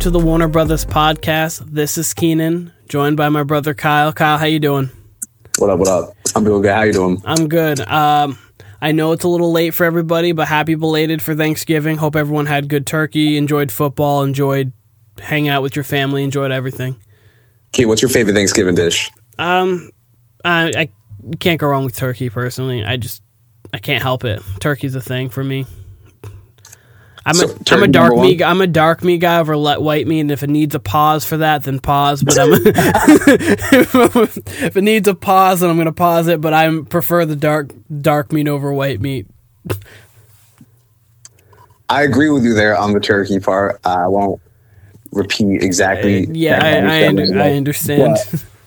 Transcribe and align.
To 0.00 0.08
the 0.08 0.18
Warner 0.18 0.48
Brothers 0.48 0.86
podcast. 0.86 1.58
This 1.58 1.98
is 1.98 2.14
Keenan, 2.14 2.72
joined 2.88 3.18
by 3.18 3.28
my 3.28 3.42
brother 3.42 3.74
Kyle. 3.74 4.14
Kyle, 4.14 4.38
how 4.38 4.46
you 4.46 4.58
doing? 4.58 4.88
What 5.58 5.68
up? 5.68 5.78
What 5.78 5.88
up? 5.88 6.14
I'm 6.34 6.42
doing 6.42 6.62
good. 6.62 6.72
How 6.72 6.82
you 6.84 6.94
doing? 6.94 7.22
I'm 7.26 7.48
good. 7.48 7.80
Um, 7.80 8.38
I 8.80 8.92
know 8.92 9.12
it's 9.12 9.24
a 9.24 9.28
little 9.28 9.52
late 9.52 9.74
for 9.74 9.84
everybody, 9.84 10.32
but 10.32 10.48
happy 10.48 10.74
belated 10.74 11.20
for 11.20 11.34
Thanksgiving. 11.34 11.98
Hope 11.98 12.16
everyone 12.16 12.46
had 12.46 12.68
good 12.70 12.86
turkey, 12.86 13.36
enjoyed 13.36 13.70
football, 13.70 14.22
enjoyed 14.22 14.72
hanging 15.18 15.50
out 15.50 15.62
with 15.62 15.76
your 15.76 15.84
family, 15.84 16.24
enjoyed 16.24 16.50
everything. 16.50 16.96
Kate, 17.72 17.84
what's 17.84 18.00
your 18.00 18.08
favorite 18.08 18.32
Thanksgiving 18.32 18.74
dish? 18.74 19.10
Um, 19.38 19.90
I, 20.46 20.72
I 20.74 20.88
can't 21.40 21.60
go 21.60 21.68
wrong 21.68 21.84
with 21.84 21.94
turkey. 21.94 22.30
Personally, 22.30 22.82
I 22.82 22.96
just 22.96 23.22
I 23.74 23.78
can't 23.78 24.02
help 24.02 24.24
it. 24.24 24.42
Turkey's 24.60 24.94
a 24.94 25.02
thing 25.02 25.28
for 25.28 25.44
me. 25.44 25.66
I'm 27.30 27.50
a 27.50 27.54
I'm 27.70 27.82
a 27.82 27.88
dark 27.88 28.14
one? 28.14 28.42
I'm 28.42 28.60
a 28.60 28.66
dark 28.66 29.04
meat 29.04 29.18
guy 29.18 29.38
over 29.38 29.56
li- 29.56 29.78
white 29.78 30.06
meat, 30.06 30.20
and 30.20 30.30
if 30.30 30.42
it 30.42 30.50
needs 30.50 30.74
a 30.74 30.80
pause 30.80 31.24
for 31.24 31.38
that, 31.38 31.64
then 31.64 31.78
pause. 31.78 32.22
But 32.22 32.38
I'm 32.38 32.52
if 34.54 34.76
it 34.76 34.82
needs 34.82 35.08
a 35.08 35.14
pause, 35.14 35.60
then 35.60 35.70
I'm 35.70 35.78
gonna 35.78 35.92
pause 35.92 36.28
it. 36.28 36.40
But 36.40 36.52
I 36.52 36.82
prefer 36.82 37.24
the 37.24 37.36
dark 37.36 37.72
dark 38.00 38.32
meat 38.32 38.48
over 38.48 38.72
white 38.72 39.00
meat. 39.00 39.26
I 41.88 42.02
agree 42.02 42.30
with 42.30 42.44
you 42.44 42.54
there 42.54 42.76
on 42.76 42.92
the 42.92 43.00
turkey 43.00 43.40
part. 43.40 43.80
I 43.84 44.06
won't 44.06 44.40
repeat 45.12 45.62
exactly. 45.62 46.26
Uh, 46.26 46.30
yeah, 46.32 46.64
I 46.64 47.02
I, 47.02 47.08
under, 47.08 47.40
I 47.40 47.52
understand. 47.52 48.16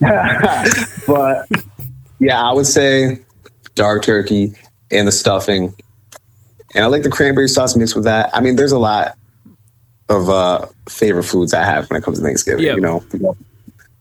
but 1.06 1.48
yeah, 2.18 2.42
I 2.42 2.52
would 2.52 2.66
say 2.66 3.20
dark 3.74 4.02
turkey 4.02 4.54
and 4.90 5.08
the 5.08 5.12
stuffing, 5.12 5.74
and 6.74 6.84
I 6.84 6.86
like 6.88 7.02
the 7.02 7.10
cranberry 7.10 7.48
sauce 7.48 7.76
mixed 7.76 7.94
with 7.94 8.04
that. 8.04 8.30
I 8.34 8.40
mean, 8.40 8.56
there's 8.56 8.72
a 8.72 8.78
lot 8.78 9.16
of 10.08 10.28
uh, 10.28 10.66
favorite 10.88 11.24
foods 11.24 11.54
I 11.54 11.64
have 11.64 11.88
when 11.90 11.98
it 12.00 12.04
comes 12.04 12.18
to 12.18 12.24
Thanksgiving. 12.24 12.64
Yeah. 12.64 12.74
You 12.74 12.80
know, 12.80 13.04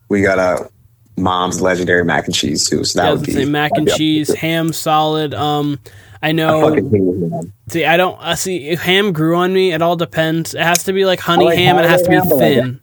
we 0.09 0.21
got 0.21 0.39
a 0.39 0.69
mom's 1.17 1.61
legendary 1.61 2.03
mac 2.03 2.25
and 2.25 2.33
cheese 2.35 2.67
too. 2.69 2.83
So 2.83 2.99
that 2.99 3.05
Yeah, 3.05 3.09
I 3.09 3.13
would 3.13 3.25
be 3.25 3.31
say 3.33 3.45
mac 3.45 3.71
and 3.75 3.87
cheese, 3.89 4.33
ham, 4.33 4.73
solid. 4.73 5.33
Um, 5.33 5.79
I 6.21 6.29
I 6.29 6.31
know. 6.31 6.61
fucking 6.61 6.89
hate 6.89 7.01
it, 7.01 7.29
man. 7.31 7.53
See, 7.67 7.85
I 7.85 7.97
don't. 7.97 8.17
I 8.21 8.35
see. 8.35 8.69
If 8.69 8.81
ham 8.81 9.11
grew 9.11 9.35
on 9.35 9.53
me, 9.53 9.73
it 9.73 9.81
all 9.81 9.95
depends. 9.95 10.53
It 10.53 10.61
has 10.61 10.83
to 10.85 10.93
be 10.93 11.03
like 11.05 11.19
honey 11.19 11.45
like 11.45 11.57
ham. 11.57 11.75
and 11.77 11.85
It 11.85 11.89
has 11.89 12.01
to 12.03 12.09
be 12.09 12.17
like- 12.19 12.29
thin. 12.29 12.79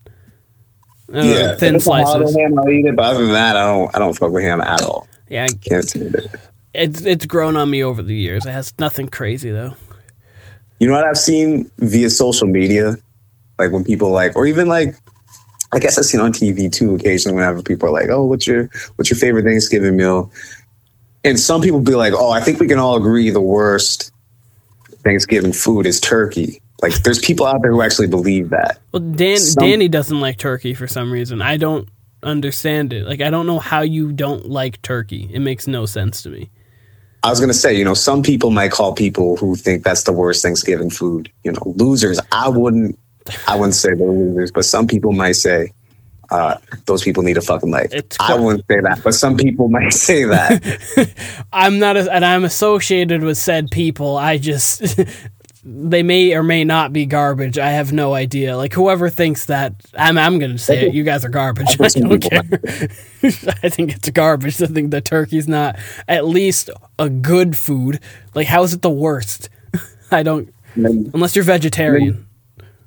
Uh, 1.13 1.23
Yeah, 1.23 1.55
thin 1.57 1.75
if 1.75 1.81
it's 1.81 1.87
a 1.87 1.91
holiday 1.91 2.21
slices. 2.27 2.37
ham, 2.37 2.59
I'll 2.59 2.69
eat 2.69 2.85
it. 2.87 2.95
But 2.97 3.05
other 3.07 3.25
than 3.25 3.33
that, 3.33 3.57
I 3.57 3.65
don't. 3.67 3.97
I 3.97 3.99
don't 3.99 4.13
fuck 4.17 4.31
with 4.31 4.45
ham 4.45 4.61
at 4.61 4.83
all. 4.83 5.09
Yeah, 5.29 5.45
I 5.45 5.49
Can't 5.49 5.89
stand 5.89 6.15
it. 6.15 6.31
It's 6.75 7.03
it's 7.03 7.27
grown 7.27 7.57
on 7.57 7.71
me 7.71 7.83
over 7.83 8.03
the 8.03 8.15
years. 8.15 8.47
It 8.47 8.53
has 8.53 8.73
nothing 8.79 9.09
crazy 9.09 9.51
though. 9.51 9.75
You 10.79 10.89
know 10.89 10.95
what 10.95 11.05
I've 11.05 11.19
seen 11.19 11.71
via 11.79 12.09
social 12.09 12.47
media, 12.47 12.97
like 13.59 13.71
when 13.71 13.85
people 13.85 14.11
like, 14.11 14.35
or 14.35 14.47
even 14.47 14.67
like, 14.67 14.95
I 15.73 15.79
guess 15.79 15.99
I've 15.99 16.07
seen 16.07 16.21
on 16.21 16.33
TV 16.33 16.73
too. 16.73 16.95
Occasionally, 16.95 17.37
whenever 17.37 17.63
people 17.63 17.89
are 17.89 17.93
like, 17.93 18.09
"Oh, 18.09 18.25
what's 18.25 18.47
your 18.47 18.71
what's 18.97 19.11
your 19.11 19.19
favorite 19.19 19.45
Thanksgiving 19.45 19.97
meal?" 19.97 20.33
And 21.23 21.39
some 21.39 21.61
people 21.61 21.81
be 21.81 21.95
like, 21.95 22.15
"Oh, 22.15 22.31
I 22.31 22.41
think 22.41 22.61
we 22.61 22.67
can 22.67 22.79
all 22.79 22.97
agree 22.97 23.31
the 23.31 23.41
worst 23.41 24.11
Thanksgiving 25.05 25.53
food 25.53 25.87
is 25.87 26.01
turkey." 26.01 26.63
Like, 26.83 26.95
there's 27.03 27.19
people 27.19 27.45
out 27.45 27.61
there 27.61 27.73
who 27.73 27.83
actually 27.83 28.07
believe 28.07 28.49
that. 28.51 28.79
Well, 28.93 29.03
Dan 29.03 29.37
Some- 29.37 29.67
Danny 29.67 29.87
doesn't 29.87 30.19
like 30.19 30.39
turkey 30.39 30.73
for 30.73 30.87
some 30.87 31.13
reason. 31.13 31.43
I 31.43 31.59
don't 31.59 31.87
understand 32.23 32.93
it. 32.93 33.07
Like 33.07 33.21
I 33.21 33.31
don't 33.31 33.47
know 33.47 33.59
how 33.59 33.83
you 33.83 34.13
don't 34.13 34.49
like 34.49 34.81
turkey. 34.83 35.29
It 35.33 35.41
makes 35.41 35.67
no 35.67 35.87
sense 35.87 36.23
to 36.23 36.31
me. 36.31 36.51
I 37.23 37.31
was 37.31 37.41
gonna 37.41 37.55
say, 37.55 37.75
you 37.75 37.85
know, 37.85 37.95
some 37.95 38.23
people 38.23 38.51
might 38.51 38.71
call 38.71 38.95
people 38.95 39.37
who 39.37 39.55
think 39.55 39.85
that's 39.85 40.05
the 40.05 40.13
worst 40.13 40.43
Thanksgiving 40.43 40.91
food, 40.91 41.31
you 41.45 41.53
know, 41.53 41.75
losers. 41.77 42.19
I 42.33 42.49
wouldn't, 42.49 42.99
I 43.47 43.57
wouldn't 43.57 43.75
say 43.75 43.91
they're 43.95 44.07
losers, 44.07 44.51
but 44.51 44.65
some 44.65 44.87
people 44.87 45.13
might 45.13 45.33
say 45.33 45.73
uh, 46.31 46.57
those 46.87 47.03
people 47.03 47.23
need 47.23 47.37
a 47.37 47.41
fucking 47.41 47.71
life. 47.71 47.93
It's 47.93 48.17
I 48.21 48.35
wouldn't 48.35 48.65
say 48.69 48.81
that, 48.81 49.03
but 49.03 49.15
some 49.15 49.37
people 49.37 49.69
might 49.71 49.93
say 49.93 50.25
that. 50.25 51.45
I'm 51.53 51.79
not, 51.79 51.97
a, 51.97 52.11
and 52.13 52.25
I'm 52.25 52.45
associated 52.45 53.23
with 53.23 53.37
said 53.37 53.71
people. 53.71 54.17
I 54.17 54.39
just, 54.39 55.01
they 55.63 56.03
may 56.03 56.35
or 56.35 56.43
may 56.43 56.65
not 56.65 56.93
be 56.93 57.05
garbage. 57.07 57.59
I 57.59 57.71
have 57.71 57.93
no 57.93 58.15
idea. 58.15 58.57
Like 58.57 58.73
whoever 58.73 59.11
thinks 59.11 59.47
that, 59.47 59.75
I'm, 59.97 60.17
I'm 60.17 60.39
gonna 60.39 60.59
say 60.59 60.87
it. 60.87 60.95
You 60.95 61.05
guys 61.05 61.25
are 61.25 61.29
garbage. 61.29 61.77
I 61.81 61.89
think 61.89 62.09
don't 62.09 62.21
care. 62.21 62.43
I 63.63 63.69
think 63.69 63.95
it's 63.95 64.09
garbage 64.11 64.61
I 64.63 64.67
think 64.67 64.91
the 64.91 65.01
turkey's 65.01 65.47
not 65.47 65.79
at 66.09 66.27
least 66.27 66.71
a 66.99 67.11
good 67.11 67.57
food. 67.57 68.01
Like 68.35 68.47
how 68.47 68.63
is 68.63 68.73
it 68.73 68.83
the 68.83 68.91
worst? 68.91 69.51
I 70.11 70.23
don't, 70.23 70.53
unless 70.75 71.37
you're 71.37 71.45
vegetarian. 71.45 72.27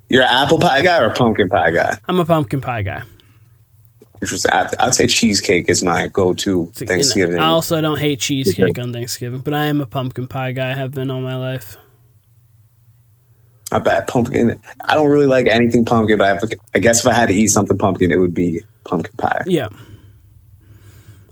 You're 0.08 0.22
an 0.22 0.28
apple 0.28 0.58
pie 0.58 0.82
guy 0.82 0.98
or 1.00 1.06
a 1.06 1.14
pumpkin 1.14 1.48
pie 1.48 1.70
guy? 1.70 1.96
I'm 2.08 2.20
a 2.20 2.24
pumpkin 2.24 2.60
pie 2.60 2.82
guy. 2.82 3.02
Interesting. 4.20 4.52
I'd, 4.52 4.74
I'd 4.76 4.94
say 4.94 5.06
cheesecake 5.06 5.68
is 5.68 5.82
my 5.82 6.08
go-to 6.08 6.70
So, 6.72 6.80
you 6.80 6.86
know, 6.86 6.92
Thanksgiving. 6.92 7.38
I 7.38 7.46
also 7.46 7.80
don't 7.80 7.98
hate 7.98 8.20
cheesecake 8.20 8.78
on 8.78 8.92
Thanksgiving, 8.92 9.40
but 9.40 9.54
I 9.54 9.66
am 9.66 9.80
a 9.80 9.86
pumpkin 9.86 10.26
pie 10.26 10.52
guy. 10.52 10.70
I 10.70 10.74
have 10.74 10.92
been 10.92 11.10
all 11.10 11.20
my 11.20 11.36
life. 11.36 11.76
I 13.74 13.80
bet 13.80 14.06
pumpkin. 14.06 14.60
I 14.80 14.94
don't 14.94 15.10
really 15.10 15.26
like 15.26 15.48
anything 15.48 15.84
pumpkin, 15.84 16.16
but 16.16 16.44
I, 16.44 16.56
I 16.76 16.78
guess 16.78 17.00
if 17.00 17.08
I 17.08 17.12
had 17.12 17.26
to 17.26 17.34
eat 17.34 17.48
something 17.48 17.76
pumpkin, 17.76 18.12
it 18.12 18.18
would 18.18 18.32
be 18.32 18.62
pumpkin 18.84 19.12
pie. 19.16 19.42
Yeah. 19.46 19.68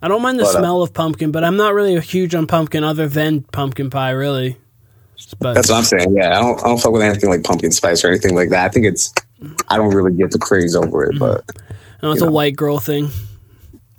I 0.03 0.09
don't 0.09 0.23
mind 0.23 0.41
the 0.41 0.43
But, 0.43 0.57
uh, 0.57 0.59
smell 0.59 0.83
of 0.83 0.93
pumpkin, 0.93 1.31
but 1.31 1.45
I'm 1.45 1.57
not 1.57 1.73
really 1.73 1.95
a 1.95 2.01
huge 2.01 2.35
on 2.35 2.49
pumpkin 2.49 2.83
other 2.83 3.07
than 3.07 3.43
pumpkin 3.43 3.91
pie, 3.91 4.11
really. 4.11 4.57
But 5.39 5.55
That's 5.55 5.71
what 5.71 5.77
I'm 5.77 5.85
saying. 5.85 6.17
Yeah, 6.17 6.37
I 6.37 6.43
don't, 6.43 6.59
I 6.65 6.67
don't 6.67 6.81
fuck 6.81 6.91
with 6.91 7.03
anything 7.03 7.31
like 7.31 7.45
pumpkin 7.45 7.71
spice 7.71 8.03
or 8.03 8.09
anything 8.09 8.35
like 8.35 8.51
that. 8.51 8.65
I 8.65 8.69
think 8.71 8.87
it's, 8.87 9.15
I 9.69 9.77
don't 9.77 9.95
really 9.95 10.13
get 10.13 10.33
the 10.33 10.41
craze 10.41 10.75
over 10.75 11.05
it, 11.05 11.21
but 11.21 11.45
know 12.03 12.11
it's 12.11 12.23
a 12.23 12.25
know. 12.25 12.33
white 12.33 12.57
girl 12.57 12.81
thing. 12.81 13.09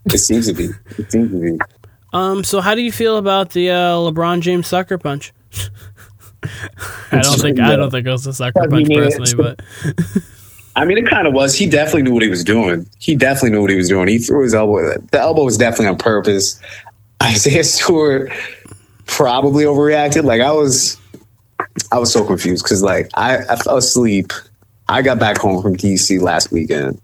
it 0.08 0.18
seems 0.18 0.48
to 0.48 0.54
be. 0.54 0.68
It 0.98 1.10
seems 1.10 1.32
to 1.32 1.40
be. 1.40 1.58
Um, 2.12 2.44
so 2.44 2.60
how 2.60 2.76
do 2.76 2.82
you 2.82 2.92
feel 2.92 3.16
about 3.16 3.52
the 3.52 3.70
uh, 3.70 3.96
LeBron 3.96 4.42
James 4.42 4.68
sucker 4.68 4.98
punch? 4.98 5.32
I 7.12 7.20
don't 7.22 7.40
think 7.40 7.60
I 7.60 7.76
don't 7.76 7.92
think 7.92 8.08
it 8.08 8.12
was 8.12 8.28
a 8.28 8.34
sucker 8.34 8.68
punch 8.68 8.88
personally, 8.88 9.34
but 9.36 9.62
I 10.76 10.86
mean, 10.86 10.98
it 10.98 11.08
kind 11.08 11.28
of 11.28 11.34
was. 11.34 11.56
He 11.56 11.68
definitely 11.68 12.04
knew 12.04 12.14
what 12.14 12.24
he 12.24 12.30
was 12.30 12.44
doing. 12.44 12.88
He 12.98 13.16
definitely 13.16 13.52
knew 13.52 13.62
what 13.62 13.70
he 13.70 13.76
was 13.76 13.90
doing. 13.90 14.08
He 14.08 14.18
threw 14.18 14.44
his 14.44 14.56
elbow. 14.56 14.98
The 15.12 15.20
elbow 15.20 15.44
was 15.44 15.58
definitely 15.58 15.88
on 15.88 15.98
purpose. 15.98 16.60
Isaiah 17.24 17.64
Stewart 17.64 18.32
probably 19.06 19.66
overreacted. 19.66 20.24
Like 20.24 20.42
I 20.42 20.52
was, 20.52 20.98
I 21.92 22.00
was 22.00 22.12
so 22.12 22.26
confused 22.26 22.66
because 22.66 22.82
like 22.82 23.10
I, 23.14 23.38
I 23.38 23.56
fell 23.58 23.78
asleep. 23.78 24.34
I 24.90 25.02
got 25.02 25.20
back 25.20 25.38
home 25.38 25.62
from 25.62 25.78
DC 25.78 26.20
last 26.20 26.52
weekend, 26.52 27.00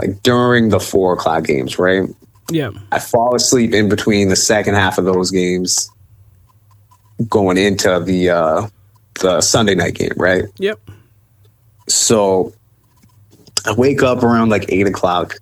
like 0.00 0.22
during 0.22 0.68
the 0.68 0.80
four 0.80 1.14
o'clock 1.14 1.44
games. 1.44 1.78
Right, 1.78 2.08
yeah, 2.50 2.70
I 2.90 2.98
fall 2.98 3.34
asleep 3.34 3.72
in 3.72 3.88
between 3.88 4.28
the 4.28 4.36
second 4.36 4.74
half 4.74 4.98
of 4.98 5.04
those 5.06 5.30
games, 5.30 5.90
going 7.28 7.58
into 7.58 8.00
the 8.00 8.30
uh, 8.30 8.68
the 9.20 9.40
Sunday 9.40 9.74
night 9.74 9.94
game. 9.94 10.12
Right. 10.16 10.44
yep. 10.58 10.80
So 11.88 12.52
I 13.66 13.72
wake 13.72 14.02
up 14.02 14.22
around 14.22 14.50
like 14.50 14.66
eight 14.68 14.86
o'clock. 14.86 15.34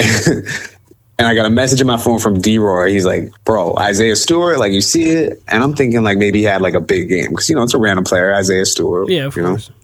and 0.00 1.28
I 1.28 1.34
got 1.34 1.46
a 1.46 1.50
message 1.50 1.80
on 1.80 1.86
my 1.86 1.96
phone 1.96 2.18
from 2.18 2.40
D 2.40 2.58
Roy. 2.58 2.90
He's 2.90 3.06
like, 3.06 3.30
bro, 3.44 3.76
Isaiah 3.76 4.16
Stewart, 4.16 4.58
like 4.58 4.72
you 4.72 4.80
see 4.80 5.04
it? 5.10 5.42
And 5.48 5.62
I'm 5.62 5.74
thinking 5.74 6.02
like 6.02 6.18
maybe 6.18 6.40
he 6.40 6.44
had 6.44 6.60
like 6.60 6.74
a 6.74 6.80
big 6.80 7.08
game. 7.08 7.30
Because 7.30 7.48
you 7.48 7.56
know, 7.56 7.62
it's 7.62 7.74
a 7.74 7.78
random 7.78 8.04
player, 8.04 8.34
Isaiah 8.34 8.66
Stewart. 8.66 9.08
Yeah, 9.08 9.26
of 9.26 9.36
you 9.36 9.44
course. 9.44 9.68
know, 9.68 9.74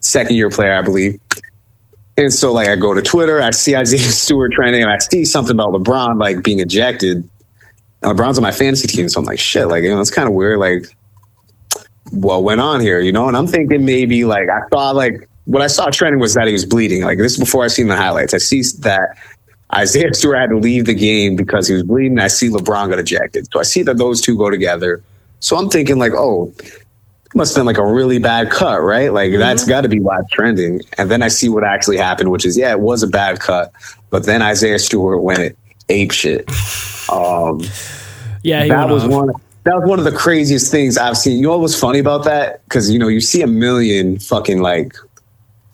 second 0.00 0.36
year 0.36 0.50
player, 0.50 0.74
I 0.74 0.82
believe. 0.82 1.20
And 2.16 2.32
so 2.32 2.52
like 2.52 2.68
I 2.68 2.76
go 2.76 2.94
to 2.94 3.02
Twitter, 3.02 3.42
I 3.42 3.50
see 3.50 3.76
Isaiah 3.76 3.98
Stewart 4.10 4.52
trending, 4.52 4.82
and 4.82 4.90
I 4.90 4.98
see 4.98 5.24
something 5.24 5.56
about 5.56 5.72
LeBron 5.72 6.18
like 6.18 6.42
being 6.42 6.60
ejected. 6.60 7.28
LeBron's 8.06 8.38
on 8.38 8.42
my 8.42 8.52
fantasy 8.52 8.86
team, 8.86 9.08
so 9.08 9.20
I'm 9.20 9.26
like, 9.26 9.38
shit, 9.38 9.68
like 9.68 9.82
you 9.82 9.90
know, 9.90 10.00
it's 10.00 10.10
kind 10.10 10.28
of 10.28 10.34
weird. 10.34 10.58
Like, 10.58 10.86
what 12.10 12.44
went 12.44 12.60
on 12.60 12.80
here, 12.80 13.00
you 13.00 13.12
know? 13.12 13.28
And 13.28 13.36
I'm 13.36 13.46
thinking 13.46 13.84
maybe 13.84 14.24
like 14.24 14.48
I 14.48 14.60
saw 14.70 14.90
like 14.90 15.28
what 15.44 15.62
I 15.62 15.66
saw 15.66 15.90
trending 15.90 16.20
was 16.20 16.34
that 16.34 16.46
he 16.46 16.52
was 16.52 16.64
bleeding. 16.64 17.02
Like 17.02 17.18
this 17.18 17.32
is 17.32 17.38
before 17.38 17.64
I 17.64 17.68
seen 17.68 17.88
the 17.88 17.96
highlights. 17.96 18.34
I 18.34 18.38
see 18.38 18.62
that 18.80 19.16
Isaiah 19.74 20.14
Stewart 20.14 20.38
had 20.38 20.50
to 20.50 20.58
leave 20.58 20.86
the 20.86 20.94
game 20.94 21.36
because 21.36 21.66
he 21.68 21.74
was 21.74 21.82
bleeding. 21.82 22.18
I 22.18 22.28
see 22.28 22.48
LeBron 22.48 22.90
got 22.90 22.98
ejected. 22.98 23.48
So 23.52 23.60
I 23.60 23.64
see 23.64 23.82
that 23.82 23.98
those 23.98 24.20
two 24.20 24.36
go 24.36 24.50
together. 24.50 25.02
So 25.40 25.56
I'm 25.56 25.68
thinking 25.68 25.98
like, 25.98 26.12
oh, 26.12 26.52
must 27.34 27.54
have 27.54 27.60
been 27.60 27.66
like 27.66 27.78
a 27.78 27.86
really 27.86 28.18
bad 28.18 28.50
cut, 28.50 28.82
right? 28.82 29.12
Like 29.12 29.30
mm-hmm. 29.30 29.40
that's 29.40 29.66
got 29.66 29.82
to 29.82 29.88
be 29.88 30.00
why 30.00 30.20
it's 30.20 30.30
trending. 30.30 30.80
And 30.98 31.10
then 31.10 31.22
I 31.22 31.28
see 31.28 31.48
what 31.48 31.64
actually 31.64 31.98
happened, 31.98 32.30
which 32.30 32.46
is 32.46 32.56
yeah, 32.56 32.70
it 32.70 32.80
was 32.80 33.02
a 33.02 33.08
bad 33.08 33.40
cut, 33.40 33.72
but 34.10 34.24
then 34.24 34.42
Isaiah 34.42 34.78
Stewart 34.78 35.22
went 35.22 35.56
ape 35.88 36.10
shit. 36.12 36.48
Um, 37.10 37.60
Yeah, 38.42 38.62
he 38.64 38.68
that 38.70 38.88
was 38.88 39.04
off. 39.04 39.10
one. 39.10 39.28
That 39.64 39.80
was 39.80 39.88
one 39.88 39.98
of 39.98 40.04
the 40.04 40.12
craziest 40.12 40.70
things 40.70 40.96
I've 40.96 41.16
seen. 41.16 41.36
You 41.38 41.42
know 41.42 41.50
what 41.50 41.60
was 41.60 41.78
funny 41.78 41.98
about 41.98 42.24
that? 42.24 42.62
Because 42.64 42.90
you 42.90 42.98
know 42.98 43.08
you 43.08 43.20
see 43.20 43.42
a 43.42 43.46
million 43.48 44.18
fucking 44.20 44.60
like 44.60 44.94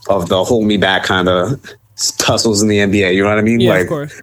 of 0.09 0.29
the 0.29 0.43
hold 0.43 0.65
me 0.67 0.79
back 0.79 1.05
kind 1.05 1.29
of 1.29 1.61
tussles 2.19 2.63
in 2.63 2.69
the 2.69 2.79
NBA. 2.79 3.15
You 3.15 3.23
know 3.23 3.29
what 3.29 3.39
I 3.39 3.43
mean? 3.43 3.61
Yeah, 3.61 3.73
like 3.73 3.83
of 3.83 3.89
course. 3.89 4.23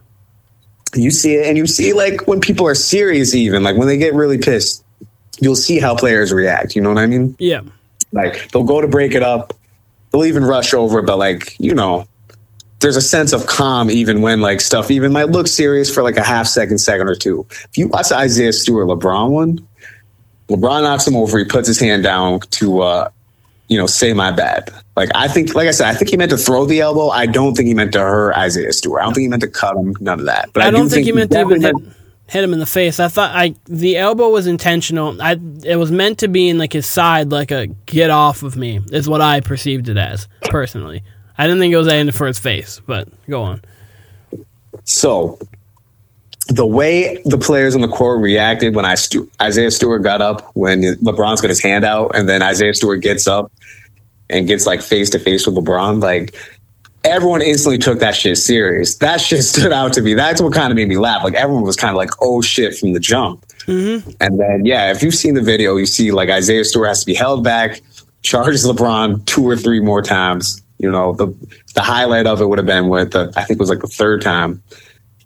you 0.95 1.11
see 1.11 1.35
it, 1.35 1.45
and 1.45 1.55
you 1.57 1.67
see 1.67 1.93
like 1.93 2.27
when 2.27 2.41
people 2.41 2.65
are 2.67 2.73
serious, 2.75 3.35
even 3.35 3.61
like 3.63 3.77
when 3.77 3.87
they 3.87 3.97
get 3.97 4.15
really 4.15 4.39
pissed, 4.39 4.83
you'll 5.39 5.55
see 5.55 5.79
how 5.79 5.95
players 5.95 6.33
react. 6.33 6.75
You 6.75 6.81
know 6.81 6.89
what 6.89 6.97
I 6.97 7.05
mean? 7.05 7.35
Yeah. 7.37 7.61
Like 8.11 8.49
they'll 8.51 8.63
go 8.63 8.81
to 8.81 8.87
break 8.87 9.13
it 9.13 9.21
up, 9.21 9.53
they'll 10.11 10.25
even 10.25 10.43
rush 10.43 10.73
over, 10.73 11.03
but 11.03 11.17
like 11.19 11.55
you 11.59 11.75
know, 11.75 12.07
there's 12.79 12.95
a 12.95 13.01
sense 13.01 13.33
of 13.33 13.45
calm 13.45 13.89
even 13.89 14.21
when 14.21 14.41
like 14.41 14.61
stuff 14.61 14.89
even 14.89 15.11
might 15.11 15.29
look 15.29 15.47
serious 15.47 15.93
for 15.93 16.01
like 16.01 16.17
a 16.17 16.23
half 16.23 16.47
second, 16.47 16.77
second 16.77 17.07
or 17.07 17.15
two. 17.15 17.45
If 17.49 17.77
you 17.77 17.87
watch 17.89 18.09
the 18.09 18.17
Isaiah 18.17 18.53
Stewart 18.53 18.87
LeBron 18.87 19.31
one, 19.31 19.67
LeBron 20.47 20.83
knocks 20.83 21.05
him 21.05 21.15
over. 21.15 21.37
He 21.37 21.45
puts 21.45 21.67
his 21.67 21.79
hand 21.79 22.03
down 22.03 22.39
to, 22.39 22.81
uh, 22.81 23.09
you 23.67 23.77
know, 23.77 23.85
say 23.85 24.13
my 24.13 24.31
bad. 24.31 24.71
Like 24.95 25.09
I 25.13 25.27
think, 25.27 25.55
like 25.55 25.67
I 25.67 25.71
said, 25.71 25.87
I 25.87 25.93
think 25.93 26.09
he 26.09 26.17
meant 26.17 26.31
to 26.31 26.37
throw 26.37 26.65
the 26.65 26.79
elbow. 26.79 27.09
I 27.09 27.25
don't 27.25 27.53
think 27.55 27.67
he 27.67 27.73
meant 27.73 27.93
to 27.93 27.99
hurt 27.99 28.33
Isaiah 28.35 28.73
Stewart. 28.73 29.01
I 29.01 29.05
don't 29.05 29.13
think 29.13 29.23
he 29.23 29.27
meant 29.27 29.43
to 29.43 29.47
cut 29.47 29.75
him. 29.75 29.95
None 29.99 30.19
of 30.19 30.25
that. 30.25 30.49
But 30.53 30.63
I, 30.63 30.67
I 30.67 30.71
don't 30.71 30.83
do 30.83 30.89
think, 30.89 31.05
he 31.05 31.11
meant 31.11 31.31
to 31.31 31.41
even 31.41 31.61
hit, 31.61 31.75
hit 32.27 32.43
him 32.43 32.53
in 32.53 32.59
the 32.59 32.65
face. 32.65 32.99
I 32.99 33.09
thought 33.09 33.31
I 33.35 33.55
the 33.65 33.97
elbow 33.97 34.29
was 34.29 34.47
intentional. 34.47 35.21
I 35.21 35.37
it 35.63 35.75
was 35.75 35.91
meant 35.91 36.19
to 36.19 36.27
be 36.27 36.49
in 36.49 36.57
like 36.57 36.73
his 36.73 36.85
side, 36.85 37.29
like 37.31 37.51
a 37.51 37.67
get 37.85 38.09
off 38.09 38.41
of 38.41 38.55
me. 38.55 38.81
Is 38.91 39.07
what 39.07 39.21
I 39.21 39.41
perceived 39.41 39.87
it 39.89 39.97
as 39.97 40.27
personally. 40.45 41.03
I 41.39 41.43
didn't 41.43 41.59
think 41.59 41.73
it 41.73 41.77
was 41.77 41.87
aimed 41.87 42.13
for 42.13 42.27
his 42.27 42.37
face, 42.37 42.81
but 42.85 43.07
go 43.29 43.41
on. 43.41 43.61
So 44.83 45.39
the 46.49 46.65
way 46.65 47.21
the 47.23 47.37
players 47.37 47.75
on 47.75 47.81
the 47.81 47.87
court 47.87 48.19
reacted 48.21 48.75
when 48.75 48.83
I 48.83 48.95
Stu- 48.95 49.31
Isaiah 49.41 49.71
Stewart 49.71 50.03
got 50.03 50.21
up 50.21 50.51
when 50.55 50.81
LeBron's 50.81 51.39
got 51.39 51.47
his 51.47 51.61
hand 51.61 51.85
out, 51.85 52.11
and 52.13 52.27
then 52.27 52.43
Isaiah 52.43 52.73
Stewart 52.73 52.99
gets 52.99 53.25
up 53.25 53.53
and 54.29 54.47
gets 54.47 54.65
like 54.65 54.81
face 54.81 55.09
to 55.11 55.19
face 55.19 55.47
with 55.47 55.55
LeBron, 55.55 56.01
like 56.01 56.35
everyone 57.05 57.41
instantly 57.41 57.77
took 57.77 57.99
that 57.99 58.15
shit 58.17 58.37
serious. 58.37 58.95
That 58.95 59.21
shit 59.21 59.43
stood 59.45 59.71
out 59.71 59.93
to 59.93 60.01
me. 60.01 60.15
That's 60.15 60.41
what 60.41 60.53
kind 60.53 60.71
of 60.71 60.75
made 60.75 60.89
me 60.89 60.97
laugh. 60.97 61.23
Like 61.23 61.35
everyone 61.35 61.63
was 61.63 61.77
kind 61.77 61.91
of 61.91 61.97
like, 61.97 62.11
"Oh 62.19 62.41
shit!" 62.41 62.75
from 62.75 62.91
the 62.91 62.99
jump. 62.99 63.45
Mm-hmm. 63.65 64.09
And 64.19 64.37
then 64.37 64.65
yeah, 64.65 64.91
if 64.91 65.01
you've 65.01 65.15
seen 65.15 65.35
the 65.35 65.41
video, 65.41 65.77
you 65.77 65.85
see 65.85 66.11
like 66.11 66.29
Isaiah 66.29 66.65
Stewart 66.65 66.89
has 66.89 66.99
to 66.99 67.05
be 67.05 67.13
held 67.13 67.45
back, 67.45 67.81
charges 68.23 68.65
LeBron 68.65 69.25
two 69.25 69.47
or 69.47 69.55
three 69.55 69.79
more 69.79 70.01
times. 70.01 70.61
You 70.79 70.91
know, 70.91 71.13
the 71.13 71.27
the 71.75 71.81
highlight 71.81 72.25
of 72.25 72.41
it 72.41 72.47
would 72.47 72.57
have 72.57 72.65
been 72.65 72.89
with 72.89 73.11
the, 73.11 73.31
I 73.35 73.43
think 73.43 73.57
it 73.57 73.59
was 73.59 73.69
like 73.69 73.79
the 73.79 73.87
third 73.87 74.21
time 74.21 74.63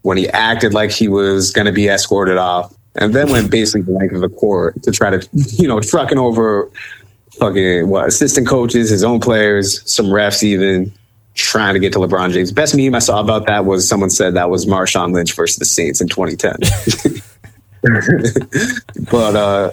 when 0.02 0.18
he 0.18 0.28
acted 0.30 0.74
like 0.74 0.92
he 0.92 1.08
was 1.08 1.52
going 1.52 1.66
to 1.66 1.72
be 1.72 1.88
escorted 1.88 2.38
off, 2.38 2.76
and 2.96 3.14
then 3.14 3.32
went 3.32 3.50
basically 3.50 3.82
the 3.82 3.92
length 3.92 4.16
of 4.16 4.22
the 4.22 4.30
court 4.30 4.82
to 4.84 4.92
try 4.92 5.10
to, 5.10 5.28
you 5.34 5.68
know, 5.68 5.80
trucking 5.80 6.18
over 6.18 6.70
fucking 7.40 7.88
what 7.88 8.08
assistant 8.08 8.48
coaches, 8.48 8.90
his 8.90 9.04
own 9.04 9.20
players, 9.20 9.82
some 9.90 10.08
refs, 10.08 10.44
even 10.44 10.92
trying 11.36 11.74
to 11.74 11.80
get 11.80 11.94
to 11.94 12.00
LeBron 12.00 12.32
James. 12.32 12.52
Best 12.52 12.76
meme 12.76 12.94
I 12.96 13.00
saw 13.00 13.20
about 13.20 13.48
that 13.48 13.66
was 13.66 13.88
someone 13.88 14.10
said 14.10 14.36
that 14.36 14.50
was 14.50 14.66
Marshawn 14.66 15.14
Lynch 15.14 15.34
versus 15.34 15.58
the 15.58 15.66
Saints 15.66 16.02
in 16.02 16.08
2010. 16.08 16.58
but 19.12 19.36
uh, 19.36 19.72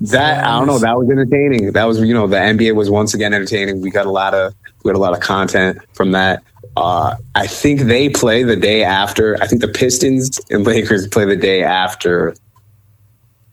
that 0.00 0.44
I 0.44 0.58
don't 0.58 0.66
know. 0.66 0.78
That 0.78 0.98
was 0.98 1.08
entertaining. 1.10 1.72
That 1.72 1.84
was 1.84 2.00
you 2.00 2.14
know 2.14 2.26
the 2.26 2.36
NBA 2.36 2.74
was 2.74 2.90
once 2.90 3.14
again 3.14 3.32
entertaining. 3.32 3.80
We 3.80 3.90
got 3.90 4.06
a 4.06 4.10
lot 4.10 4.34
of 4.34 4.54
we 4.82 4.90
got 4.90 4.96
a 4.96 5.00
lot 5.00 5.14
of 5.14 5.20
content 5.20 5.78
from 5.94 6.12
that. 6.12 6.42
Uh, 6.76 7.16
I 7.34 7.46
think 7.46 7.82
they 7.82 8.10
play 8.10 8.42
the 8.42 8.56
day 8.56 8.84
after. 8.84 9.40
I 9.42 9.46
think 9.46 9.62
the 9.62 9.68
Pistons 9.68 10.38
and 10.50 10.64
Lakers 10.66 11.08
play 11.08 11.24
the 11.24 11.36
day 11.36 11.62
after 11.62 12.34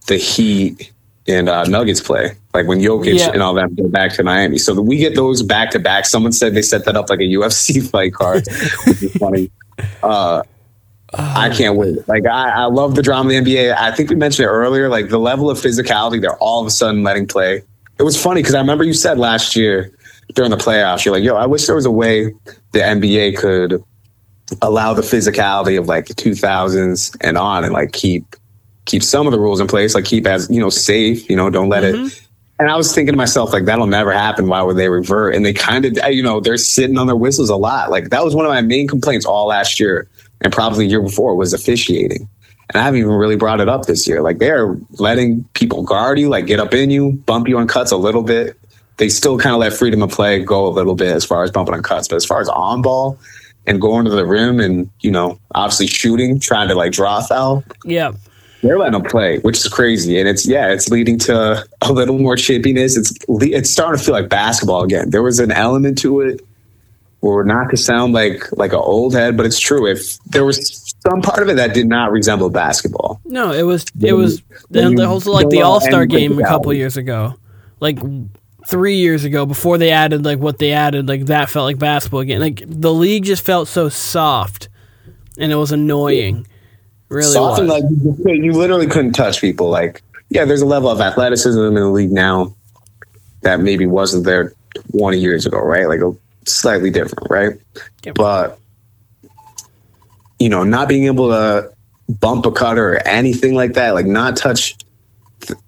the 0.08 0.18
Heat 0.18 0.92
and 1.28 1.48
uh, 1.48 1.64
Nuggets 1.64 2.02
play. 2.02 2.36
Like 2.54 2.68
when 2.68 2.80
Jokic 2.80 3.20
yeah. 3.20 3.32
and 3.32 3.42
all 3.42 3.54
them 3.54 3.74
go 3.76 3.88
back 3.88 4.14
to 4.14 4.24
Miami. 4.24 4.58
So 4.58 4.80
we 4.80 4.98
get 4.98 5.16
those 5.16 5.42
back 5.42 5.72
to 5.72 5.80
back. 5.80 6.06
Someone 6.06 6.34
said 6.34 6.54
they 6.54 6.62
set 6.62 6.86
that 6.86 6.98
up 6.98 7.10
like 7.10 7.20
a 7.20 7.24
UFC 7.24 7.90
fight 7.92 8.14
card, 8.14 8.46
which 8.86 9.02
is 9.02 9.16
funny. 9.16 9.50
Uh, 10.04 10.44
I 11.14 11.50
can't 11.50 11.76
wait. 11.76 12.08
Like 12.08 12.26
I, 12.26 12.50
I 12.50 12.66
love 12.66 12.96
the 12.96 13.04
drama 13.04 13.34
of 13.36 13.46
the 13.46 13.56
NBA. 13.56 13.76
I 13.78 13.92
think 13.92 14.10
we 14.10 14.16
mentioned 14.16 14.46
it 14.46 14.50
earlier. 14.50 14.90
Like 14.90 15.10
the 15.10 15.20
level 15.20 15.50
of 15.50 15.58
physicality 15.58 16.20
they're 16.22 16.38
all 16.38 16.62
of 16.62 16.68
a 16.68 16.72
sudden 16.72 17.04
letting 17.04 17.28
play. 17.28 17.64
It 18.00 18.04
was 18.04 18.22
funny 18.22 18.42
because 18.42 18.56
I 18.56 18.60
remember 18.60 18.84
you 18.84 18.94
said 18.94 19.20
last 19.20 19.56
year 19.56 19.92
during 20.34 20.50
the 20.50 20.58
playoffs, 20.58 21.06
you're 21.06 21.14
like, 21.14 21.24
yo, 21.24 21.36
I 21.36 21.46
wish 21.46 21.68
there 21.68 21.76
was 21.76 21.86
a 21.86 21.92
way 21.92 22.34
the 22.72 22.80
NBA 22.80 23.38
could 23.38 23.84
allow 24.62 24.94
the 24.94 25.02
physicality 25.02 25.78
of 25.78 25.88
like 25.88 26.08
the 26.08 26.14
2000s 26.14 27.16
and 27.22 27.38
on 27.38 27.64
and 27.64 27.74
like 27.74 27.92
keep 27.92 28.36
keep 28.86 29.04
some 29.04 29.28
of 29.28 29.32
the 29.32 29.40
rules 29.40 29.60
in 29.60 29.68
place, 29.68 29.96
like 29.96 30.06
keep 30.06 30.26
as, 30.28 30.50
you 30.50 30.60
know, 30.60 30.70
safe, 30.70 31.30
you 31.30 31.36
know, 31.36 31.50
don't 31.50 31.70
let 31.70 31.84
mm-hmm. 31.84 32.08
it. 32.08 32.28
And 32.60 32.70
I 32.70 32.76
was 32.76 32.94
thinking 32.94 33.14
to 33.14 33.18
myself, 33.18 33.52
like, 33.52 33.66
that'll 33.66 33.88
never 33.88 34.12
happen. 34.12 34.48
Why 34.48 34.62
would 34.62 34.78
they 34.78 34.88
revert? 34.88 35.36
And 35.36 35.46
they 35.46 35.54
kind 35.54 35.86
of, 35.86 35.98
you 36.14 36.22
know, 36.22 36.40
they're 36.40 36.58
sitting 36.58 36.98
on 36.98 37.08
their 37.08 37.16
whistles 37.16 37.50
a 37.50 37.56
lot. 37.56 37.90
Like, 37.90 38.10
that 38.10 38.24
was 38.24 38.36
one 38.36 38.46
of 38.46 38.52
my 38.52 38.62
main 38.62 38.88
complaints 38.88 39.26
all 39.26 39.48
last 39.48 39.80
year 39.80 40.08
and 40.44 40.52
probably 40.52 40.86
the 40.86 40.92
year 40.92 41.02
before 41.02 41.36
was 41.36 41.54
officiating. 41.54 42.28
And 42.70 42.82
I 42.82 42.84
haven't 42.84 43.00
even 43.00 43.12
really 43.12 43.36
brought 43.36 43.60
it 43.60 43.70
up 43.70 43.86
this 43.86 44.08
year. 44.08 44.22
Like, 44.22 44.40
they're 44.40 44.78
letting 44.94 45.44
people 45.54 45.84
guard 45.84 46.20
you, 46.20 46.30
like, 46.30 46.46
get 46.46 46.60
up 46.60 46.74
in 46.74 46.90
you, 46.90 47.14
bump 47.26 47.48
you 47.48 47.58
on 47.58 47.68
cuts 47.68 47.92
a 47.92 47.98
little 47.98 48.24
bit 48.24 48.58
they 48.98 49.10
still 49.10 49.38
kind 49.38 49.54
of 49.54 49.60
let 49.60 49.74
freedom 49.74 50.02
of 50.02 50.12
play 50.12 50.44
go 50.44 50.68
a 50.68 50.70
little 50.70 50.96
bit 50.96 51.14
as 51.14 51.26
far 51.26 51.44
as 51.44 51.52
bumping 51.52 51.74
on 51.74 51.84
cuts, 51.84 52.08
but 52.08 52.16
as 52.16 52.26
far 52.26 52.42
as 52.42 52.50
on 52.50 52.82
ball 52.82 53.18
and 53.66 53.80
going 53.82 54.06
to 54.06 54.12
the 54.12 54.26
rim 54.26 54.60
and 54.60 54.90
you 55.02 55.12
know 55.12 55.40
obviously 55.56 55.88
shooting, 55.88 56.40
trying 56.40 56.68
to 56.68 56.76
like 56.76 56.92
draw 56.92 57.20
a 57.20 57.24
foul, 57.24 57.64
yeah, 57.86 58.12
they're 58.62 58.78
letting 58.78 58.94
them 58.94 59.04
play, 59.04 59.40
which 59.40 59.58
is 59.58 59.68
crazy, 59.68 60.20
and 60.20 60.28
it's 60.28 60.46
yeah, 60.46 60.72
it's 60.72 60.90
leading 60.90 61.18
to 61.20 61.66
a 61.82 61.92
little 61.92 62.20
more 62.20 62.36
chippiness. 62.36 62.98
It's 62.98 63.14
it's 63.28 63.70
starting 63.70 64.00
to 64.00 64.06
feel 64.06 64.14
like 64.14 64.30
basketball 64.30 64.84
again. 64.84 65.10
There 65.10 65.24
was 65.24 65.40
an 65.40 65.52
element 65.52 65.98
to 66.00 66.22
it, 66.22 66.42
or 67.24 67.46
not 67.46 67.70
to 67.70 67.78
sound 67.78 68.14
like 68.14 68.52
like 68.58 68.74
an 68.74 68.80
old 68.80 69.14
head, 69.14 69.38
but 69.38 69.46
it's 69.46 69.60
true. 69.60 69.88
If 69.88 70.20
there 70.26 70.44
was 70.44 70.94
some 71.00 71.22
part 71.22 71.42
of 71.42 71.48
it 71.50 71.56
that 71.56 71.74
did 71.74 71.88
not 71.88 72.12
resemble 72.12 72.50
basketball, 72.50 73.22
no, 73.26 73.54
it 73.54 73.64
was 73.64 73.86
it 74.02 74.14
was 74.14 74.44
then 74.70 75.00
also 75.00 75.32
like 75.32 75.50
the 75.50 75.62
All 75.62 75.80
Star 75.80 76.06
game 76.06 76.38
a 76.38 76.44
couple 76.44 76.74
years 76.74 76.98
ago, 76.98 77.36
like 77.80 77.98
three 78.66 78.96
years 78.96 79.24
ago 79.24 79.46
before 79.46 79.78
they 79.78 79.92
added 79.92 80.26
like 80.26 80.40
what 80.40 80.58
they 80.60 80.72
added 80.72 81.08
like 81.08 81.26
that 81.26 81.50
felt 81.50 81.66
like 81.66 81.80
basketball 81.80 82.20
again. 82.20 82.42
Like 82.42 82.62
the 82.68 82.94
league 82.94 83.24
just 83.24 83.46
felt 83.46 83.70
so 83.70 83.88
soft 83.88 84.68
and 85.38 85.52
it 85.52 85.56
was 85.56 85.72
annoying. 85.72 86.46
Really 87.08 87.32
soft 87.32 87.62
was. 87.62 87.70
like 87.70 87.84
you 88.26 88.52
literally 88.52 88.88
couldn't 88.88 89.14
touch 89.14 89.40
people. 89.40 89.70
Like 89.70 90.02
yeah 90.30 90.44
there's 90.44 90.62
a 90.62 90.66
level 90.66 90.90
of 90.90 91.00
athleticism 91.00 91.60
in 91.60 91.74
the 91.76 91.88
league 91.88 92.12
now 92.12 92.54
that 93.42 93.62
maybe 93.62 93.86
wasn't 93.86 94.26
there 94.26 94.54
20 94.92 95.20
years 95.20 95.46
ago 95.46 95.60
right? 95.60 95.88
Like 95.88 96.02
a 96.02 96.14
slightly 96.46 96.90
different 96.90 97.30
right 97.30 97.60
yep. 98.04 98.16
but 98.16 98.60
you 100.40 100.50
know 100.50 100.64
not 100.64 100.88
being 100.88 101.06
able 101.06 101.30
to 101.30 101.72
bump 102.20 102.46
a 102.46 102.52
cutter 102.52 102.94
or 102.94 103.08
anything 103.08 103.56
like 103.56 103.74
that 103.74 103.94
like 103.94 104.06
not 104.06 104.36
touch 104.36 104.76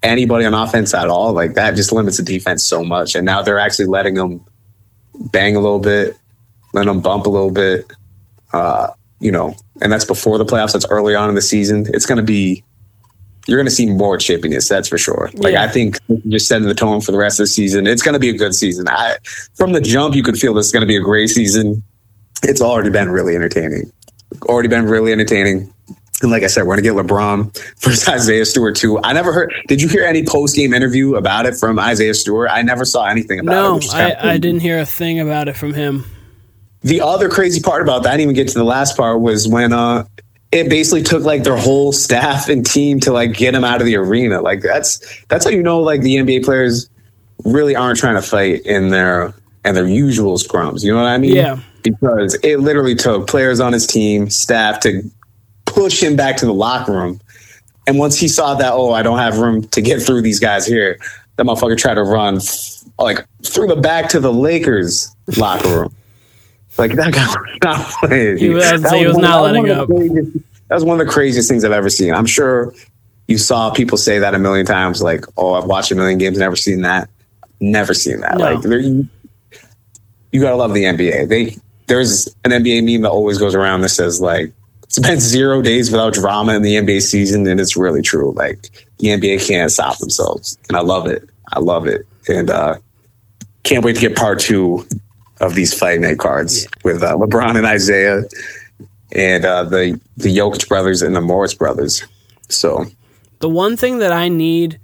anybody 0.02 0.44
on 0.44 0.54
offense 0.54 0.94
at 0.94 1.08
all, 1.08 1.32
like 1.32 1.54
that 1.54 1.74
just 1.74 1.92
limits 1.92 2.16
the 2.16 2.22
defense 2.22 2.64
so 2.64 2.84
much. 2.84 3.14
And 3.14 3.24
now 3.24 3.42
they're 3.42 3.58
actually 3.58 3.86
letting 3.86 4.14
them 4.14 4.44
bang 5.32 5.56
a 5.56 5.60
little 5.60 5.78
bit, 5.78 6.16
let 6.72 6.86
them 6.86 7.00
bump 7.00 7.26
a 7.26 7.30
little 7.30 7.50
bit. 7.50 7.90
Uh, 8.52 8.88
you 9.20 9.32
know, 9.32 9.54
and 9.80 9.92
that's 9.92 10.04
before 10.04 10.38
the 10.38 10.44
playoffs. 10.44 10.72
That's 10.72 10.86
early 10.90 11.14
on 11.14 11.28
in 11.28 11.34
the 11.34 11.42
season. 11.42 11.86
It's 11.92 12.06
going 12.06 12.18
to 12.18 12.24
be, 12.24 12.64
you're 13.46 13.58
going 13.58 13.66
to 13.66 13.72
see 13.72 13.86
more 13.86 14.18
chippiness. 14.18 14.68
That's 14.68 14.88
for 14.88 14.98
sure. 14.98 15.30
Like 15.34 15.52
yeah. 15.52 15.62
I 15.62 15.68
think 15.68 15.98
just 16.28 16.48
setting 16.48 16.68
the 16.68 16.74
tone 16.74 17.00
for 17.00 17.12
the 17.12 17.18
rest 17.18 17.38
of 17.38 17.44
the 17.44 17.48
season. 17.48 17.86
It's 17.86 18.02
going 18.02 18.14
to 18.14 18.18
be 18.18 18.28
a 18.28 18.36
good 18.36 18.54
season. 18.54 18.88
I, 18.88 19.16
from 19.54 19.72
the 19.72 19.80
jump, 19.80 20.14
you 20.14 20.22
could 20.22 20.38
feel 20.38 20.54
this 20.54 20.66
is 20.66 20.72
going 20.72 20.82
to 20.82 20.86
be 20.86 20.96
a 20.96 21.00
great 21.00 21.28
season. 21.28 21.82
It's 22.42 22.60
already 22.60 22.90
been 22.90 23.10
really 23.10 23.34
entertaining. 23.34 23.90
Already 24.42 24.68
been 24.68 24.86
really 24.86 25.12
entertaining. 25.12 25.72
And 26.22 26.30
like 26.30 26.42
I 26.42 26.46
said, 26.46 26.66
we're 26.66 26.76
gonna 26.76 26.82
get 26.82 26.94
LeBron 26.94 27.54
versus 27.80 28.08
Isaiah 28.08 28.46
Stewart 28.46 28.74
too. 28.74 28.98
I 29.02 29.12
never 29.12 29.32
heard. 29.32 29.52
Did 29.68 29.82
you 29.82 29.88
hear 29.88 30.02
any 30.02 30.24
post 30.24 30.56
game 30.56 30.72
interview 30.72 31.14
about 31.16 31.44
it 31.44 31.56
from 31.56 31.78
Isaiah 31.78 32.14
Stewart? 32.14 32.48
I 32.50 32.62
never 32.62 32.86
saw 32.86 33.04
anything 33.04 33.40
about 33.40 33.52
no, 33.52 33.76
it. 33.76 33.86
No, 33.86 33.92
I, 33.92 34.32
I 34.32 34.38
didn't 34.38 34.60
hear 34.60 34.78
a 34.78 34.86
thing 34.86 35.20
about 35.20 35.48
it 35.48 35.56
from 35.56 35.74
him. 35.74 36.04
The 36.82 37.02
other 37.02 37.28
crazy 37.28 37.60
part 37.60 37.82
about 37.82 38.04
that, 38.04 38.10
I 38.10 38.16
didn't 38.16 38.30
even 38.30 38.34
get 38.34 38.48
to 38.48 38.58
the 38.58 38.64
last 38.64 38.96
part, 38.96 39.20
was 39.20 39.46
when 39.46 39.72
uh, 39.72 40.06
it 40.52 40.70
basically 40.70 41.02
took 41.02 41.24
like 41.24 41.42
their 41.42 41.56
whole 41.56 41.92
staff 41.92 42.48
and 42.48 42.64
team 42.64 43.00
to 43.00 43.12
like 43.12 43.34
get 43.34 43.54
him 43.54 43.64
out 43.64 43.80
of 43.80 43.86
the 43.86 43.96
arena. 43.96 44.40
Like 44.40 44.62
that's 44.62 45.24
that's 45.28 45.44
how 45.44 45.50
you 45.50 45.62
know 45.62 45.80
like 45.80 46.02
the 46.02 46.16
NBA 46.16 46.44
players 46.44 46.88
really 47.44 47.76
aren't 47.76 47.98
trying 47.98 48.14
to 48.14 48.22
fight 48.22 48.64
in 48.64 48.90
their 48.90 49.34
and 49.64 49.76
their 49.76 49.86
usual 49.86 50.38
scrums. 50.38 50.84
You 50.84 50.92
know 50.92 51.02
what 51.02 51.08
I 51.08 51.18
mean? 51.18 51.34
Yeah. 51.34 51.58
Because 51.82 52.34
it 52.42 52.58
literally 52.58 52.94
took 52.94 53.26
players 53.26 53.60
on 53.60 53.72
his 53.72 53.86
team, 53.86 54.30
staff 54.30 54.80
to 54.80 55.02
push 55.66 56.02
him 56.02 56.16
back 56.16 56.36
to 56.38 56.46
the 56.46 56.54
locker 56.54 56.92
room. 56.92 57.20
And 57.86 57.98
once 57.98 58.18
he 58.18 58.26
saw 58.26 58.54
that, 58.54 58.72
oh, 58.72 58.92
I 58.92 59.02
don't 59.02 59.18
have 59.18 59.38
room 59.38 59.62
to 59.68 59.80
get 59.80 60.02
through 60.02 60.22
these 60.22 60.40
guys 60.40 60.66
here, 60.66 60.98
that 61.36 61.46
motherfucker 61.46 61.76
tried 61.76 61.94
to 61.94 62.02
run 62.02 62.40
like 62.98 63.26
through 63.44 63.68
the 63.68 63.76
back 63.76 64.08
to 64.10 64.20
the 64.20 64.32
Lakers 64.32 65.14
locker 65.36 65.68
room. 65.68 65.94
Like 66.78 66.92
that 66.92 67.12
guy 67.12 67.26
was 67.26 67.58
not 67.62 67.90
playing. 68.00 68.38
He 68.38 68.50
was, 68.50 68.82
that 68.82 68.94
he 68.94 69.06
was, 69.06 69.16
was 69.16 69.22
not 69.22 69.42
letting 69.42 69.70
up. 69.70 69.88
That 69.88 70.74
was 70.74 70.84
one 70.84 71.00
of 71.00 71.06
the 71.06 71.12
craziest 71.12 71.48
things 71.48 71.64
I've 71.64 71.72
ever 71.72 71.88
seen. 71.88 72.12
I'm 72.12 72.26
sure 72.26 72.74
you 73.28 73.38
saw 73.38 73.70
people 73.70 73.98
say 73.98 74.18
that 74.18 74.34
a 74.34 74.38
million 74.38 74.66
times, 74.66 75.02
like, 75.02 75.24
"Oh, 75.36 75.54
I've 75.54 75.64
watched 75.64 75.90
a 75.90 75.94
million 75.94 76.18
games, 76.18 76.38
never 76.38 76.56
seen 76.56 76.82
that, 76.82 77.08
never 77.60 77.94
seen 77.94 78.20
that." 78.20 78.38
No. 78.38 78.54
Like, 78.54 78.64
you, 78.64 79.08
you 80.32 80.40
gotta 80.40 80.56
love 80.56 80.74
the 80.74 80.84
NBA. 80.84 81.28
They 81.28 81.56
there's 81.86 82.26
an 82.44 82.50
NBA 82.50 82.84
meme 82.84 83.02
that 83.02 83.10
always 83.10 83.38
goes 83.38 83.54
around 83.54 83.82
that 83.82 83.90
says 83.90 84.20
like, 84.20 84.52
it's 84.82 84.98
been 84.98 85.20
zero 85.20 85.62
days 85.62 85.90
without 85.90 86.14
drama 86.14 86.54
in 86.54 86.62
the 86.62 86.74
NBA 86.74 87.02
season, 87.02 87.46
and 87.46 87.58
it's 87.60 87.76
really 87.76 88.02
true. 88.02 88.32
Like 88.32 88.70
the 88.98 89.08
NBA 89.08 89.46
can't 89.46 89.70
stop 89.70 89.98
themselves, 89.98 90.58
and 90.68 90.76
I 90.76 90.80
love 90.80 91.06
it. 91.06 91.28
I 91.52 91.60
love 91.60 91.86
it, 91.86 92.06
and 92.28 92.50
uh, 92.50 92.76
can't 93.62 93.84
wait 93.84 93.94
to 93.94 94.00
get 94.00 94.16
part 94.16 94.40
two 94.40 94.86
of 95.40 95.54
these 95.54 95.78
fight 95.78 96.00
night 96.00 96.18
cards 96.18 96.64
yeah. 96.64 96.70
with 96.84 97.02
uh, 97.02 97.14
LeBron 97.14 97.56
and 97.56 97.66
Isaiah 97.66 98.24
and 99.12 99.44
uh, 99.44 99.64
the 99.64 100.00
the 100.16 100.36
Jokic 100.36 100.68
brothers 100.68 101.02
and 101.02 101.14
the 101.14 101.20
Morris 101.20 101.54
brothers. 101.54 102.04
So 102.48 102.86
the 103.40 103.48
one 103.48 103.76
thing 103.76 103.98
that 103.98 104.12
I 104.12 104.28
need 104.28 104.80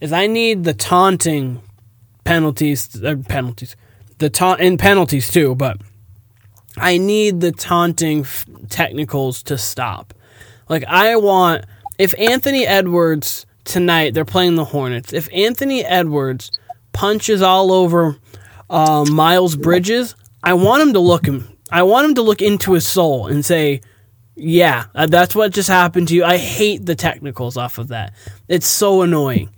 is 0.00 0.12
I 0.12 0.26
need 0.26 0.64
the 0.64 0.74
taunting 0.74 1.62
penalties 2.24 3.02
uh, 3.02 3.16
penalties 3.28 3.76
the 4.18 4.30
taunt 4.30 4.60
and 4.60 4.78
penalties 4.78 5.30
too, 5.30 5.54
but 5.54 5.78
I 6.76 6.96
need 6.96 7.40
the 7.40 7.52
taunting 7.52 8.20
f- 8.20 8.46
technicals 8.68 9.42
to 9.44 9.58
stop. 9.58 10.14
Like 10.68 10.84
I 10.86 11.16
want 11.16 11.64
if 11.98 12.14
Anthony 12.18 12.66
Edwards 12.66 13.46
tonight 13.64 14.14
they're 14.14 14.24
playing 14.24 14.56
the 14.56 14.64
Hornets. 14.64 15.12
If 15.12 15.28
Anthony 15.32 15.84
Edwards 15.84 16.50
punches 16.92 17.42
all 17.42 17.72
over 17.72 18.16
uh, 18.72 19.04
Miles 19.04 19.54
Bridges, 19.54 20.16
I 20.42 20.54
want 20.54 20.82
him 20.82 20.94
to 20.94 20.98
look 20.98 21.26
him. 21.26 21.48
I 21.70 21.84
want 21.84 22.06
him 22.06 22.14
to 22.16 22.22
look 22.22 22.42
into 22.42 22.72
his 22.72 22.86
soul 22.86 23.28
and 23.28 23.44
say, 23.44 23.82
"Yeah, 24.34 24.86
uh, 24.94 25.06
that's 25.06 25.34
what 25.34 25.52
just 25.52 25.68
happened 25.68 26.08
to 26.08 26.14
you." 26.14 26.24
I 26.24 26.38
hate 26.38 26.84
the 26.84 26.94
technicals 26.94 27.56
off 27.56 27.78
of 27.78 27.88
that. 27.88 28.14
It's 28.48 28.66
so 28.66 29.02
annoying. 29.02 29.50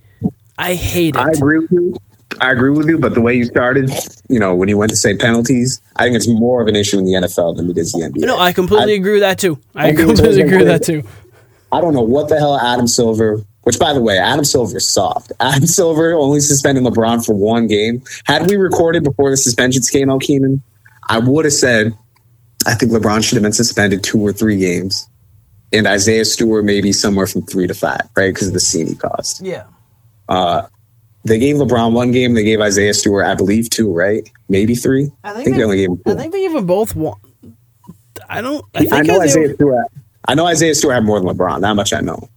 I 0.59 0.75
hate 0.75 1.14
it. 1.14 1.21
I 1.21 1.30
agree 1.30 1.61
with 1.61 1.73
you. 1.73 1.97
I 2.40 2.50
agree 2.50 2.71
with 2.71 2.88
you, 2.88 2.99
but 2.99 3.14
the 3.14 3.21
way 3.21 3.35
you 3.35 3.44
started, 3.44 3.90
you 4.28 4.40
know, 4.40 4.54
when 4.56 4.68
you 4.68 4.76
went 4.76 4.90
to 4.90 4.97
say 4.97 5.16
penalties, 5.16 5.80
I 5.97 6.04
think 6.04 6.16
it's 6.16 6.26
more 6.26 6.61
of 6.61 6.68
an 6.68 6.75
issue 6.75 6.99
in 6.99 7.04
the 7.04 7.12
NFL 7.12 7.56
than 7.56 7.71
it 7.71 7.78
is 7.78 7.92
the 7.92 8.00
NBA. 8.00 8.26
No, 8.26 8.38
I 8.38 8.52
completely 8.52 8.94
I, 8.94 8.97
agree 8.97 9.12
with 9.12 9.23
that 9.23 9.38
too. 9.38 9.61
I, 9.75 9.88
I 9.88 9.94
completely 9.94 10.42
agree 10.42 10.59
with 10.59 10.66
that 10.66 10.83
too. 10.83 11.04
I 11.71 11.80
don't 11.80 11.94
know 11.94 12.02
what 12.02 12.28
the 12.28 12.38
hell 12.38 12.59
Adam 12.59 12.88
Silver, 12.88 13.44
which 13.64 13.78
by 13.78 13.92
the 13.92 14.00
way, 14.00 14.18
Adam 14.18 14.44
Silver 14.44 14.78
is 14.78 14.87
soft. 14.87 15.33
Adam 15.40 15.66
Silver 15.66 16.14
only 16.14 16.40
suspended 16.40 16.85
LeBron 16.85 17.25
for 17.25 17.35
one 17.35 17.66
game. 17.66 18.02
Had 18.25 18.49
we 18.49 18.56
recorded 18.56 19.04
before 19.04 19.30
the 19.30 19.37
suspensions 19.37 19.90
came 19.90 20.09
out, 20.09 20.23
Keenan, 20.23 20.62
I 21.09 21.18
would 21.18 21.44
have 21.44 21.54
said 21.54 21.97
I 22.66 22.75
think 22.75 22.92
LeBron 22.92 23.23
should 23.23 23.37
have 23.37 23.42
been 23.42 23.52
suspended 23.52 24.02
two 24.02 24.21
or 24.21 24.33
three 24.33 24.59
games, 24.59 25.09
and 25.73 25.87
Isaiah 25.87 26.25
Stewart 26.25 26.64
maybe 26.64 26.92
somewhere 26.92 27.26
from 27.26 27.42
three 27.42 27.66
to 27.66 27.75
five, 27.75 28.02
right? 28.16 28.33
Because 28.33 28.49
of 28.49 28.54
the 28.54 28.61
CD 28.61 28.94
cost. 28.94 29.42
Yeah. 29.42 29.64
Uh, 30.28 30.66
they 31.25 31.38
gave 31.38 31.56
LeBron 31.56 31.92
one 31.92 32.12
game. 32.12 32.35
They 32.35 32.44
gave 32.44 32.61
Isaiah 32.61 32.94
Stewart, 32.94 33.26
I 33.26 33.35
believe, 33.35 33.71
two, 33.71 33.92
right? 33.92 34.28
Maybe 34.49 34.75
three. 34.75 35.11
I 35.25 35.33
think, 35.33 35.40
I 35.40 35.44
think 35.44 35.44
they, 35.44 35.59
they, 35.59 35.64
only 35.64 35.76
gave. 35.78 35.90
Him 35.90 35.97
two. 35.97 36.12
I 36.12 36.14
think 36.14 36.33
they 36.33 36.40
gave 36.40 36.52
them 36.52 36.66
both 36.66 36.94
one. 36.94 37.18
I 38.28 38.40
don't. 38.40 38.64
I, 38.75 38.87
I 38.90 39.02
know 39.02 39.21
Isaiah 39.21 39.49
were, 39.49 39.54
Stewart. 39.54 39.87
I 40.26 40.35
know 40.35 40.47
Isaiah 40.47 40.75
Stewart 40.75 40.94
had 40.94 41.04
more 41.04 41.21
than 41.21 41.28
LeBron. 41.28 41.61
That 41.61 41.75
much 41.75 41.92
I 41.92 42.00
know. 42.00 42.28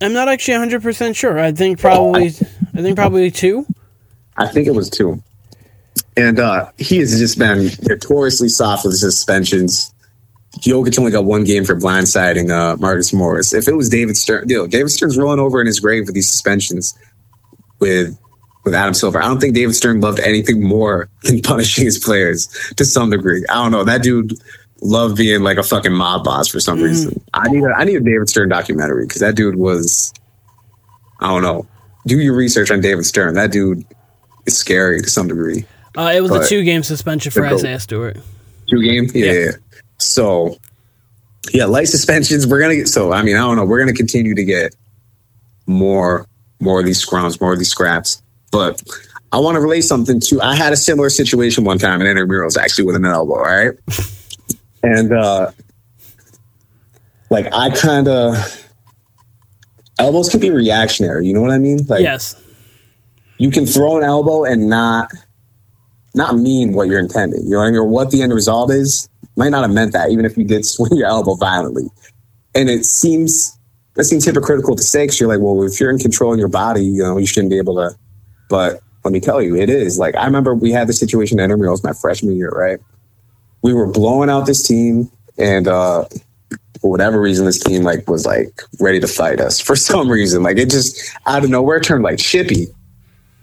I'm 0.00 0.12
not 0.12 0.28
actually 0.28 0.54
100 0.54 0.82
percent 0.82 1.16
sure. 1.16 1.38
I 1.38 1.52
think 1.52 1.78
probably. 1.78 2.28
I 2.74 2.82
think 2.82 2.96
probably 2.96 3.30
two. 3.30 3.66
I 4.36 4.46
think 4.46 4.66
it 4.68 4.74
was 4.74 4.88
two. 4.88 5.22
And 6.16 6.38
uh, 6.38 6.70
he 6.78 6.98
has 6.98 7.18
just 7.18 7.38
been 7.38 7.70
notoriously 7.82 8.48
soft 8.48 8.84
with 8.84 8.96
suspensions. 8.96 9.92
Jokic 10.60 10.98
only 10.98 11.10
got 11.10 11.24
one 11.24 11.44
game 11.44 11.64
for 11.64 11.76
blindsiding 11.76 12.50
uh, 12.50 12.76
Marcus 12.76 13.12
Morris. 13.12 13.52
If 13.52 13.68
it 13.68 13.74
was 13.74 13.88
David 13.88 14.16
Stern, 14.16 14.48
you 14.48 14.56
know, 14.56 14.66
David 14.66 14.90
Stern's 14.90 15.18
rolling 15.18 15.38
over 15.38 15.60
in 15.60 15.66
his 15.66 15.80
grave 15.80 16.06
with 16.06 16.14
these 16.14 16.30
suspensions 16.30 16.96
with 17.80 18.18
with 18.64 18.74
Adam 18.74 18.94
Silver. 18.94 19.22
I 19.22 19.26
don't 19.26 19.40
think 19.40 19.54
David 19.54 19.74
Stern 19.74 20.00
loved 20.00 20.20
anything 20.20 20.62
more 20.62 21.08
than 21.22 21.40
punishing 21.42 21.84
his 21.84 21.98
players 21.98 22.46
to 22.76 22.84
some 22.84 23.10
degree. 23.10 23.44
I 23.48 23.54
don't 23.54 23.72
know. 23.72 23.84
That 23.84 24.02
dude 24.02 24.34
loved 24.80 25.16
being 25.16 25.42
like 25.42 25.58
a 25.58 25.62
fucking 25.62 25.92
mob 25.92 26.24
boss 26.24 26.48
for 26.48 26.60
some 26.60 26.78
mm. 26.78 26.84
reason. 26.84 27.20
I 27.34 27.48
need 27.48 27.64
a 27.64 27.74
I 27.76 27.84
need 27.84 27.96
a 27.96 28.00
David 28.00 28.28
Stern 28.28 28.48
documentary 28.48 29.06
because 29.06 29.20
that 29.20 29.34
dude 29.34 29.56
was 29.56 30.12
I 31.20 31.28
don't 31.28 31.42
know. 31.42 31.66
Do 32.06 32.18
your 32.18 32.34
research 32.34 32.70
on 32.70 32.80
David 32.80 33.04
Stern. 33.04 33.34
That 33.34 33.52
dude 33.52 33.84
is 34.46 34.56
scary 34.56 35.00
to 35.00 35.10
some 35.10 35.28
degree. 35.28 35.64
Uh, 35.96 36.12
it 36.14 36.20
was 36.20 36.30
but 36.30 36.44
a 36.44 36.48
two 36.48 36.62
game 36.64 36.82
suspension 36.82 37.32
for 37.32 37.44
Isaiah 37.46 37.80
Stewart. 37.80 38.18
Two 38.70 38.82
game? 38.82 39.08
Yeah, 39.14 39.32
yeah. 39.32 39.50
So 39.98 40.56
yeah, 41.52 41.64
light 41.64 41.88
suspensions. 41.88 42.46
We're 42.46 42.60
gonna 42.60 42.76
get 42.76 42.88
so 42.88 43.12
I 43.12 43.22
mean, 43.22 43.36
I 43.36 43.40
don't 43.40 43.56
know, 43.56 43.64
we're 43.64 43.80
gonna 43.80 43.92
continue 43.92 44.34
to 44.34 44.44
get 44.44 44.74
more 45.66 46.26
more 46.60 46.80
of 46.80 46.86
these 46.86 47.04
scrums, 47.04 47.40
more 47.40 47.52
of 47.52 47.58
these 47.58 47.70
scraps. 47.70 48.22
But 48.50 48.82
I 49.32 49.38
want 49.38 49.56
to 49.56 49.60
relate 49.60 49.82
something 49.82 50.20
to 50.20 50.40
I 50.40 50.54
had 50.54 50.72
a 50.72 50.76
similar 50.76 51.10
situation 51.10 51.64
one 51.64 51.78
time 51.78 52.00
in 52.00 52.06
intramurals 52.06 52.56
actually 52.56 52.84
with 52.84 52.96
an 52.96 53.04
elbow, 53.04 53.34
all 53.34 53.42
right? 53.42 53.72
and 54.82 55.12
uh 55.12 55.50
like 57.30 57.46
I 57.52 57.70
kinda 57.70 58.44
elbows 59.98 60.28
can 60.28 60.40
be 60.40 60.50
reactionary, 60.50 61.26
you 61.26 61.34
know 61.34 61.42
what 61.42 61.50
I 61.50 61.58
mean? 61.58 61.78
Like 61.86 62.02
yes. 62.02 62.40
You 63.38 63.50
can 63.50 63.66
throw 63.66 63.96
an 63.98 64.02
elbow 64.04 64.44
and 64.44 64.68
not 64.68 65.12
not 66.14 66.36
mean 66.36 66.72
what 66.72 66.88
you're 66.88 66.98
intending. 66.98 67.44
You 67.44 67.50
know 67.50 67.58
what 67.58 67.64
I 67.64 67.70
mean? 67.70 67.76
Or 67.76 67.84
what 67.84 68.10
the 68.10 68.22
end 68.22 68.34
result 68.34 68.70
is 68.70 69.08
might 69.36 69.50
not 69.50 69.62
have 69.62 69.70
meant 69.70 69.92
that, 69.92 70.10
even 70.10 70.24
if 70.24 70.36
you 70.36 70.44
did 70.44 70.64
swing 70.66 70.96
your 70.96 71.06
elbow 71.06 71.34
violently. 71.34 71.88
And 72.54 72.68
it 72.68 72.84
seems 72.84 73.56
that 73.94 74.04
seems 74.04 74.24
hypocritical 74.24 74.76
to 74.76 74.82
say 74.82 75.04
because 75.04 75.18
you're 75.18 75.28
like, 75.28 75.40
well, 75.40 75.62
if 75.64 75.80
you're 75.80 75.90
in 75.90 75.98
control 75.98 76.32
of 76.32 76.38
your 76.38 76.48
body, 76.48 76.84
you 76.84 77.02
know, 77.02 77.18
you 77.18 77.26
shouldn't 77.26 77.50
be 77.50 77.58
able 77.58 77.74
to. 77.76 77.96
But 78.48 78.80
let 79.04 79.12
me 79.12 79.20
tell 79.20 79.40
you, 79.42 79.56
it 79.56 79.70
is. 79.70 79.98
Like 79.98 80.16
I 80.16 80.24
remember 80.24 80.54
we 80.54 80.70
had 80.72 80.88
the 80.88 80.92
situation 80.92 81.38
at 81.40 81.50
intramurals 81.50 81.84
my 81.84 81.92
freshman 81.92 82.36
year, 82.36 82.50
right? 82.50 82.78
We 83.62 83.74
were 83.74 83.86
blowing 83.86 84.30
out 84.30 84.46
this 84.46 84.62
team, 84.62 85.10
and 85.36 85.66
uh, 85.66 86.04
for 86.80 86.90
whatever 86.90 87.20
reason, 87.20 87.46
this 87.46 87.62
team 87.62 87.82
like 87.82 88.08
was 88.08 88.24
like 88.24 88.62
ready 88.80 89.00
to 89.00 89.08
fight 89.08 89.40
us 89.40 89.60
for 89.68 89.76
some 89.76 90.10
reason. 90.10 90.42
Like 90.42 90.58
it 90.58 90.70
just 90.70 91.00
out 91.26 91.44
of 91.44 91.50
nowhere 91.50 91.80
turned 91.80 92.04
like 92.04 92.18
chippy. 92.18 92.66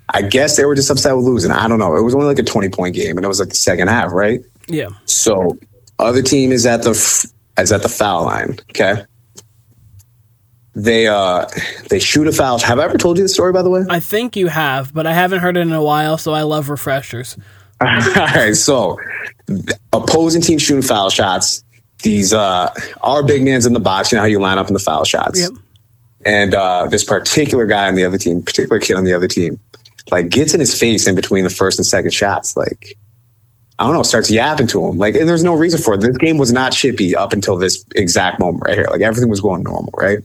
I 0.10 0.22
guess 0.22 0.56
they 0.56 0.66
were 0.66 0.76
just 0.76 0.90
upset 0.92 1.16
with 1.16 1.26
losing. 1.26 1.52
I 1.52 1.68
don't 1.68 1.80
know. 1.80 1.96
It 1.96 2.04
was 2.04 2.14
only 2.14 2.28
like 2.28 2.38
a 2.38 2.44
20 2.44 2.70
point 2.70 2.96
game 2.96 3.18
and 3.18 3.26
it 3.26 3.28
was 3.28 3.40
like 3.40 3.50
the 3.50 3.56
second 3.56 3.88
half, 3.88 4.12
right? 4.12 4.40
Yeah. 4.68 4.90
So 5.06 5.58
other 5.98 6.22
team 6.22 6.52
is 6.52 6.66
at 6.68 6.84
the 6.84 6.92
is 7.58 7.72
at 7.72 7.82
the 7.82 7.90
foul 7.90 8.26
line. 8.26 8.60
Okay 8.70 9.04
they 10.76 11.08
uh 11.08 11.48
they 11.90 12.00
shoot 12.00 12.28
a 12.28 12.32
foul. 12.32 12.60
Have 12.60 12.80
I 12.80 12.84
ever 12.84 12.98
told 12.98 13.18
you 13.18 13.24
the 13.24 13.30
story 13.30 13.54
by 13.54 13.62
the 13.62 13.70
way? 13.70 13.86
I 13.90 14.00
think 14.00 14.36
you 14.36 14.48
have, 14.48 14.94
but 14.94 15.08
I 15.08 15.14
haven't 15.14 15.40
heard 15.40 15.58
it 15.58 15.62
in 15.62 15.72
a 15.72 15.84
while, 15.84 16.18
so 16.18 16.34
I 16.34 16.44
love 16.44 16.70
refreshers. 16.70 17.38
All 18.18 18.26
right, 18.26 18.56
so 18.56 19.00
opposing 19.94 20.42
team 20.42 20.58
shooting 20.58 20.82
foul 20.82 21.10
shots. 21.10 21.64
These 22.04 22.34
uh 22.34 22.74
our 23.02 23.24
big 23.24 23.44
man's 23.44 23.66
in 23.66 23.74
the 23.74 23.80
box. 23.80 24.12
You 24.12 24.18
know 24.18 24.22
how 24.22 24.28
you 24.28 24.40
line 24.40 24.58
up 24.58 24.68
in 24.68 24.74
the 24.74 24.80
foul 24.80 25.06
shots. 25.06 25.40
Yep. 25.40 25.52
And 26.26 26.54
uh 26.54 26.88
this 26.88 27.04
particular 27.04 27.66
guy 27.66 27.88
on 27.88 27.96
the 27.96 28.06
other 28.06 28.18
team, 28.18 28.42
particular 28.42 28.80
kid 28.80 28.96
on 28.96 29.04
the 29.04 29.14
other 29.14 29.28
team, 29.28 29.60
like 30.12 30.30
gets 30.30 30.54
in 30.54 30.60
his 30.60 30.78
face 30.78 31.08
in 31.08 31.16
between 31.16 31.44
the 31.44 31.50
first 31.50 31.80
and 31.80 31.86
second 31.86 32.12
shots. 32.12 32.58
Like 32.58 32.98
I 33.78 33.86
don't 33.86 33.94
know, 33.94 34.04
starts 34.04 34.32
yapping 34.32 34.68
to 34.68 34.86
him. 34.86 34.98
Like, 34.98 35.16
and 35.16 35.28
there's 35.28 35.44
no 35.44 35.54
reason 35.54 35.82
for 35.82 35.96
it. 35.96 36.02
This 36.02 36.16
game 36.18 36.38
was 36.38 36.54
not 36.54 36.72
chippy 36.72 37.14
up 37.14 37.34
until 37.34 37.58
this 37.58 37.84
exact 37.94 38.40
moment 38.40 38.64
right 38.66 38.78
here. 38.78 38.88
Like 38.90 39.02
everything 39.02 39.30
was 39.30 39.42
going 39.42 39.64
normal, 39.64 39.94
right? 39.98 40.20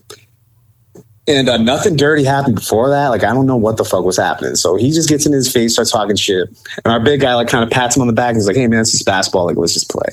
And 1.31 1.49
uh, 1.49 1.59
nothing 1.59 1.95
dirty 1.95 2.25
happened 2.25 2.57
before 2.57 2.89
that. 2.89 3.09
Like, 3.09 3.23
I 3.23 3.33
don't 3.33 3.47
know 3.47 3.57
what 3.57 3.77
the 3.77 3.85
fuck 3.85 4.05
was 4.05 4.17
happening. 4.17 4.57
So 4.57 4.75
he 4.75 4.91
just 4.91 5.09
gets 5.09 5.27
in 5.27 5.33
his 5.33 5.51
face, 5.51 5.75
starts 5.75 5.93
talking 5.93 6.17
shit. 6.17 6.49
And 6.85 6.93
our 6.93 6.99
big 6.99 7.21
guy, 7.21 7.35
like, 7.35 7.47
kind 7.47 7.63
of 7.63 7.71
pats 7.71 7.95
him 7.95 8.03
on 8.03 8.09
the 8.09 8.13
back 8.13 8.31
and 8.31 8.37
he's 8.39 8.49
like, 8.49 8.57
hey, 8.57 8.67
man, 8.67 8.81
this 8.81 8.95
is 8.95 9.05
basketball. 9.05 9.47
Like, 9.47 9.57
let's 9.57 9.73
just 9.73 9.89
play. 9.89 10.09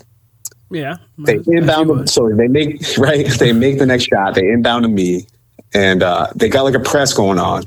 Yeah. 0.69 0.97
They 1.17 1.39
inbound 1.47 1.89
them. 1.89 2.05
So 2.05 2.29
they 2.29 2.47
make, 2.47 2.83
right? 2.99 3.25
They 3.25 3.51
make 3.51 3.79
the 3.79 3.87
next 3.87 4.03
shot. 4.03 4.35
They 4.35 4.47
inbound 4.47 4.83
to 4.83 4.89
me. 4.89 5.25
And 5.73 6.03
uh, 6.03 6.27
they 6.35 6.49
got 6.49 6.63
like 6.63 6.75
a 6.75 6.79
press 6.79 7.13
going 7.13 7.39
on. 7.39 7.63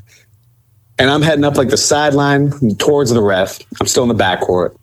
And 0.98 1.10
I'm 1.10 1.22
heading 1.22 1.44
up 1.44 1.56
like 1.56 1.70
the 1.70 1.76
sideline 1.76 2.76
towards 2.76 3.10
the 3.10 3.22
ref. 3.22 3.58
I'm 3.80 3.88
still 3.88 4.04
in 4.04 4.16
the 4.16 4.22
backcourt. 4.22 4.76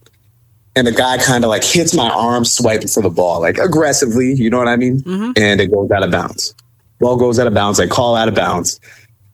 And 0.76 0.86
the 0.86 0.92
guy 0.92 1.18
kind 1.20 1.46
of 1.46 1.50
like 1.50 1.64
hits 1.64 1.96
my 1.96 2.10
arm 2.10 2.44
swiping 2.44 2.90
for 2.90 3.02
the 3.02 3.10
ball, 3.10 3.40
like 3.42 3.60
aggressively, 3.60 4.34
you 4.34 4.50
know 4.50 4.58
what 4.58 4.68
I 4.68 4.76
mean? 4.76 5.02
Mm-hmm. 5.02 5.32
And 5.38 5.62
it 5.62 5.72
goes 5.72 5.90
out 5.90 6.04
of 6.04 6.12
bounds 6.12 6.54
ball 7.00 7.18
goes 7.18 7.40
out 7.40 7.48
of 7.48 7.54
bounds. 7.54 7.80
I 7.80 7.88
call 7.88 8.16
out 8.16 8.28
of 8.28 8.36
bounds. 8.36 8.80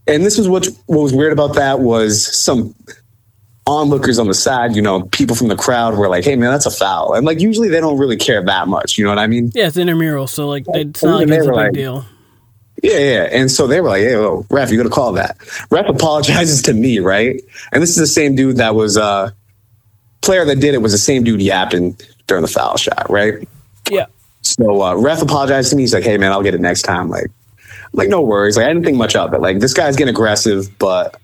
And 0.07 0.25
this 0.25 0.37
was 0.37 0.47
what 0.49 0.67
what 0.87 1.01
was 1.01 1.13
weird 1.13 1.31
about 1.31 1.55
that 1.55 1.79
was 1.79 2.25
some 2.35 2.75
onlookers 3.65 4.19
on 4.19 4.27
the 4.27 4.33
side, 4.33 4.75
you 4.75 4.81
know, 4.81 5.03
people 5.03 5.35
from 5.35 5.47
the 5.47 5.55
crowd 5.55 5.97
were 5.97 6.09
like, 6.09 6.23
"Hey, 6.23 6.35
man, 6.35 6.51
that's 6.51 6.65
a 6.65 6.71
foul," 6.71 7.13
and 7.13 7.25
like 7.25 7.39
usually 7.39 7.69
they 7.69 7.79
don't 7.79 7.97
really 7.97 8.17
care 8.17 8.43
that 8.43 8.67
much. 8.67 8.97
You 8.97 9.05
know 9.05 9.11
what 9.11 9.19
I 9.19 9.27
mean? 9.27 9.51
Yeah, 9.53 9.67
it's 9.67 9.77
intramural, 9.77 10.27
so 10.27 10.47
like 10.47 10.65
it's 10.69 11.03
not 11.03 11.19
like 11.19 11.29
it's 11.29 11.45
a 11.45 11.49
big 11.49 11.55
like, 11.55 11.73
deal. 11.73 12.05
Yeah, 12.81 12.97
yeah. 12.97 13.29
And 13.31 13.49
so 13.49 13.67
they 13.67 13.79
were 13.79 13.89
like, 13.89 14.01
"Hey, 14.01 14.17
well, 14.17 14.45
ref, 14.49 14.71
you 14.71 14.77
got 14.77 14.83
to 14.83 14.89
call 14.89 15.13
that." 15.13 15.37
Ref 15.69 15.87
apologizes 15.87 16.61
to 16.63 16.73
me, 16.73 16.99
right? 16.99 17.41
And 17.71 17.81
this 17.81 17.91
is 17.91 17.95
the 17.95 18.07
same 18.07 18.35
dude 18.35 18.57
that 18.57 18.75
was 18.75 18.97
uh 18.97 19.31
player 20.21 20.45
that 20.45 20.59
did 20.59 20.73
it 20.73 20.81
was 20.81 20.91
the 20.91 20.97
same 20.97 21.23
dude 21.23 21.41
yapping 21.41 21.97
during 22.27 22.41
the 22.41 22.47
foul 22.47 22.77
shot, 22.77 23.09
right? 23.09 23.47
Yeah. 23.89 24.05
So 24.41 24.81
uh, 24.81 24.95
ref 24.95 25.21
apologized 25.21 25.69
to 25.69 25.77
me. 25.77 25.83
He's 25.83 25.93
like, 25.93 26.03
"Hey, 26.03 26.17
man, 26.17 26.33
I'll 26.33 26.43
get 26.43 26.53
it 26.53 26.61
next 26.61 26.81
time." 26.81 27.09
Like, 27.09 27.27
like 27.93 28.09
no 28.09 28.21
worries. 28.21 28.57
Like 28.57 28.65
I 28.65 28.69
didn't 28.69 28.83
think 28.83 28.97
much 28.97 29.15
of 29.15 29.33
it. 29.33 29.41
Like 29.41 29.59
this 29.59 29.73
guy's 29.73 29.95
getting 29.95 30.13
aggressive, 30.13 30.77
but 30.79 31.19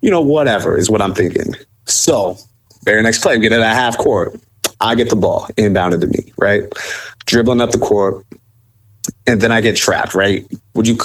you 0.00 0.10
know, 0.10 0.20
whatever 0.20 0.76
is 0.76 0.90
what 0.90 1.00
I'm 1.00 1.14
thinking. 1.14 1.54
So 1.86 2.36
very 2.84 3.02
next 3.02 3.22
play, 3.22 3.36
we 3.36 3.42
get 3.42 3.52
it 3.52 3.60
at 3.60 3.74
half 3.74 3.96
court. 3.96 4.38
I 4.80 4.94
get 4.94 5.08
the 5.08 5.16
ball 5.16 5.48
inbounded 5.56 6.00
to 6.02 6.06
me, 6.06 6.32
right? 6.36 6.64
Dribbling 7.24 7.60
up 7.60 7.70
the 7.70 7.78
court, 7.78 8.24
and 9.26 9.40
then 9.40 9.50
I 9.50 9.60
get 9.60 9.76
trapped, 9.76 10.14
right? 10.14 10.46
Would 10.74 10.86
you 10.86 10.98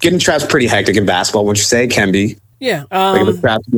getting 0.00 0.18
trapped 0.18 0.48
pretty 0.48 0.66
hectic 0.66 0.96
in 0.96 1.06
basketball? 1.06 1.46
Would 1.46 1.58
you 1.58 1.64
say 1.64 1.84
it 1.84 1.90
can 1.90 2.10
be? 2.10 2.36
Yeah. 2.60 2.84
Um, 2.90 3.16
like 3.16 3.34
the 3.34 3.40
trap's, 3.40 3.68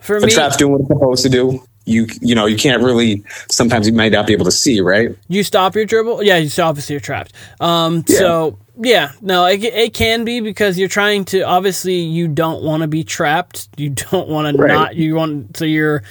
for 0.00 0.20
the 0.20 0.26
me, 0.26 0.32
trap's 0.32 0.56
doing 0.56 0.72
what 0.72 0.80
it's 0.82 0.88
supposed 0.88 1.22
to 1.24 1.28
do. 1.28 1.62
you 1.84 2.06
you 2.20 2.34
know 2.34 2.46
you 2.46 2.56
can't 2.56 2.82
really 2.82 3.24
sometimes 3.50 3.86
you 3.86 3.92
might 3.92 4.12
not 4.12 4.26
be 4.26 4.32
able 4.32 4.44
to 4.44 4.52
see 4.52 4.80
right 4.80 5.16
you 5.28 5.42
stop 5.42 5.74
your 5.74 5.86
dribble 5.86 6.22
yeah 6.22 6.36
you 6.36 6.50
obviously 6.62 6.92
you're 6.92 7.00
trapped 7.00 7.32
um 7.60 8.04
yeah. 8.06 8.18
so 8.18 8.58
yeah 8.78 9.12
no 9.20 9.46
it, 9.46 9.62
it 9.62 9.94
can 9.94 10.24
be 10.24 10.40
because 10.40 10.78
you're 10.78 10.88
trying 10.88 11.24
to 11.24 11.42
obviously 11.42 11.94
you 11.94 12.28
don't 12.28 12.62
want 12.62 12.82
to 12.82 12.88
be 12.88 13.04
trapped. 13.04 13.68
You 13.76 13.90
don't 13.90 14.28
want 14.28 14.58
right. 14.58 14.68
to 14.68 14.72
not 14.72 14.96
you 14.96 15.14
want 15.14 15.56
so 15.56 15.64
you're 15.64 16.02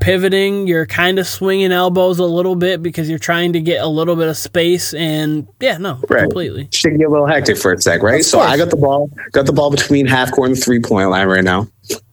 pivoting 0.00 0.68
you're 0.68 0.86
kind 0.86 1.18
of 1.18 1.26
swinging 1.26 1.72
elbows 1.72 2.20
a 2.20 2.24
little 2.24 2.54
bit 2.54 2.82
because 2.82 3.10
you're 3.10 3.18
trying 3.18 3.52
to 3.52 3.60
get 3.60 3.82
a 3.82 3.88
little 3.88 4.14
bit 4.14 4.28
of 4.28 4.36
space 4.36 4.94
and 4.94 5.48
yeah 5.60 5.76
no 5.76 6.00
right. 6.08 6.22
completely. 6.22 6.68
Should 6.72 6.98
get 6.98 7.08
a 7.08 7.10
little 7.10 7.26
hectic 7.26 7.56
for 7.58 7.72
a 7.72 7.80
sec 7.80 8.02
right? 8.02 8.24
So 8.24 8.38
i 8.40 8.56
got 8.56 8.70
the 8.70 8.76
ball 8.76 9.10
got 9.32 9.46
the 9.46 9.52
ball 9.52 9.70
between 9.70 10.06
half 10.06 10.30
court 10.32 10.50
and 10.50 10.62
three 10.62 10.80
point 10.80 11.10
line 11.10 11.26
right 11.26 11.44
now 11.44 11.68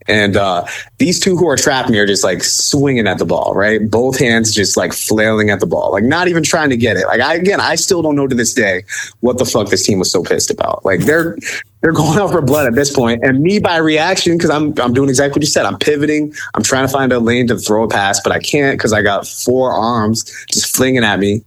and 0.09 0.35
uh, 0.35 0.65
these 0.97 1.19
two 1.19 1.37
who 1.37 1.47
are 1.47 1.55
trapped 1.55 1.89
me 1.89 1.99
are 1.99 2.05
just 2.05 2.23
like 2.23 2.43
swinging 2.43 3.07
at 3.07 3.19
the 3.19 3.25
ball, 3.25 3.53
right? 3.55 3.89
Both 3.89 4.19
hands 4.19 4.53
just 4.53 4.75
like 4.75 4.91
flailing 4.91 5.49
at 5.49 5.59
the 5.59 5.67
ball, 5.67 5.91
like 5.91 6.03
not 6.03 6.27
even 6.27 6.43
trying 6.43 6.69
to 6.71 6.77
get 6.77 6.97
it. 6.97 7.05
Like 7.05 7.21
I 7.21 7.35
again, 7.35 7.61
I 7.61 7.75
still 7.75 8.01
don't 8.01 8.15
know 8.15 8.27
to 8.27 8.35
this 8.35 8.53
day 8.53 8.83
what 9.19 9.37
the 9.37 9.45
fuck 9.45 9.69
this 9.69 9.85
team 9.85 9.99
was 9.99 10.11
so 10.11 10.23
pissed 10.23 10.49
about. 10.49 10.83
Like 10.83 11.01
they're 11.01 11.37
they're 11.81 11.91
going 11.93 12.17
out 12.17 12.31
for 12.31 12.41
blood 12.41 12.67
at 12.67 12.73
this 12.73 12.93
point, 12.93 13.23
and 13.23 13.41
me 13.41 13.59
by 13.59 13.77
reaction 13.77 14.37
because 14.37 14.49
I'm 14.49 14.73
I'm 14.79 14.93
doing 14.93 15.09
exactly 15.09 15.39
what 15.39 15.43
you 15.43 15.47
said. 15.47 15.65
I'm 15.65 15.77
pivoting. 15.77 16.33
I'm 16.55 16.63
trying 16.63 16.87
to 16.87 16.91
find 16.91 17.13
a 17.13 17.19
lane 17.19 17.47
to 17.47 17.57
throw 17.57 17.83
a 17.83 17.87
pass, 17.87 18.19
but 18.19 18.31
I 18.31 18.39
can't 18.39 18.77
because 18.77 18.93
I 18.93 19.01
got 19.01 19.27
four 19.27 19.71
arms 19.71 20.23
just 20.51 20.75
flinging 20.75 21.03
at 21.03 21.19
me, 21.19 21.43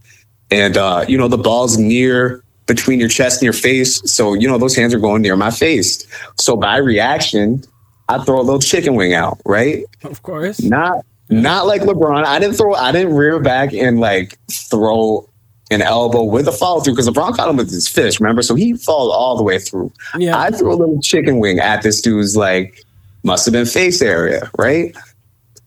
and 0.50 0.76
uh, 0.76 1.04
you 1.08 1.18
know 1.18 1.28
the 1.28 1.38
ball's 1.38 1.76
near 1.78 2.42
between 2.66 3.00
your 3.00 3.08
chest 3.08 3.42
and 3.42 3.44
your 3.44 3.52
face. 3.52 4.00
So, 4.10 4.34
you 4.34 4.48
know, 4.48 4.56
those 4.56 4.76
hands 4.76 4.94
are 4.94 4.98
going 4.98 5.20
near 5.20 5.36
my 5.36 5.50
face. 5.50 6.06
So 6.38 6.56
by 6.56 6.76
reaction, 6.76 7.64
I 8.08 8.22
throw 8.24 8.40
a 8.40 8.42
little 8.42 8.60
chicken 8.60 8.94
wing 8.94 9.14
out, 9.14 9.40
right? 9.44 9.84
Of 10.04 10.22
course. 10.22 10.62
Not 10.62 11.04
not 11.30 11.66
like 11.66 11.82
LeBron. 11.82 12.24
I 12.24 12.38
didn't 12.38 12.56
throw. 12.56 12.74
I 12.74 12.92
didn't 12.92 13.14
rear 13.14 13.40
back 13.40 13.72
and 13.72 14.00
like 14.00 14.38
throw 14.50 15.28
an 15.70 15.80
elbow 15.80 16.22
with 16.22 16.46
a 16.46 16.52
follow 16.52 16.80
through 16.80 16.94
because 16.94 17.08
LeBron 17.08 17.34
caught 17.34 17.48
him 17.48 17.56
with 17.56 17.70
his 17.70 17.88
fist. 17.88 18.20
Remember, 18.20 18.42
so 18.42 18.54
he 18.54 18.74
followed 18.74 19.12
all 19.12 19.36
the 19.36 19.42
way 19.42 19.58
through. 19.58 19.90
Yeah. 20.18 20.38
I 20.38 20.50
threw 20.50 20.72
a 20.72 20.76
little 20.76 21.00
chicken 21.00 21.38
wing 21.38 21.58
at 21.58 21.82
this 21.82 22.02
dude's 22.02 22.36
like 22.36 22.84
must 23.22 23.46
have 23.46 23.52
been 23.52 23.66
face 23.66 24.02
area, 24.02 24.50
right? 24.58 24.94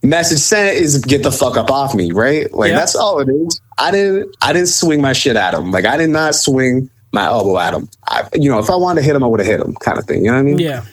Message 0.03 0.39
sent 0.39 0.77
is 0.77 0.99
get 0.99 1.23
the 1.23 1.31
fuck 1.31 1.57
up 1.57 1.71
off 1.71 1.95
me, 1.95 2.11
right? 2.11 2.51
Like 2.53 2.69
yeah. 2.69 2.77
that's 2.77 2.95
all 2.95 3.19
it 3.19 3.29
is. 3.29 3.59
I 3.77 3.89
didn't. 3.91 4.35
I 4.41 4.53
didn't 4.53 4.69
swing 4.69 5.01
my 5.01 5.13
shit 5.13 5.35
at 5.35 5.53
him. 5.53 5.71
Like 5.71 5.85
I 5.85 5.97
did 5.97 6.11
not 6.11 6.35
swing 6.35 6.89
my 7.11 7.25
elbow 7.25 7.57
at 7.57 7.73
him. 7.73 7.89
I, 8.07 8.27
you 8.35 8.51
know, 8.51 8.59
if 8.59 8.69
I 8.69 8.75
wanted 8.75 9.01
to 9.01 9.05
hit 9.05 9.15
him, 9.15 9.23
I 9.23 9.27
would 9.27 9.39
have 9.39 9.47
hit 9.47 9.61
him, 9.61 9.73
kind 9.75 9.97
of 9.97 10.05
thing. 10.05 10.25
You 10.25 10.31
know 10.31 10.33
what 10.33 10.41
I 10.41 10.43
mean? 10.43 10.59
Yeah. 10.59 10.85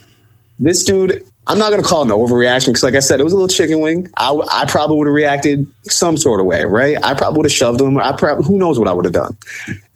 This 0.58 0.84
dude 0.84 1.24
I'm 1.48 1.58
not 1.58 1.70
going 1.70 1.82
to 1.82 1.88
call 1.88 2.02
it 2.02 2.04
an 2.04 2.10
overreaction 2.12 2.66
because, 2.66 2.84
like 2.84 2.94
I 2.94 3.00
said, 3.00 3.18
it 3.18 3.24
was 3.24 3.32
a 3.32 3.36
little 3.36 3.48
chicken 3.48 3.80
wing. 3.80 4.08
I, 4.16 4.32
I 4.52 4.64
probably 4.64 4.96
would 4.96 5.08
have 5.08 5.14
reacted 5.14 5.66
some 5.82 6.16
sort 6.16 6.38
of 6.38 6.46
way, 6.46 6.64
right? 6.64 6.96
I 7.02 7.14
probably 7.14 7.38
would 7.38 7.46
have 7.46 7.52
shoved 7.52 7.80
him. 7.80 7.98
I 7.98 8.12
probably, 8.12 8.44
who 8.44 8.58
knows 8.58 8.78
what 8.78 8.86
I 8.86 8.92
would 8.92 9.04
have 9.04 9.14
done. 9.14 9.36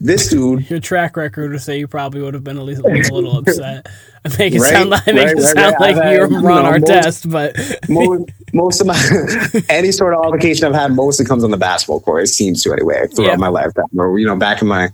This 0.01 0.29
dude. 0.29 0.69
Your 0.69 0.81
track 0.81 1.15
record 1.15 1.51
would 1.51 1.61
say 1.61 1.79
you 1.79 1.87
probably 1.87 2.21
would 2.21 2.33
have 2.33 2.43
been 2.43 2.57
at 2.57 2.63
least 2.63 2.81
a 2.81 2.87
little, 2.89 3.21
little 3.21 3.37
upset. 3.39 3.87
I 4.25 4.37
make 4.37 4.55
it 4.55 4.59
right, 4.59 4.73
sound, 4.73 4.93
I 4.93 5.01
make 5.05 5.27
right, 5.27 5.37
it 5.37 5.41
sound 5.41 5.75
right, 5.79 5.95
like 5.95 6.13
you're 6.13 6.25
on 6.25 6.31
you 6.31 6.41
know, 6.41 6.63
Artest, 6.63 7.31
but. 7.31 7.55
most, 7.89 8.29
most 8.53 8.81
of 8.81 8.87
my, 8.87 9.61
any 9.69 9.93
sort 9.93 10.15
of 10.15 10.25
altercation 10.25 10.67
I've 10.67 10.75
had 10.75 10.91
mostly 10.91 11.25
comes 11.25 11.45
on 11.45 11.51
the 11.51 11.57
basketball 11.57 12.01
court. 12.01 12.23
It 12.23 12.27
seems 12.27 12.61
to 12.63 12.73
anyway 12.73 13.07
throughout 13.07 13.29
yeah. 13.29 13.35
my 13.37 13.47
lifetime 13.47 13.85
or, 13.97 14.19
you 14.19 14.25
know, 14.25 14.35
back 14.35 14.61
in 14.61 14.67
my, 14.67 14.89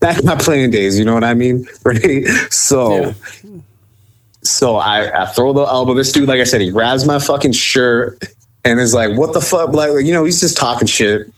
back 0.00 0.18
in 0.18 0.26
my 0.26 0.34
playing 0.34 0.72
days, 0.72 0.98
you 0.98 1.04
know 1.04 1.14
what 1.14 1.22
I 1.22 1.34
mean? 1.34 1.64
Right. 1.84 2.26
So. 2.50 3.14
Yeah 3.44 3.60
so 4.42 4.76
I, 4.76 5.22
I 5.22 5.26
throw 5.26 5.52
the 5.52 5.62
elbow. 5.62 5.94
This 5.94 6.12
dude, 6.12 6.28
like 6.28 6.40
I 6.40 6.44
said, 6.44 6.60
he 6.60 6.70
grabs 6.70 7.06
my 7.06 7.18
fucking 7.18 7.52
shirt 7.52 8.22
and 8.64 8.80
is 8.80 8.94
like, 8.94 9.16
"What 9.16 9.34
the 9.34 9.40
fuck?" 9.40 9.72
Like, 9.72 10.04
you 10.04 10.12
know, 10.12 10.24
he's 10.24 10.40
just 10.40 10.56
talking 10.56 10.86
shit. 10.86 11.32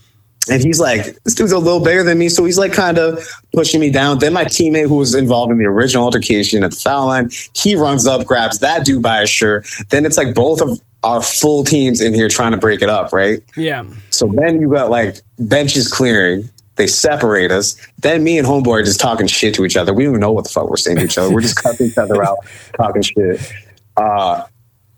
And 0.50 0.62
he's 0.62 0.78
like, 0.78 1.22
this 1.22 1.34
dude's 1.34 1.52
a 1.52 1.58
little 1.58 1.80
bigger 1.80 2.02
than 2.02 2.18
me. 2.18 2.28
So 2.28 2.44
he's 2.44 2.58
like 2.58 2.72
kind 2.72 2.98
of 2.98 3.26
pushing 3.54 3.80
me 3.80 3.90
down. 3.90 4.18
Then 4.18 4.34
my 4.34 4.44
teammate 4.44 4.88
who 4.88 4.96
was 4.96 5.14
involved 5.14 5.50
in 5.50 5.58
the 5.58 5.64
original 5.64 6.04
altercation 6.04 6.62
at 6.64 6.72
the 6.72 6.76
foul 6.76 7.06
line, 7.06 7.30
he 7.54 7.76
runs 7.76 8.06
up, 8.06 8.26
grabs 8.26 8.58
that 8.58 8.84
dude 8.84 9.02
by 9.02 9.20
his 9.22 9.30
shirt. 9.30 9.66
Then 9.88 10.04
it's 10.04 10.18
like 10.18 10.34
both 10.34 10.60
of 10.60 10.78
our 11.02 11.22
full 11.22 11.64
teams 11.64 12.00
in 12.00 12.14
here 12.14 12.28
trying 12.28 12.52
to 12.52 12.58
break 12.58 12.82
it 12.82 12.90
up, 12.90 13.12
right? 13.12 13.42
Yeah. 13.56 13.84
So 14.10 14.26
then 14.26 14.60
you 14.60 14.70
got 14.70 14.90
like 14.90 15.16
benches 15.38 15.90
clearing. 15.90 16.48
They 16.76 16.86
separate 16.86 17.52
us. 17.52 17.76
Then 17.98 18.24
me 18.24 18.38
and 18.38 18.46
homeboy 18.46 18.80
are 18.80 18.82
just 18.82 19.00
talking 19.00 19.26
shit 19.26 19.54
to 19.54 19.64
each 19.64 19.76
other. 19.76 19.92
We 19.94 20.04
don't 20.04 20.12
even 20.12 20.20
know 20.20 20.32
what 20.32 20.44
the 20.44 20.50
fuck 20.50 20.68
we're 20.68 20.76
saying 20.76 20.98
to 20.98 21.04
each 21.04 21.18
other. 21.18 21.32
We're 21.32 21.40
just 21.40 21.56
cutting 21.56 21.86
each 21.86 21.98
other 21.98 22.24
out, 22.24 22.38
talking 22.76 23.02
shit. 23.02 23.52
Uh, 23.96 24.44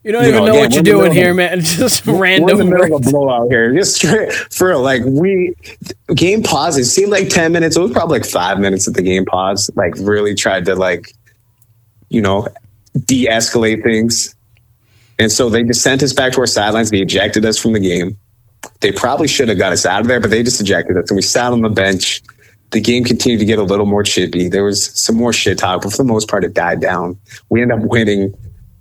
you 0.06 0.12
don't 0.12 0.22
you 0.22 0.28
even 0.28 0.44
know, 0.44 0.46
know 0.46 0.52
again, 0.52 0.62
what 0.62 0.74
you're 0.74 0.82
doing 0.84 1.12
here, 1.12 1.34
man. 1.34 1.60
Just 1.64 2.06
random. 2.06 2.44
We're 2.44 2.52
in 2.52 2.58
the 2.58 2.64
middle 2.64 2.96
of 2.96 3.06
a 3.06 3.10
blowout 3.10 3.48
here. 3.48 3.74
Just 3.74 3.96
straight, 3.96 4.32
for 4.52 4.76
like 4.76 5.02
we 5.04 5.52
game 6.14 6.44
pause. 6.44 6.78
It 6.78 6.84
seemed 6.84 7.10
like 7.10 7.28
ten 7.28 7.50
minutes. 7.50 7.76
It 7.76 7.80
was 7.80 7.90
probably 7.90 8.20
like 8.20 8.28
five 8.28 8.60
minutes 8.60 8.86
at 8.86 8.94
the 8.94 9.02
game 9.02 9.24
pause. 9.24 9.68
Like 9.74 9.94
really 9.98 10.36
tried 10.36 10.64
to 10.66 10.76
like, 10.76 11.12
you 12.08 12.22
know, 12.22 12.46
de-escalate 13.04 13.82
things. 13.82 14.36
And 15.18 15.32
so 15.32 15.48
they 15.50 15.64
just 15.64 15.82
sent 15.82 16.04
us 16.04 16.12
back 16.12 16.34
to 16.34 16.40
our 16.40 16.46
sidelines. 16.46 16.90
They 16.90 17.00
ejected 17.00 17.44
us 17.44 17.58
from 17.58 17.72
the 17.72 17.80
game. 17.80 18.16
They 18.80 18.92
probably 18.92 19.28
should 19.28 19.48
have 19.48 19.58
got 19.58 19.72
us 19.72 19.86
out 19.86 20.00
of 20.00 20.06
there, 20.06 20.20
but 20.20 20.30
they 20.30 20.42
just 20.42 20.60
ejected 20.60 20.96
us 20.96 21.10
and 21.10 21.16
we 21.16 21.22
sat 21.22 21.52
on 21.52 21.62
the 21.62 21.68
bench. 21.68 22.22
The 22.70 22.80
game 22.80 23.04
continued 23.04 23.38
to 23.38 23.44
get 23.44 23.58
a 23.58 23.62
little 23.62 23.86
more 23.86 24.02
chippy. 24.02 24.48
There 24.48 24.64
was 24.64 24.86
some 25.00 25.16
more 25.16 25.32
shit 25.32 25.58
talk, 25.58 25.82
but 25.82 25.92
for 25.92 25.98
the 25.98 26.04
most 26.04 26.28
part, 26.28 26.44
it 26.44 26.52
died 26.52 26.80
down. 26.80 27.18
We 27.48 27.62
ended 27.62 27.78
up 27.78 27.84
winning 27.84 28.34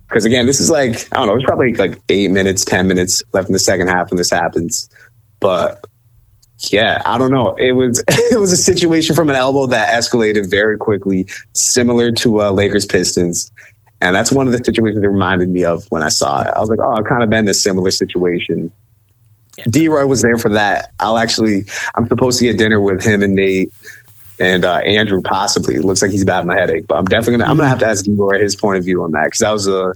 because 0.08 0.24
again, 0.24 0.46
this 0.46 0.60
is 0.60 0.70
like 0.70 1.08
I 1.12 1.16
don't 1.16 1.28
know. 1.28 1.36
It's 1.36 1.44
probably 1.44 1.74
like 1.74 2.00
eight 2.08 2.30
minutes, 2.30 2.64
ten 2.64 2.88
minutes 2.88 3.22
left 3.32 3.48
in 3.48 3.52
the 3.52 3.58
second 3.58 3.88
half 3.88 4.10
when 4.10 4.18
this 4.18 4.30
happens. 4.30 4.88
But 5.40 5.84
yeah, 6.70 7.02
I 7.04 7.18
don't 7.18 7.30
know. 7.30 7.54
It 7.56 7.72
was 7.72 8.02
it 8.08 8.38
was 8.38 8.52
a 8.52 8.56
situation 8.56 9.14
from 9.14 9.30
an 9.30 9.36
elbow 9.36 9.66
that 9.66 9.94
escalated 9.94 10.50
very 10.50 10.78
quickly, 10.78 11.26
similar 11.52 12.12
to 12.12 12.42
uh, 12.42 12.50
Lakers 12.50 12.86
Pistons. 12.86 13.50
And 14.00 14.14
that's 14.14 14.30
one 14.30 14.46
of 14.46 14.52
the 14.52 14.62
situations 14.62 15.02
it 15.02 15.06
reminded 15.06 15.48
me 15.48 15.64
of 15.64 15.86
when 15.90 16.02
I 16.02 16.10
saw 16.10 16.42
it. 16.42 16.48
I 16.48 16.60
was 16.60 16.68
like, 16.68 16.80
oh, 16.80 16.96
I've 16.96 17.06
kind 17.06 17.22
of 17.22 17.30
been 17.30 17.46
in 17.46 17.48
a 17.48 17.54
similar 17.54 17.90
situation 17.90 18.70
D 19.64 19.88
Roy 19.88 20.06
was 20.06 20.22
there 20.22 20.38
for 20.38 20.50
that. 20.50 20.92
I'll 21.00 21.18
actually, 21.18 21.64
I'm 21.94 22.06
supposed 22.08 22.38
to 22.38 22.44
get 22.44 22.58
dinner 22.58 22.80
with 22.80 23.02
him 23.02 23.22
and 23.22 23.34
Nate 23.34 23.72
and 24.38 24.64
uh, 24.64 24.76
Andrew 24.78 25.22
possibly. 25.22 25.76
It 25.76 25.84
looks 25.84 26.02
like 26.02 26.10
he's 26.10 26.24
bad 26.24 26.40
in 26.40 26.46
my 26.46 26.56
headache, 26.56 26.86
but 26.86 26.96
I'm 26.96 27.06
definitely 27.06 27.38
gonna, 27.38 27.50
I'm 27.50 27.56
gonna 27.56 27.68
have 27.68 27.78
to 27.80 27.86
ask 27.86 28.04
D 28.04 28.12
Roy 28.12 28.38
his 28.38 28.54
point 28.54 28.78
of 28.78 28.84
view 28.84 29.02
on 29.02 29.12
that 29.12 29.24
because 29.24 29.40
that 29.40 29.52
was 29.52 29.66
a 29.66 29.94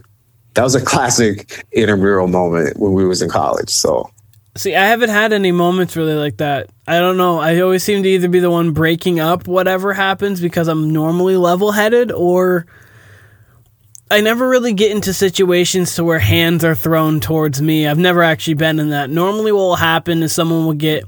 that 0.54 0.62
was 0.62 0.74
a 0.74 0.80
classic 0.80 1.64
intramural 1.72 2.26
moment 2.26 2.78
when 2.78 2.92
we 2.92 3.06
was 3.06 3.22
in 3.22 3.28
college. 3.28 3.70
So. 3.70 4.10
See, 4.56 4.74
I 4.74 4.86
haven't 4.86 5.10
had 5.10 5.32
any 5.32 5.52
moments 5.52 5.96
really 5.96 6.14
like 6.14 6.38
that. 6.38 6.68
I 6.86 6.98
don't 6.98 7.16
know. 7.16 7.38
I 7.38 7.60
always 7.60 7.84
seem 7.84 8.02
to 8.02 8.08
either 8.08 8.28
be 8.28 8.40
the 8.40 8.50
one 8.50 8.72
breaking 8.72 9.20
up 9.20 9.46
whatever 9.46 9.92
happens 9.94 10.40
because 10.40 10.66
I'm 10.66 10.92
normally 10.92 11.36
level 11.36 11.70
headed 11.70 12.10
or 12.10 12.66
I 14.12 14.20
never 14.22 14.48
really 14.48 14.72
get 14.72 14.90
into 14.90 15.14
situations 15.14 15.94
to 15.94 16.04
where 16.04 16.18
hands 16.18 16.64
are 16.64 16.74
thrown 16.74 17.20
towards 17.20 17.62
me. 17.62 17.86
I've 17.86 17.98
never 17.98 18.24
actually 18.24 18.54
been 18.54 18.80
in 18.80 18.90
that. 18.90 19.08
Normally, 19.08 19.52
what 19.52 19.60
will 19.60 19.76
happen 19.76 20.24
is 20.24 20.32
someone 20.32 20.66
will 20.66 20.72
get 20.72 21.04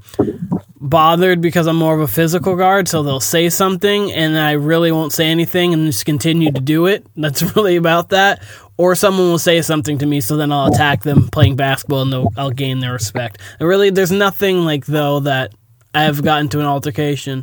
bothered 0.81 1.41
because 1.41 1.67
I'm 1.67 1.77
more 1.77 1.95
of 1.95 2.01
a 2.01 2.07
physical 2.07 2.55
guard, 2.55 2.87
so 2.87 3.03
they'll 3.03 3.19
say 3.19 3.49
something 3.49 4.13
and 4.13 4.39
I 4.39 4.53
really 4.53 4.93
won't 4.93 5.13
say 5.13 5.27
anything 5.27 5.73
and 5.73 5.87
just 5.87 6.05
continue 6.05 6.53
to 6.53 6.61
do 6.61 6.87
it. 6.87 7.05
That's 7.17 7.57
really 7.57 7.75
about 7.75 8.11
that. 8.11 8.41
Or 8.77 8.95
someone 8.95 9.31
will 9.31 9.39
say 9.39 9.63
something 9.63 9.99
to 9.99 10.07
me, 10.07 10.21
so 10.21 10.37
then 10.37 10.53
I'll 10.53 10.73
attack 10.73 11.03
them 11.03 11.29
playing 11.29 11.57
basketball 11.57 12.03
and 12.03 12.29
I'll 12.37 12.51
gain 12.51 12.79
their 12.79 12.93
respect. 12.93 13.41
And 13.59 13.69
really, 13.69 13.91
there's 13.91 14.13
nothing 14.13 14.65
like 14.65 14.87
though 14.87 15.21
that 15.21 15.53
I've 15.93 16.23
gotten 16.23 16.49
to 16.51 16.61
an 16.61 16.67
altercation 16.67 17.43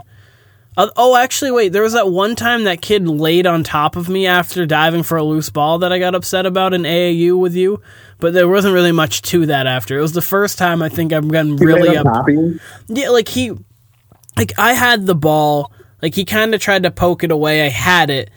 uh, 0.80 0.90
oh, 0.96 1.18
actually, 1.18 1.52
wait. 1.52 1.74
There 1.74 1.84
was 1.84 1.92
that 1.92 2.10
one 2.10 2.38
time 2.38 2.64
that 2.64 2.82
kid 2.82 3.06
laid 3.06 3.46
on 3.46 3.66
top 3.66 3.98
of 3.98 4.08
me 4.08 4.26
after 4.28 4.66
diving 4.66 5.04
for 5.04 5.18
a 5.18 5.24
loose 5.24 5.50
ball 5.50 5.80
that 5.80 5.92
I 5.92 6.00
got 6.00 6.16
upset 6.16 6.46
about 6.46 6.74
in 6.74 6.84
AAU 6.84 7.38
with 7.38 7.54
you. 7.54 7.82
But 8.20 8.34
there 8.34 8.48
wasn't 8.48 8.74
really 8.74 8.94
much 8.94 9.22
to 9.24 9.46
that 9.48 9.68
after. 9.68 9.98
It 9.98 10.02
was 10.02 10.14
the 10.14 10.22
first 10.22 10.58
time 10.58 10.82
I 10.82 10.88
think 10.88 11.12
I've 11.12 11.28
gotten 11.28 11.58
really 11.58 11.98
up. 11.98 12.06
Yeah, 12.88 13.10
like 13.10 13.28
he, 13.28 13.52
like 14.38 14.58
I 14.58 14.72
had 14.72 15.06
the 15.06 15.16
ball. 15.16 15.74
Like 16.02 16.16
he 16.16 16.24
kind 16.24 16.56
of 16.56 16.62
tried 16.62 16.84
to 16.84 16.92
poke 16.92 17.26
it 17.26 17.32
away. 17.32 17.66
I 17.66 17.70
had 17.70 18.10
it. 18.10 18.30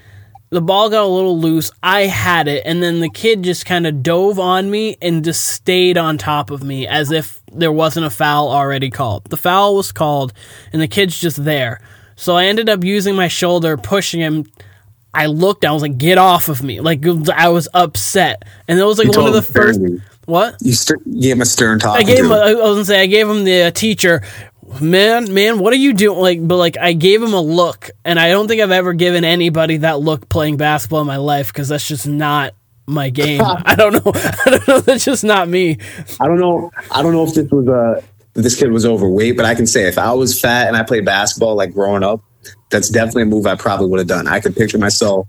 The 0.51 0.61
ball 0.61 0.91
got 0.91 1.05
a 1.05 1.07
little 1.07 1.39
loose. 1.39 1.71
I 1.81 2.03
had 2.03 2.49
it, 2.49 2.65
and 2.67 2.83
then 2.83 2.99
the 2.99 3.09
kid 3.09 3.45
just 3.45 3.67
kind 3.67 3.87
of 3.87 4.03
dove 4.03 4.41
on 4.41 4.69
me 4.69 4.97
and 5.01 5.25
just 5.25 5.45
stayed 5.45 5.97
on 5.97 6.19
top 6.19 6.51
of 6.51 6.65
me 6.65 6.89
as 6.89 7.13
if 7.13 7.41
there 7.53 7.73
wasn't 7.73 8.05
a 8.05 8.11
foul 8.11 8.51
already 8.51 8.91
called. 8.91 9.27
The 9.27 9.37
foul 9.37 9.77
was 9.77 9.93
called, 9.93 10.33
and 10.73 10.83
the 10.83 10.89
kid's 10.89 11.21
just 11.21 11.45
there. 11.45 11.81
So 12.23 12.37
I 12.37 12.45
ended 12.45 12.69
up 12.69 12.85
using 12.85 13.17
my 13.17 13.27
shoulder, 13.27 13.77
pushing 13.77 14.21
him. 14.21 14.47
I 15.13 15.27
looked, 15.27 15.65
I 15.65 15.73
was 15.73 15.83
like, 15.83 15.99
get 15.99 16.19
off 16.19 16.49
of 16.49 16.63
me. 16.63 16.81
Like, 16.81 17.05
I 17.29 17.49
was 17.49 17.69
upset. 17.75 18.45
And 18.69 18.79
it 18.79 18.85
was 18.85 18.97
like 18.97 19.13
you 19.13 19.21
one 19.21 19.27
of 19.27 19.35
the 19.35 19.43
first. 19.43 19.81
What? 20.27 20.55
You, 20.61 20.73
st- 20.73 21.03
gave 21.21 21.33
him 21.33 21.43
a 21.43 21.45
stern 21.45 21.81
talk. 21.81 21.99
I 21.99 22.05
gave 22.05 22.25
him, 22.25 22.31
a, 22.31 22.37
I 22.37 22.55
was 22.55 22.77
gonna 22.77 22.85
say, 22.85 23.03
I 23.03 23.07
gave 23.07 23.29
him 23.29 23.43
the 23.43 23.63
uh, 23.65 23.71
teacher, 23.73 24.23
man, 24.81 25.35
man, 25.35 25.59
what 25.59 25.73
are 25.73 25.77
you 25.77 25.95
doing? 25.95 26.17
Like, 26.17 26.47
but 26.47 26.59
like, 26.59 26.79
I 26.79 26.93
gave 26.93 27.21
him 27.21 27.35
a 27.35 27.41
look, 27.41 27.91
and 28.05 28.21
I 28.21 28.31
don't 28.31 28.47
think 28.47 28.63
I've 28.63 28.71
ever 28.71 28.93
given 28.93 29.25
anybody 29.25 29.79
that 29.79 29.99
look 29.99 30.29
playing 30.29 30.59
basketball 30.59 31.01
in 31.01 31.09
my 31.09 31.17
life 31.17 31.49
because 31.49 31.71
that's 31.71 31.89
just 31.89 32.07
not 32.07 32.55
my 32.87 33.11
game. 33.11 33.43
I 33.45 33.75
don't 33.75 33.95
know. 33.95 34.13
I 34.15 34.45
don't 34.47 34.69
know. 34.69 34.81
That's 34.81 35.05
just 35.05 35.25
not 35.25 35.49
me. 35.49 35.79
I 36.21 36.29
don't 36.29 36.39
know. 36.39 36.71
I 36.89 37.03
don't 37.03 37.13
know 37.13 37.25
if 37.25 37.35
this 37.35 37.51
was 37.51 37.67
a 37.67 38.03
this 38.35 38.59
kid 38.59 38.73
was 38.73 38.87
overweight, 38.87 39.37
but 39.37 39.45
I 39.45 39.55
can 39.55 39.67
say 39.67 39.87
if 39.87 39.99
I 39.99 40.13
was 40.13 40.41
fat 40.41 40.69
and 40.69 40.77
I 40.77 40.83
played 40.83 41.05
basketball 41.05 41.55
like 41.55 41.73
growing 41.73 42.03
up, 42.03 42.23
that's 42.71 42.89
definitely 42.89 43.23
a 43.23 43.27
move 43.27 43.47
I 43.47 43.55
probably 43.55 43.89
would 43.89 43.99
have 43.99 44.09
done. 44.09 44.27
I 44.27 44.41
could 44.41 44.57
picture 44.57 44.79
myself 44.79 45.29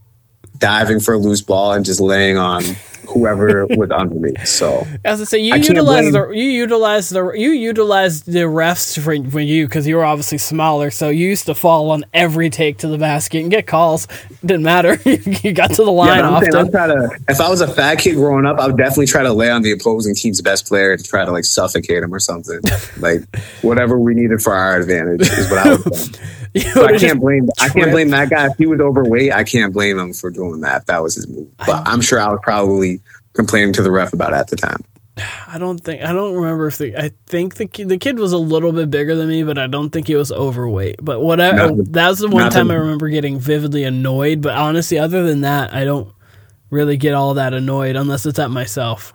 diving 0.63 1.02
for 1.02 1.13
a 1.13 1.17
loose 1.17 1.41
ball 1.41 1.73
and 1.73 1.84
just 1.84 1.99
laying 1.99 2.38
on 2.38 2.63
whoever 3.10 3.65
was 3.71 3.91
under 3.91 4.15
me. 4.15 4.34
So 4.45 4.88
as 5.04 5.19
I 5.19 5.26
say, 5.26 5.39
you 5.39 5.56
utilize 5.56 6.12
the 6.12 6.30
you 6.30 6.45
utilize 6.45 7.10
the 7.10 7.32
you 7.32 7.52
utilize 7.52 8.23
the 8.23 8.39
refs 8.39 8.97
for, 8.97 9.30
for 9.30 9.41
you 9.41 9.67
because 9.67 9.86
you 9.86 9.97
were 9.97 10.06
obviously 10.06 10.38
smaller, 10.38 10.89
so 10.89 11.10
you 11.10 11.28
used 11.28 11.45
to 11.47 11.56
fall 11.56 11.91
on 11.91 12.06
every 12.13 12.49
take 12.49 12.78
to 12.78 12.88
the 12.88 12.97
basket 12.97 13.41
and 13.41 13.52
get 13.52 13.67
calls. 13.67 14.08
Didn't 14.45 14.63
matter. 14.63 14.97
you 15.06 15.52
got 15.52 15.71
to 15.71 15.84
the 15.84 15.91
line 15.91 16.19
yeah, 16.19 16.30
often. 16.30 16.52
Saying, 16.52 16.71
to, 16.71 17.19
if 17.28 17.41
I 17.41 17.49
was 17.49 17.60
a 17.60 17.67
fat 17.67 17.95
kid 17.99 18.15
growing 18.15 18.45
up, 18.45 18.58
I 18.58 18.67
would 18.67 18.78
definitely 18.78 19.08
try 19.08 19.23
to 19.23 19.34
lay 19.34 19.49
on 19.49 19.63
the 19.63 19.73
opposing 19.73 20.15
team's 20.15 20.41
best 20.41 20.65
player 20.65 20.95
to 20.95 21.04
try 21.04 21.26
to 21.26 21.32
like 21.32 21.45
suffocate 21.45 22.04
him 22.04 22.13
or 22.13 22.19
something. 22.19 22.62
like 22.99 23.21
whatever 23.62 23.99
we 23.99 24.13
needed 24.13 24.41
for 24.41 24.54
our 24.54 24.78
advantage 24.78 25.30
is 25.30 25.49
what 25.49 25.60
I 25.60 25.76
would. 25.76 26.19
do. 26.61 26.61
So 26.61 26.85
I 26.85 26.97
can't 26.97 27.19
blame 27.19 27.49
I 27.59 27.69
can't 27.69 27.91
blame 27.91 28.09
that 28.09 28.29
guy. 28.29 28.47
If 28.47 28.57
he 28.57 28.65
was 28.65 28.79
overweight, 28.79 29.31
I 29.31 29.43
can't 29.43 29.73
blame 29.73 29.97
him 29.97 30.13
for 30.13 30.29
doing 30.29 30.61
that. 30.61 30.85
That 30.87 31.01
was 31.01 31.15
his 31.15 31.27
move. 31.27 31.49
But 31.57 31.87
I'm 31.87 32.01
sure 32.01 32.19
I 32.19 32.29
was 32.29 32.39
probably 32.43 33.01
complaining 33.33 33.73
to 33.73 33.81
the 33.81 33.91
ref 33.91 34.13
about 34.13 34.33
it 34.33 34.37
at 34.37 34.47
the 34.49 34.55
time. 34.55 34.83
I 35.47 35.59
don't 35.59 35.77
think 35.79 36.03
I 36.03 36.11
don't 36.11 36.35
remember 36.35 36.67
if 36.67 36.79
the 36.79 36.97
I 36.97 37.11
think 37.27 37.55
the 37.55 37.67
kid, 37.67 37.89
the 37.89 37.97
kid 37.97 38.17
was 38.17 38.33
a 38.33 38.37
little 38.37 38.71
bit 38.71 38.89
bigger 38.89 39.15
than 39.15 39.29
me, 39.29 39.43
but 39.43 39.59
I 39.59 39.67
don't 39.67 39.91
think 39.91 40.07
he 40.07 40.15
was 40.15 40.31
overweight. 40.31 40.97
But 41.01 41.21
whatever, 41.21 41.61
oh, 41.61 41.81
that 41.89 42.09
was 42.09 42.19
the 42.19 42.29
one 42.29 42.49
time 42.49 42.71
I 42.71 42.75
remember 42.75 43.09
getting 43.09 43.39
vividly 43.39 43.83
annoyed. 43.83 44.41
But 44.41 44.55
honestly, 44.55 44.97
other 44.97 45.23
than 45.23 45.41
that, 45.41 45.73
I 45.73 45.85
don't 45.85 46.11
really 46.71 46.97
get 46.97 47.13
all 47.13 47.35
that 47.35 47.53
annoyed 47.53 47.95
unless 47.95 48.25
it's 48.25 48.39
at 48.39 48.49
myself 48.49 49.13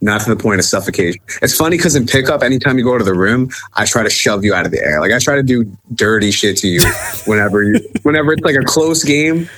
not 0.00 0.22
to 0.22 0.34
the 0.34 0.40
point 0.40 0.58
of 0.58 0.64
suffocation. 0.64 1.20
It's 1.42 1.56
funny 1.56 1.76
because 1.76 1.94
in 1.94 2.06
pickup, 2.06 2.42
anytime 2.42 2.78
you 2.78 2.84
go 2.84 2.96
to 2.96 3.04
the 3.04 3.14
rim, 3.14 3.50
I 3.74 3.84
try 3.84 4.02
to 4.02 4.10
shove 4.10 4.44
you 4.44 4.54
out 4.54 4.66
of 4.66 4.72
the 4.72 4.80
air. 4.80 5.00
Like 5.00 5.12
I 5.12 5.18
try 5.18 5.36
to 5.36 5.42
do 5.42 5.64
dirty 5.94 6.30
shit 6.30 6.56
to 6.58 6.68
you 6.68 6.80
whenever 7.26 7.62
you, 7.62 7.80
whenever 8.02 8.32
it's 8.32 8.42
like 8.42 8.56
a 8.56 8.64
close 8.64 9.04
game. 9.04 9.48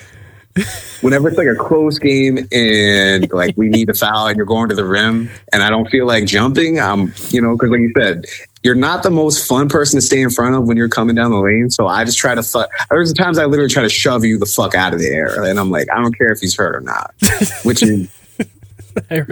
Whenever 1.01 1.29
it's 1.29 1.39
like 1.39 1.47
a 1.47 1.55
close 1.55 1.99
game 1.99 2.47
and 2.53 3.33
like 3.33 3.57
we 3.57 3.71
need 3.71 3.89
a 3.89 3.95
foul 3.95 4.27
and 4.27 4.37
you're 4.37 4.45
going 4.45 4.69
to 4.69 4.75
the 4.75 4.85
rim 4.85 5.31
and 5.51 5.63
I 5.63 5.71
don't 5.71 5.89
feel 5.89 6.07
like 6.07 6.27
jumping, 6.27 6.79
I'm 6.79 7.15
you 7.31 7.41
know 7.41 7.57
because 7.57 7.71
like 7.71 7.81
you 7.81 7.93
said, 7.97 8.27
you're 8.63 8.75
not 8.75 9.03
the 9.03 9.11
most 9.11 9.49
fun 9.49 9.71
person 9.71 9.97
to 9.99 10.03
stay 10.03 10.21
in 10.21 10.29
front 10.29 10.55
of 10.55 10.65
when 10.65 10.77
you're 10.77 10.91
coming 10.91 11.17
down 11.17 11.31
the 11.31 11.39
lane. 11.39 11.71
So 11.71 11.87
I 11.87 12.05
just 12.05 12.19
try 12.19 12.35
to 12.35 12.43
fuck. 12.43 12.69
There's 12.91 13.15
times 13.15 13.39
I 13.39 13.47
literally 13.47 13.71
try 13.71 13.83
to 13.83 13.89
shove 13.89 14.27
you 14.27 14.39
the 14.39 14.45
fuck 14.45 14.75
out 14.75 14.93
of 14.93 15.01
the 15.01 15.09
air, 15.09 15.43
and 15.43 15.59
I'm 15.59 15.71
like, 15.71 15.89
I 15.91 16.01
don't 16.03 16.17
care 16.17 16.31
if 16.31 16.41
he's 16.41 16.55
hurt 16.55 16.77
or 16.77 16.81
not, 16.81 17.15
which 17.65 17.83
is 17.83 18.11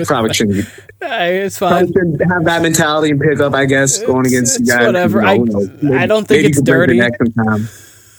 probably 0.07 0.35
shouldn't. 0.35 0.69
it's 1.01 1.59
fine. 1.59 1.87
Should 1.87 2.21
have 2.29 2.45
that 2.45 2.63
mentality 2.63 3.11
and 3.11 3.21
pick 3.21 3.41
up. 3.41 3.55
I 3.55 3.65
guess 3.65 3.99
going 4.03 4.27
against 4.27 4.61
it's 4.61 4.71
guys. 4.71 4.87
Whatever. 4.87 5.23
I, 5.23 5.39
maybe, 5.39 5.97
I 5.97 6.07
don't 6.07 6.27
think 6.27 6.45
it's 6.45 6.61
dirty. 6.63 6.99
Next 6.99 7.19
time. 7.35 7.69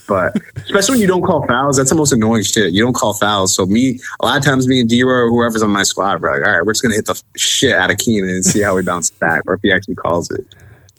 But 0.07 0.35
especially 0.57 0.93
when 0.93 1.01
you 1.01 1.07
don't 1.07 1.21
call 1.21 1.47
fouls, 1.47 1.77
that's 1.77 1.89
the 1.89 1.95
most 1.95 2.11
annoying 2.11 2.43
shit. 2.43 2.73
You 2.73 2.83
don't 2.83 2.93
call 2.93 3.13
fouls. 3.13 3.55
So 3.55 3.65
me, 3.65 3.99
a 4.19 4.25
lot 4.25 4.37
of 4.37 4.43
times, 4.43 4.67
me 4.67 4.81
and 4.81 4.89
D 4.89 5.01
or 5.03 5.29
whoever's 5.29 5.63
on 5.63 5.69
my 5.69 5.83
squad, 5.83 6.21
we're 6.21 6.37
like, 6.37 6.45
all 6.45 6.53
right, 6.53 6.65
we're 6.65 6.73
just 6.73 6.83
gonna 6.83 6.95
hit 6.95 7.05
the 7.05 7.21
shit 7.37 7.73
out 7.73 7.91
of 7.91 7.97
Keenan 7.97 8.29
and 8.29 8.45
see 8.45 8.61
how 8.61 8.75
he 8.75 8.83
bounces 8.83 9.11
back, 9.11 9.43
or 9.47 9.53
if 9.53 9.61
he 9.61 9.71
actually 9.71 9.95
calls 9.95 10.29
it. 10.31 10.45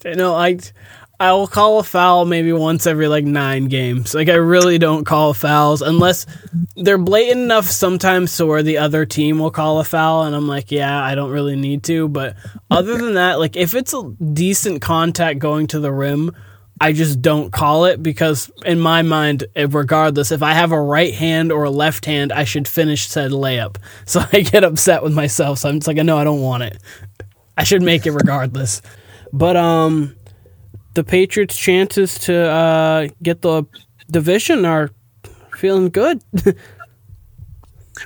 You 0.04 0.14
know, 0.14 0.34
I 0.34 0.58
I 1.22 1.30
will 1.34 1.46
call 1.46 1.78
a 1.78 1.84
foul 1.84 2.24
maybe 2.24 2.52
once 2.52 2.84
every 2.84 3.06
like 3.06 3.24
nine 3.24 3.66
games. 3.66 4.12
Like 4.12 4.28
I 4.28 4.34
really 4.34 4.76
don't 4.76 5.04
call 5.04 5.32
fouls 5.34 5.80
unless 5.80 6.26
they're 6.74 6.98
blatant 6.98 7.42
enough 7.42 7.66
sometimes 7.66 8.36
to 8.38 8.46
where 8.46 8.64
the 8.64 8.78
other 8.78 9.06
team 9.06 9.38
will 9.38 9.52
call 9.52 9.78
a 9.78 9.84
foul 9.84 10.24
and 10.24 10.34
I'm 10.34 10.48
like, 10.48 10.72
yeah, 10.72 11.00
I 11.00 11.14
don't 11.14 11.30
really 11.30 11.54
need 11.54 11.84
to. 11.84 12.08
But 12.08 12.34
other 12.72 12.98
than 12.98 13.14
that, 13.14 13.38
like 13.38 13.54
if 13.54 13.76
it's 13.76 13.94
a 13.94 14.02
decent 14.32 14.82
contact 14.82 15.38
going 15.38 15.68
to 15.68 15.78
the 15.78 15.92
rim, 15.92 16.34
I 16.80 16.92
just 16.92 17.22
don't 17.22 17.52
call 17.52 17.84
it 17.84 18.02
because 18.02 18.50
in 18.64 18.80
my 18.80 19.02
mind, 19.02 19.44
eh, 19.54 19.68
regardless, 19.70 20.32
if 20.32 20.42
I 20.42 20.54
have 20.54 20.72
a 20.72 20.82
right 20.82 21.14
hand 21.14 21.52
or 21.52 21.62
a 21.62 21.70
left 21.70 22.04
hand, 22.04 22.32
I 22.32 22.42
should 22.42 22.66
finish 22.66 23.06
said 23.06 23.30
layup. 23.30 23.76
So 24.06 24.24
I 24.32 24.40
get 24.40 24.64
upset 24.64 25.04
with 25.04 25.14
myself. 25.14 25.60
So 25.60 25.68
I'm 25.68 25.76
just 25.76 25.86
like, 25.86 25.98
no, 25.98 26.18
I 26.18 26.24
don't 26.24 26.42
want 26.42 26.64
it. 26.64 26.82
I 27.56 27.62
should 27.62 27.82
make 27.82 28.06
it 28.06 28.10
regardless. 28.10 28.82
But 29.32 29.56
um 29.56 30.16
the 30.94 31.04
Patriots' 31.04 31.56
chances 31.56 32.18
to 32.20 32.50
uh, 32.50 33.08
get 33.22 33.42
the 33.42 33.64
division 34.10 34.64
are 34.64 34.90
feeling 35.56 35.88
good. 35.88 36.22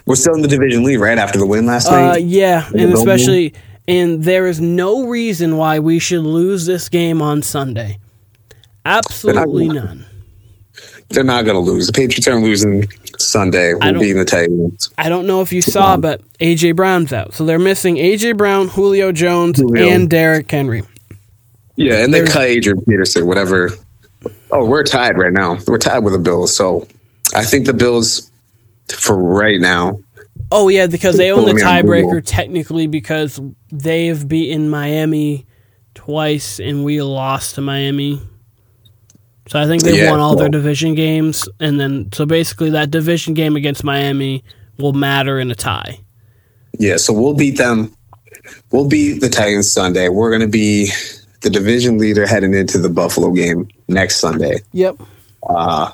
We're 0.04 0.16
still 0.16 0.34
in 0.34 0.42
the 0.42 0.48
division 0.48 0.84
lead, 0.84 0.98
right? 0.98 1.18
After 1.18 1.38
the 1.38 1.46
win 1.46 1.66
last 1.66 1.88
uh, 1.88 2.12
night. 2.12 2.24
Yeah, 2.24 2.68
and 2.76 2.92
especially, 2.92 3.54
and 3.88 4.22
there 4.22 4.46
is 4.46 4.60
no 4.60 5.06
reason 5.06 5.56
why 5.56 5.78
we 5.78 5.98
should 5.98 6.22
lose 6.22 6.66
this 6.66 6.88
game 6.88 7.22
on 7.22 7.42
Sunday. 7.42 7.98
Absolutely 8.84 9.68
they're 9.68 9.84
none. 9.84 10.06
They're 11.08 11.24
not 11.24 11.44
going 11.44 11.54
to 11.54 11.60
lose. 11.60 11.86
The 11.86 11.92
Patriots 11.92 12.26
aren't 12.26 12.42
losing 12.42 12.88
Sunday. 13.18 13.74
We'll 13.74 13.98
be 13.98 14.10
in 14.10 14.18
the 14.18 14.24
Titans. 14.24 14.90
I 14.98 15.08
don't 15.08 15.26
know 15.26 15.40
if 15.40 15.52
you 15.52 15.62
saw, 15.62 15.96
but 15.96 16.20
AJ 16.38 16.76
Brown's 16.76 17.12
out, 17.12 17.32
so 17.32 17.44
they're 17.44 17.58
missing 17.58 17.96
AJ 17.96 18.36
Brown, 18.36 18.68
Julio 18.68 19.12
Jones, 19.12 19.58
Julio. 19.58 19.88
and 19.88 20.10
Derrick 20.10 20.50
Henry. 20.50 20.82
Yeah, 21.76 22.02
and 22.02 22.12
they 22.12 22.24
cut 22.24 22.44
Adrian 22.44 22.82
Peterson, 22.84 23.26
whatever. 23.26 23.70
Oh, 24.50 24.64
we're 24.64 24.82
tied 24.82 25.18
right 25.18 25.32
now. 25.32 25.58
We're 25.66 25.78
tied 25.78 26.00
with 26.00 26.14
the 26.14 26.18
Bills. 26.18 26.54
So 26.54 26.86
I 27.34 27.44
think 27.44 27.66
the 27.66 27.74
Bills, 27.74 28.30
for 28.88 29.16
right 29.16 29.60
now. 29.60 30.00
Oh, 30.50 30.68
yeah, 30.68 30.86
because 30.86 31.16
they 31.16 31.32
own 31.32 31.44
the 31.44 31.52
tiebreaker 31.52 32.22
technically 32.24 32.86
because 32.86 33.40
they've 33.70 34.26
beaten 34.26 34.70
Miami 34.70 35.46
twice 35.94 36.60
and 36.60 36.84
we 36.84 37.02
lost 37.02 37.56
to 37.56 37.60
Miami. 37.60 38.20
So 39.48 39.60
I 39.60 39.66
think 39.66 39.82
they 39.82 40.02
yeah, 40.02 40.10
won 40.10 40.20
all 40.20 40.30
well, 40.30 40.40
their 40.40 40.48
division 40.48 40.94
games. 40.94 41.48
And 41.60 41.78
then, 41.78 42.10
so 42.12 42.26
basically, 42.26 42.70
that 42.70 42.90
division 42.90 43.34
game 43.34 43.56
against 43.56 43.84
Miami 43.84 44.44
will 44.78 44.92
matter 44.92 45.38
in 45.38 45.50
a 45.50 45.54
tie. 45.54 46.00
Yeah, 46.78 46.96
so 46.96 47.12
we'll 47.12 47.34
beat 47.34 47.58
them. 47.58 47.94
We'll 48.70 48.88
beat 48.88 49.20
the 49.20 49.28
Titans 49.28 49.70
Sunday. 49.70 50.08
We're 50.08 50.30
going 50.30 50.42
to 50.42 50.48
be 50.48 50.90
the 51.46 51.50
division 51.50 51.96
leader 51.96 52.26
heading 52.26 52.54
into 52.54 52.76
the 52.76 52.88
Buffalo 52.88 53.30
game 53.30 53.68
next 53.86 54.16
Sunday. 54.16 54.56
Yep. 54.72 54.96
Uh, 55.48 55.92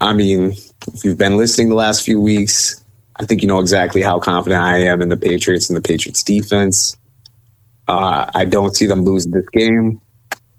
I 0.00 0.14
mean, 0.14 0.54
if 0.94 1.04
you've 1.04 1.18
been 1.18 1.36
listening 1.36 1.68
the 1.68 1.74
last 1.74 2.02
few 2.02 2.18
weeks, 2.18 2.82
I 3.16 3.26
think 3.26 3.42
you 3.42 3.48
know 3.48 3.58
exactly 3.58 4.00
how 4.00 4.18
confident 4.18 4.62
I 4.62 4.78
am 4.78 5.02
in 5.02 5.10
the 5.10 5.18
Patriots 5.18 5.68
and 5.68 5.76
the 5.76 5.82
Patriots 5.86 6.22
defense. 6.22 6.96
Uh, 7.88 8.30
I 8.34 8.46
don't 8.46 8.74
see 8.74 8.86
them 8.86 9.04
losing 9.04 9.32
this 9.32 9.48
game. 9.50 10.00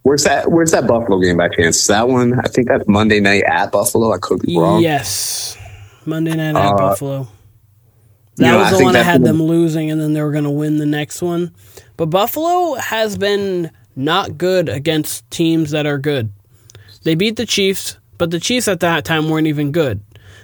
Where's 0.03 0.23
that? 0.25 0.51
Where's 0.51 0.71
that 0.71 0.85
Buffalo 0.85 1.19
game 1.19 1.37
by 1.37 1.49
chance? 1.49 1.77
Is 1.77 1.87
That 1.87 2.09
one, 2.09 2.39
I 2.39 2.47
think 2.49 2.67
that's 2.67 2.87
Monday 2.87 3.19
night 3.19 3.41
at 3.43 3.71
Buffalo. 3.71 4.13
I 4.13 4.19
could 4.19 4.43
be 4.43 4.55
wrong. 4.55 4.83
Yes, 4.83 5.57
Monday 6.05 6.35
night 6.35 6.55
at 6.55 6.73
uh, 6.73 6.77
Buffalo. 6.77 7.27
That 8.37 8.55
was 8.55 8.77
the 8.77 8.83
one 8.83 8.95
I 8.95 9.03
had 9.03 9.23
them 9.23 9.41
losing, 9.41 9.89
and 9.89 9.99
then 9.99 10.13
they 10.13 10.21
were 10.21 10.31
going 10.31 10.43
to 10.43 10.49
win 10.49 10.77
the 10.77 10.85
next 10.85 11.21
one. 11.21 11.53
But 11.97 12.07
Buffalo 12.07 12.75
has 12.75 13.17
been 13.17 13.71
not 13.95 14.37
good 14.37 14.69
against 14.69 15.29
teams 15.31 15.71
that 15.71 15.85
are 15.87 15.97
good. 15.97 16.31
They 17.03 17.15
beat 17.15 17.35
the 17.35 17.45
Chiefs, 17.45 17.97
but 18.17 18.31
the 18.31 18.39
Chiefs 18.39 18.67
at 18.67 18.79
that 18.81 19.05
time 19.05 19.29
weren't 19.29 19.47
even 19.47 19.71
good. 19.71 20.01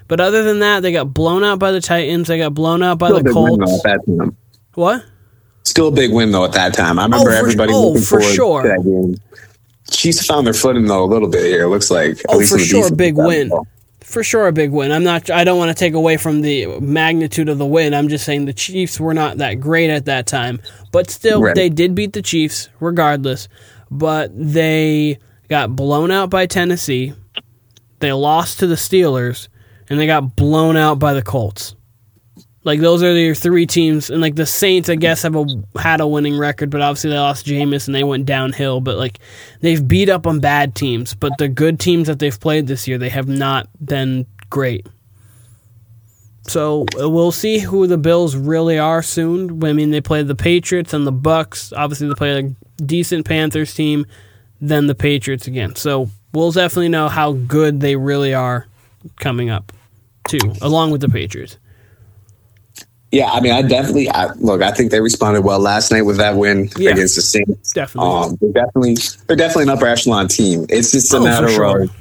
But 0.08 0.20
other 0.20 0.44
than 0.44 0.60
that, 0.60 0.82
they 0.82 0.92
got 0.92 1.14
blown 1.14 1.44
out 1.44 1.60
by 1.60 1.72
the 1.72 1.82
Titans. 1.82 2.28
They 2.28 2.38
got 2.40 2.54
blown 2.54 2.82
out 2.82 2.98
by 2.98 3.10
Still 3.10 3.24
the 3.24 3.32
Colts. 3.32 4.36
What? 4.74 5.06
Still 5.64 5.88
a 5.88 5.92
big 5.92 6.12
win 6.12 6.32
though 6.32 6.46
at 6.46 6.54
that 6.54 6.74
time. 6.74 7.00
I 7.00 7.04
remember 7.04 7.30
oh, 7.30 7.34
everybody 7.34 7.72
oh, 7.74 7.90
looking 7.90 8.02
for 8.02 8.20
forward 8.20 8.36
sure. 8.36 8.62
to 8.64 8.70
that 8.70 8.84
game. 8.84 9.16
Chiefs 9.90 10.26
found 10.26 10.48
their 10.48 10.54
footing 10.54 10.86
though 10.86 11.04
a 11.04 11.06
little 11.06 11.30
bit 11.30 11.46
here. 11.46 11.64
It 11.64 11.70
looks 11.70 11.92
like. 11.92 12.20
oh, 12.28 12.44
for 12.46 12.60
sure, 12.60 12.94
big 12.94 13.16
win. 13.16 13.50
Ball 13.50 13.68
for 14.04 14.24
sure 14.24 14.48
a 14.48 14.52
big 14.52 14.72
win. 14.72 14.92
I'm 14.92 15.04
not. 15.04 15.30
I 15.30 15.44
don't 15.44 15.58
want 15.58 15.70
to 15.70 15.80
take 15.80 15.94
away 15.94 16.18
from 16.18 16.42
the 16.42 16.80
magnitude 16.80 17.50
of 17.50 17.58
the 17.58 17.66
win. 17.66 17.94
I'm 17.94 18.10
just 18.10 18.26
saying 18.26 18.46
the 18.46 18.54
Chiefs 18.54 19.00
were 19.00 19.14
not 19.14 19.38
that 19.38 19.56
great 19.56 19.90
at 19.90 20.06
that 20.06 20.28
time, 20.28 20.62
but 20.92 21.10
still 21.10 21.42
right. 21.42 21.56
they 21.56 21.70
did 21.70 21.96
beat 21.96 22.14
the 22.14 22.22
Chiefs 22.22 22.70
regardless. 22.80 23.48
But 23.90 24.32
they 24.34 25.20
got 25.50 25.76
blown 25.76 26.12
out 26.12 26.30
by 26.30 26.46
Tennessee. 26.46 27.14
They 28.00 28.12
lost 28.12 28.60
to 28.60 28.68
the 28.68 28.76
Steelers, 28.76 29.48
and 29.90 30.00
they 30.00 30.08
got 30.08 30.36
blown 30.36 30.76
out 30.78 31.00
by 31.00 31.14
the 31.14 31.22
Colts. 31.22 31.76
Like 32.66 32.80
those 32.80 33.04
are 33.04 33.14
your 33.14 33.36
three 33.36 33.66
teams, 33.66 34.10
and 34.10 34.22
like 34.22 34.36
the 34.36 34.46
Saints, 34.46 34.90
I 34.90 34.96
guess 34.96 35.24
have 35.24 35.36
a 35.36 35.46
had 35.78 36.00
a 36.00 36.08
winning 36.08 36.38
record, 36.38 36.70
but 36.70 36.82
obviously 36.82 37.10
they 37.10 37.18
lost 37.18 37.46
Jameis 37.46 37.88
and 37.88 37.96
they 37.96 38.06
went 38.06 38.26
downhill. 38.26 38.80
But 38.80 38.98
like 38.98 39.20
they've 39.60 39.86
beat 39.86 40.08
up 40.08 40.26
on 40.26 40.40
bad 40.40 40.74
teams, 40.74 41.14
but 41.14 41.34
the 41.38 41.50
good 41.50 41.80
teams 41.80 42.08
that 42.08 42.20
they've 42.20 42.40
played 42.40 42.68
this 42.68 42.88
year, 42.88 42.98
they 42.98 43.10
have 43.10 43.28
not 43.28 43.68
been 43.86 44.26
great. 44.50 44.88
So 46.46 46.86
uh, 47.00 47.10
we'll 47.10 47.32
see 47.32 47.60
who 47.60 47.88
the 47.88 47.98
Bills 47.98 48.36
really 48.36 48.78
are 48.78 49.02
soon. 49.02 49.64
I 49.64 49.74
mean, 49.74 49.92
they 49.92 50.02
play 50.02 50.24
the 50.24 50.36
Patriots 50.36 50.94
and 50.94 51.08
the 51.08 51.14
Bucs. 51.14 51.72
Obviously, 51.76 52.08
they 52.08 52.16
play 52.16 52.40
a 52.40 52.82
decent 52.84 53.26
Panthers 53.26 53.74
team, 53.74 54.06
then 54.60 54.88
the 54.88 54.96
Patriots 54.96 55.48
again. 55.48 55.76
So 55.76 56.10
we'll 56.34 56.52
definitely 56.52 56.90
know 56.90 57.08
how 57.08 57.34
good 57.34 57.80
they 57.80 57.96
really 57.96 58.34
are 58.34 58.68
coming 59.20 59.50
up, 59.50 59.72
too, 60.28 60.54
along 60.62 60.92
with 60.92 61.02
the 61.02 61.10
Patriots. 61.10 61.58
Yeah, 63.14 63.30
I 63.32 63.42
mean, 63.42 63.52
I 63.52 63.62
definitely 63.62 64.10
I, 64.10 64.34
look. 64.40 64.64
I 64.64 64.72
think 64.72 64.90
they 64.90 65.00
responded 65.00 65.42
well 65.42 65.60
last 65.60 65.92
night 65.92 66.02
with 66.02 66.18
that 66.18 66.36
win 66.36 66.72
Yeah. 66.78 66.90
against 66.90 67.16
the 67.16 67.22
Saints. 67.22 67.72
Definitely. 67.72 68.10
Um, 68.12 68.38
they're 68.42 68.52
definitely 68.66 68.98
they're 69.28 69.36
definitely 69.38 69.64
an 69.66 69.70
upper 69.70 69.86
echelon 69.86 70.28
team. 70.28 70.66
It's 70.68 70.92
just 70.92 71.14
a 71.14 71.18
Oh, 71.18 71.24
matter 71.24 71.48
sure. 71.50 71.84
of 71.84 71.92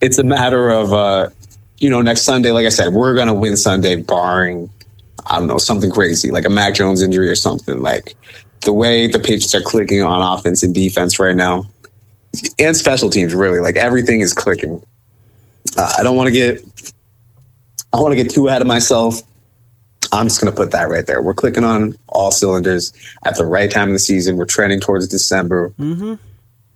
it's 0.00 0.18
a 0.18 0.22
matter 0.22 0.70
of 0.70 0.92
uh, 0.92 1.30
you 1.78 1.90
know 1.90 2.00
next 2.00 2.22
Sunday. 2.22 2.52
Like 2.52 2.64
I 2.64 2.68
said, 2.68 2.92
we're 2.92 3.16
gonna 3.16 3.34
win 3.34 3.56
Sunday, 3.56 3.96
barring 3.96 4.70
I 5.26 5.40
don't 5.40 5.48
know 5.48 5.58
something 5.58 5.90
crazy 5.90 6.30
like 6.30 6.44
a 6.44 6.48
Mac 6.50 6.74
Jones 6.74 7.02
injury 7.02 7.28
or 7.28 7.34
something. 7.34 7.82
Like 7.82 8.14
the 8.60 8.72
way 8.72 9.08
the 9.08 9.18
Patriots 9.18 9.52
are 9.56 9.60
clicking 9.62 10.00
on 10.00 10.22
offense 10.38 10.62
and 10.62 10.72
defense 10.72 11.18
right 11.18 11.34
now, 11.34 11.66
and 12.60 12.76
special 12.76 13.10
teams. 13.10 13.34
Really, 13.34 13.58
like 13.58 13.74
everything 13.74 14.20
is 14.20 14.32
clicking. 14.32 14.80
Uh, 15.76 15.92
I 15.98 16.04
don't 16.04 16.16
want 16.16 16.28
to 16.28 16.32
get 16.32 16.62
I 17.92 18.00
want 18.00 18.12
to 18.16 18.22
get 18.22 18.30
too 18.30 18.46
ahead 18.46 18.62
of 18.62 18.68
myself. 18.68 19.22
I'm 20.12 20.26
just 20.26 20.40
going 20.40 20.52
to 20.52 20.56
put 20.56 20.70
that 20.72 20.88
right 20.88 21.06
there. 21.06 21.22
We're 21.22 21.34
clicking 21.34 21.64
on 21.64 21.96
all 22.08 22.30
cylinders 22.30 22.92
at 23.24 23.36
the 23.36 23.44
right 23.44 23.70
time 23.70 23.88
of 23.88 23.92
the 23.92 23.98
season. 23.98 24.36
We're 24.36 24.44
trending 24.44 24.80
towards 24.80 25.08
December. 25.08 25.70
Mm-hmm. 25.78 26.14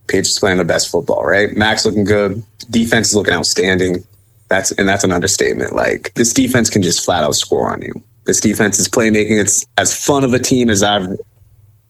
Patriots 0.07 0.39
playing 0.39 0.59
the 0.59 0.65
best 0.65 0.91
football, 0.91 1.25
right? 1.25 1.57
Mac's 1.57 1.85
looking 1.85 2.05
good. 2.05 2.43
Defense 2.71 3.09
is 3.11 3.15
looking 3.15 3.35
outstanding. 3.35 4.05
That's 4.49 4.73
and 4.73 4.89
that's 4.89 5.05
an 5.05 5.13
understatement. 5.13 5.75
Like 5.75 6.13
this 6.15 6.33
defense 6.33 6.69
can 6.69 6.83
just 6.83 7.05
flat 7.05 7.23
out 7.23 7.37
score 7.37 7.73
on 7.73 7.81
you. 7.83 7.93
This 8.25 8.41
defense 8.41 8.81
is 8.81 8.89
playmaking. 8.89 9.41
It's 9.41 9.65
as 9.79 9.95
fun 9.95 10.25
of 10.25 10.35
a 10.35 10.41
team 10.41 10.69
as 10.69 10.83
I've 10.83 11.07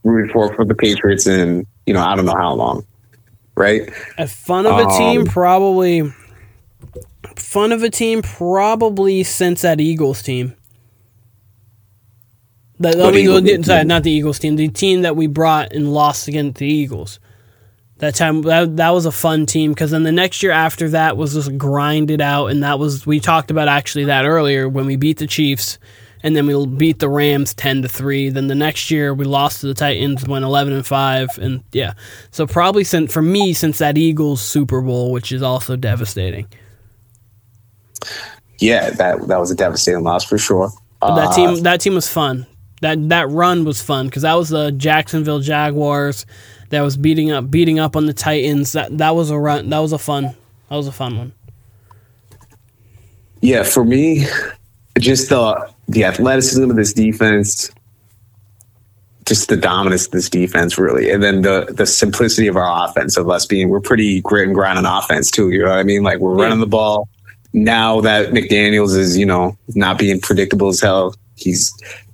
rooted 0.05 0.33
for 0.33 0.55
for 0.55 0.64
the 0.66 0.74
Patriots 0.74 1.26
in 1.26 1.66
you 1.87 1.94
know 1.94 2.03
I 2.03 2.14
don't 2.14 2.26
know 2.26 2.37
how 2.37 2.53
long, 2.53 2.85
right? 3.55 3.90
As 4.18 4.35
fun 4.35 4.66
of 4.66 4.79
a 4.79 4.87
team, 4.98 5.22
Um, 5.22 5.26
probably. 5.26 6.12
Fun 7.37 7.72
of 7.72 7.83
a 7.83 7.90
team, 7.90 8.22
probably 8.22 9.22
since 9.22 9.62
that 9.62 9.81
Eagles 9.81 10.22
team. 10.22 10.55
The, 12.80 12.88
I 12.98 13.04
What 13.04 13.14
mean, 13.14 13.24
Eagles 13.24 13.42
the- 13.42 13.48
team? 13.52 13.62
sorry, 13.64 13.84
not 13.84 14.02
the 14.02 14.10
Eagles 14.10 14.38
team. 14.38 14.56
The 14.56 14.68
team 14.68 15.02
that 15.02 15.14
we 15.14 15.26
brought 15.26 15.72
and 15.72 15.92
lost 15.92 16.26
against 16.28 16.58
the 16.58 16.66
Eagles. 16.66 17.20
That 17.98 18.14
time, 18.14 18.40
that, 18.42 18.78
that 18.78 18.90
was 18.90 19.04
a 19.04 19.12
fun 19.12 19.44
team 19.44 19.72
because 19.72 19.90
then 19.90 20.04
the 20.04 20.10
next 20.12 20.42
year 20.42 20.52
after 20.52 20.88
that 20.88 21.18
was 21.18 21.34
just 21.34 21.58
grinded 21.58 22.22
out, 22.22 22.46
and 22.46 22.62
that 22.62 22.78
was 22.78 23.06
we 23.06 23.20
talked 23.20 23.50
about 23.50 23.68
actually 23.68 24.06
that 24.06 24.24
earlier 24.24 24.66
when 24.70 24.86
we 24.86 24.96
beat 24.96 25.18
the 25.18 25.26
Chiefs, 25.26 25.78
and 26.22 26.34
then 26.34 26.46
we 26.46 26.66
beat 26.66 26.98
the 27.00 27.10
Rams 27.10 27.52
ten 27.52 27.82
to 27.82 27.88
three. 27.90 28.30
Then 28.30 28.46
the 28.46 28.54
next 28.54 28.90
year 28.90 29.12
we 29.12 29.26
lost 29.26 29.60
to 29.60 29.66
the 29.66 29.74
Titans, 29.74 30.26
went 30.26 30.46
eleven 30.46 30.72
and 30.72 30.86
five, 30.86 31.28
and 31.36 31.62
yeah. 31.72 31.92
So 32.30 32.46
probably 32.46 32.84
since 32.84 33.12
for 33.12 33.20
me 33.20 33.52
since 33.52 33.76
that 33.76 33.98
Eagles 33.98 34.40
Super 34.40 34.80
Bowl, 34.80 35.12
which 35.12 35.30
is 35.30 35.42
also 35.42 35.76
devastating. 35.76 36.46
Yeah, 38.58 38.88
that 38.90 39.28
that 39.28 39.38
was 39.38 39.50
a 39.50 39.54
devastating 39.54 40.02
loss 40.04 40.24
for 40.24 40.38
sure. 40.38 40.70
But 41.00 41.16
that 41.16 41.28
Uh, 41.28 41.34
team 41.34 41.62
that 41.64 41.80
team 41.82 41.94
was 41.94 42.08
fun. 42.08 42.46
That 42.80 43.08
that 43.10 43.28
run 43.28 43.64
was 43.64 43.82
fun 43.82 44.06
because 44.06 44.22
that 44.22 44.34
was 44.34 44.48
the 44.48 44.72
Jacksonville 44.72 45.40
Jaguars 45.40 46.24
that 46.70 46.80
was 46.80 46.96
beating 46.96 47.30
up 47.30 47.50
beating 47.50 47.78
up 47.78 47.94
on 47.96 48.06
the 48.06 48.14
Titans. 48.14 48.72
That 48.72 48.96
that 48.98 49.14
was 49.14 49.30
a 49.30 49.38
run. 49.38 49.68
That 49.70 49.80
was 49.80 49.92
a 49.92 49.98
fun. 49.98 50.34
That 50.68 50.76
was 50.76 50.86
a 50.86 50.92
fun 50.92 51.18
one. 51.18 51.32
Yeah, 53.42 53.62
for 53.62 53.84
me, 53.84 54.26
just 54.98 55.28
the 55.28 55.70
the 55.88 56.04
athleticism 56.04 56.70
of 56.70 56.76
this 56.76 56.92
defense, 56.92 57.70
just 59.26 59.48
the 59.48 59.56
dominance 59.56 60.06
of 60.06 60.12
this 60.12 60.28
defense, 60.30 60.78
really, 60.78 61.10
and 61.10 61.22
then 61.22 61.42
the 61.42 61.72
the 61.76 61.86
simplicity 61.86 62.46
of 62.48 62.56
our 62.56 62.88
offense 62.88 63.16
of 63.16 63.28
us 63.28 63.46
being 63.46 63.68
we're 63.68 63.80
pretty 63.80 64.20
grit 64.20 64.46
and 64.46 64.54
grind 64.54 64.78
on 64.78 64.86
offense 64.86 65.30
too. 65.30 65.50
You 65.50 65.62
know 65.64 65.70
what 65.70 65.78
I 65.78 65.82
mean? 65.82 66.02
Like 66.02 66.18
we're 66.18 66.36
Yeah. 66.36 66.44
running 66.44 66.60
the 66.60 66.66
ball. 66.66 67.08
Now 67.52 68.00
that 68.02 68.30
McDaniels 68.30 68.96
is 68.96 69.18
you 69.18 69.26
know 69.26 69.56
not 69.74 69.98
being 69.98 70.20
predictable 70.20 70.68
as 70.68 70.80
hell, 70.80 71.14
he's 71.36 71.72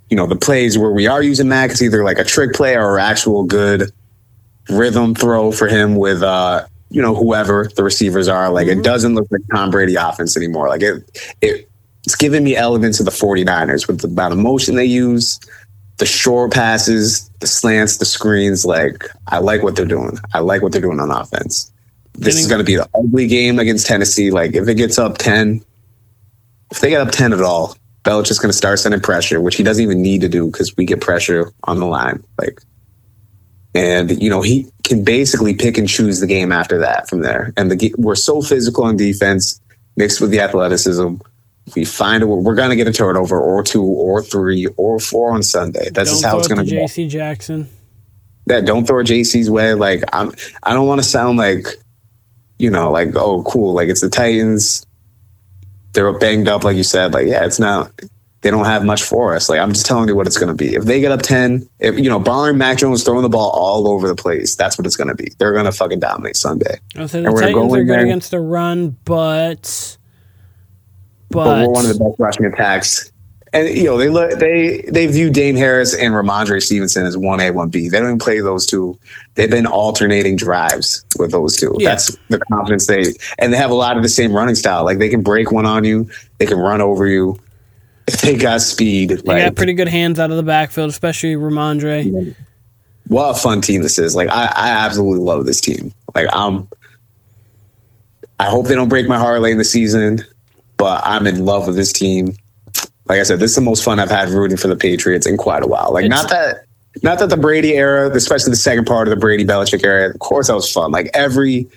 you 0.09 0.17
know 0.17 0.25
the 0.27 0.35
plays 0.35 0.77
where 0.77 0.91
we 0.91 1.07
are 1.07 1.21
using 1.21 1.47
Mac 1.49 1.71
is 1.71 1.81
either 1.81 2.03
like 2.03 2.17
a 2.17 2.23
trick 2.23 2.53
play 2.53 2.75
or 2.75 2.97
actual 2.99 3.43
good 3.43 3.91
rhythm 4.69 5.15
throw 5.15 5.51
for 5.51 5.67
him 5.67 5.95
with 5.95 6.21
uh 6.23 6.65
you 6.89 7.01
know 7.01 7.13
whoever 7.15 7.69
the 7.75 7.83
receivers 7.83 8.27
are. 8.27 8.49
Like 8.49 8.67
Mhm. 8.67 8.79
it 8.79 8.83
doesn't 8.83 9.15
look 9.15 9.27
like 9.31 9.41
Tom 9.53 9.69
Brady 9.71 9.95
offense 9.95 10.37
anymore. 10.37 10.69
Like 10.69 10.81
it 10.81 11.03
it 11.41 11.69
it's 12.05 12.15
giving 12.15 12.43
me 12.43 12.55
elements 12.55 12.99
of 12.99 13.05
the 13.05 13.11
49ers 13.11 13.87
with 13.87 13.99
the 13.99 14.07
amount 14.07 14.31
of 14.33 14.39
motion 14.39 14.75
they 14.75 14.85
use 14.85 15.39
the 15.97 16.05
short 16.05 16.53
passes 16.53 17.29
the 17.39 17.47
slants 17.47 17.97
the 17.97 18.05
screens. 18.05 18.63
Like 18.65 19.09
I 19.27 19.39
like 19.39 19.63
what 19.63 19.75
they're 19.75 19.85
doing. 19.85 20.17
I 20.33 20.39
like 20.39 20.61
what 20.61 20.71
they're 20.71 20.81
doing 20.81 20.99
on 20.99 21.11
offense. 21.11 21.71
This 22.13 22.39
is 22.39 22.47
going 22.47 22.59
to 22.59 22.63
be 22.65 22.75
the 22.75 22.87
ugly 22.95 23.27
game 23.27 23.59
against 23.59 23.85
Tennessee. 23.87 24.31
Like 24.31 24.53
if 24.55 24.67
it 24.67 24.75
gets 24.75 24.97
up 24.97 25.17
10 25.17 25.61
if 26.71 26.79
they 26.81 26.89
get 26.89 27.01
up 27.01 27.11
10 27.11 27.33
at 27.33 27.41
all 27.41 27.75
Belichick's 28.07 28.39
going 28.39 28.51
to 28.51 28.57
start 28.57 28.79
sending 28.79 29.01
pressure 29.01 29.41
which 29.41 29.55
he 29.55 29.63
doesn't 29.63 29.83
even 29.83 30.01
need 30.01 30.21
to 30.21 30.29
do 30.29 30.47
because 30.47 30.75
we 30.77 30.85
get 30.85 31.01
pressure 31.01 31.51
on 31.65 31.79
the 31.79 31.85
line 31.85 32.23
like 32.39 32.61
and 33.75 34.21
you 34.21 34.29
know 34.29 34.41
he 34.41 34.71
can 34.87 35.03
basically 35.03 35.53
pick 35.53 35.77
and 35.77 35.87
choose 35.87 36.19
the 36.19 36.27
game 36.27 36.51
after 36.51 36.79
that 36.79 37.09
from 37.09 37.21
there. 37.21 37.53
And 37.57 37.69
the 37.69 37.93
we're 37.97 38.15
so 38.15 38.41
physical 38.41 38.85
on 38.85 38.97
defense, 38.97 39.61
mixed 39.95 40.21
with 40.21 40.31
the 40.31 40.39
athleticism. 40.39 41.15
We 41.75 41.83
find 41.83 42.23
a, 42.23 42.27
we're 42.27 42.55
going 42.55 42.69
to 42.69 42.77
get 42.77 42.87
a 42.87 42.93
turnover 42.93 43.39
or 43.39 43.61
two 43.61 43.83
or 43.83 44.23
three 44.23 44.67
or 44.77 44.99
four 44.99 45.31
on 45.31 45.43
Sunday. 45.43 45.89
That's 45.91 46.21
Don't 46.21 46.31
how 46.31 46.39
it's 46.39 46.47
going 46.47 46.65
to 46.65 46.71
go. 46.71 46.81
J.C. 46.81 47.09
Jackson. 47.09 47.69
That 48.45 48.65
don't 48.65 48.87
throw 48.87 49.03
JC's 49.03 49.49
way. 49.49 49.73
Like 49.73 50.03
I'm, 50.13 50.31
I 50.63 50.73
don't 50.73 50.87
want 50.87 51.01
to 51.01 51.07
sound 51.07 51.37
like, 51.37 51.67
you 52.57 52.69
know, 52.69 52.91
like 52.91 53.15
oh 53.15 53.43
cool, 53.43 53.73
like 53.73 53.89
it's 53.89 54.01
the 54.01 54.09
Titans. 54.09 54.86
They're 55.97 56.13
banged 56.13 56.47
up, 56.47 56.63
like 56.63 56.77
you 56.77 56.83
said. 56.83 57.11
Like 57.15 57.25
yeah, 57.25 57.43
it's 57.43 57.57
not. 57.59 57.91
They 58.41 58.51
don't 58.51 58.65
have 58.65 58.85
much 58.85 59.01
for 59.01 59.33
us. 59.35 59.49
Like 59.49 59.59
I'm 59.59 59.73
just 59.73 59.87
telling 59.87 60.07
you 60.07 60.15
what 60.15 60.27
it's 60.27 60.37
going 60.37 60.49
to 60.49 60.53
be. 60.53 60.75
If 60.75 60.83
they 60.83 61.01
get 61.01 61.11
up 61.11 61.23
ten, 61.23 61.67
if 61.79 61.97
you 61.97 62.07
know, 62.07 62.19
barring 62.19 62.59
Mac 62.59 62.77
Jones 62.77 63.03
throwing 63.03 63.23
the 63.23 63.29
ball 63.29 63.49
all 63.49 63.87
over 63.89 64.07
the 64.07 64.13
place, 64.13 64.55
that's 64.55 64.77
what 64.77 64.85
it's 64.85 64.95
going 64.95 65.07
to 65.07 65.15
be. 65.15 65.31
They're 65.39 65.53
going 65.53 65.65
to 65.65 65.71
fucking 65.71 65.99
dominate 65.99 66.35
Sunday. 66.35 66.79
Say 66.93 67.01
And 67.01 67.09
the 67.09 67.31
we're 67.31 67.39
gonna 67.39 67.53
go 67.53 67.73
are 67.73 67.77
good 67.83 67.87
there- 67.89 68.01
against 68.05 68.29
the 68.29 68.39
run, 68.39 68.95
but 69.05 69.97
but, 71.31 71.43
but, 71.45 71.65
we're 71.67 71.73
one 71.73 71.85
of 71.87 71.97
the 71.97 72.03
best 72.03 72.19
rushing 72.19 72.45
attacks. 72.45 73.11
And 73.57 73.75
you 73.75 73.85
know 73.85 73.97
they 73.97 74.09
look 74.09 74.37
they 74.39 74.81
they 74.87 75.07
view 75.07 75.31
Dame 75.31 75.55
Harris 75.55 75.95
and 75.95 76.13
Rhamondre 76.13 76.61
Stevenson 76.61 77.05
as 77.05 77.17
one 77.17 77.39
A 77.39 77.49
one 77.49 77.69
B. 77.69 77.89
They 77.89 77.97
don't 77.97 78.07
even 78.07 78.19
play 78.19 78.39
those 78.39 78.67
two. 78.67 78.99
They've 79.33 79.49
been 79.49 79.65
alternating 79.65 80.35
drives 80.35 81.03
with 81.17 81.31
those 81.31 81.55
two. 81.55 81.75
Yeah. 81.79 81.89
That's 81.89 82.15
the 82.29 82.39
confidence 82.51 82.85
they 82.85 83.13
and 83.39 83.51
they 83.51 83.57
have 83.57 83.71
a 83.71 83.75
lot 83.75 83.97
of 83.97 84.03
the 84.03 84.09
same 84.09 84.31
running 84.31 84.53
style. 84.53 84.83
Like 84.85 84.99
they 84.99 85.09
can 85.09 85.23
break 85.23 85.51
one 85.51 85.65
on 85.65 85.83
you, 85.83 86.07
they 86.37 86.45
can 86.45 86.59
run 86.59 86.81
over 86.81 87.07
you. 87.07 87.39
If 88.07 88.21
they 88.21 88.37
got 88.37 88.61
speed, 88.61 89.09
they 89.09 89.15
like 89.17 89.43
got 89.43 89.55
pretty 89.55 89.73
good 89.73 89.87
hands 89.87 90.19
out 90.19 90.29
of 90.29 90.37
the 90.37 90.43
backfield, 90.43 90.89
especially 90.91 91.33
Rhamondre. 91.33 92.35
what 93.07 93.31
a 93.31 93.33
fun 93.33 93.61
team 93.61 93.81
this 93.81 93.97
is. 93.97 94.15
Like 94.15 94.29
I, 94.29 94.45
I 94.55 94.69
absolutely 94.69 95.23
love 95.25 95.45
this 95.45 95.59
team. 95.59 95.93
Like 96.13 96.27
I'm 96.31 96.67
I 98.39 98.49
hope 98.49 98.67
they 98.67 98.75
don't 98.75 98.89
break 98.89 99.07
my 99.07 99.17
heart 99.17 99.41
late 99.41 99.53
in 99.53 99.57
the 99.57 99.63
season, 99.63 100.23
but 100.77 101.01
I'm 101.03 101.25
in 101.25 101.43
love 101.43 101.65
with 101.65 101.75
this 101.75 101.91
team. 101.91 102.35
Like 103.09 103.19
I 103.19 103.23
said, 103.23 103.39
this 103.39 103.51
is 103.51 103.55
the 103.55 103.61
most 103.61 103.83
fun 103.83 103.99
I've 103.99 104.09
had 104.09 104.29
rooting 104.29 104.57
for 104.57 104.67
the 104.67 104.75
Patriots 104.75 105.25
in 105.25 105.37
quite 105.37 105.63
a 105.63 105.67
while. 105.67 105.91
Like 105.93 106.05
It's- 106.05 106.21
not 106.23 106.29
that 106.29 106.63
not 107.03 107.19
that 107.19 107.29
the 107.29 107.37
Brady 107.37 107.75
era, 107.75 108.09
especially 108.09 108.49
the 108.49 108.55
second 108.57 108.85
part 108.85 109.07
of 109.07 109.11
the 109.11 109.15
Brady 109.19 109.45
Belichick 109.45 109.85
era, 109.85 110.09
of 110.09 110.17
course 110.19 110.47
that 110.47 110.55
was 110.55 110.71
fun. 110.71 110.91
Like 110.91 111.09
every 111.13 111.67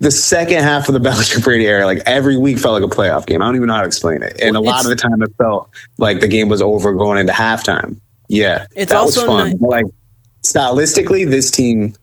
the 0.00 0.10
second 0.10 0.62
half 0.62 0.88
of 0.88 0.94
the 0.94 1.00
Belichick 1.08 1.42
Brady 1.44 1.66
era, 1.66 1.86
like 1.86 2.02
every 2.06 2.36
week 2.36 2.58
felt 2.58 2.80
like 2.80 2.92
a 2.92 2.94
playoff 2.94 3.24
game. 3.26 3.40
I 3.40 3.46
don't 3.46 3.56
even 3.56 3.68
know 3.68 3.74
how 3.74 3.80
to 3.82 3.86
explain 3.86 4.22
it. 4.22 4.38
And 4.42 4.56
a 4.56 4.60
lot 4.60 4.84
of 4.84 4.90
the 4.90 4.96
time 4.96 5.22
it 5.22 5.32
felt 5.38 5.70
like 5.98 6.20
the 6.20 6.28
game 6.28 6.48
was 6.48 6.60
over 6.60 6.92
going 6.94 7.18
into 7.18 7.32
halftime. 7.32 7.98
Yeah. 8.28 8.66
It's 8.74 8.90
that 8.92 9.02
was 9.04 9.16
also 9.16 9.26
fun. 9.28 9.50
ni- 9.52 9.56
like 9.60 9.86
stylistically, 10.42 11.28
this 11.28 11.50
team 11.50 11.94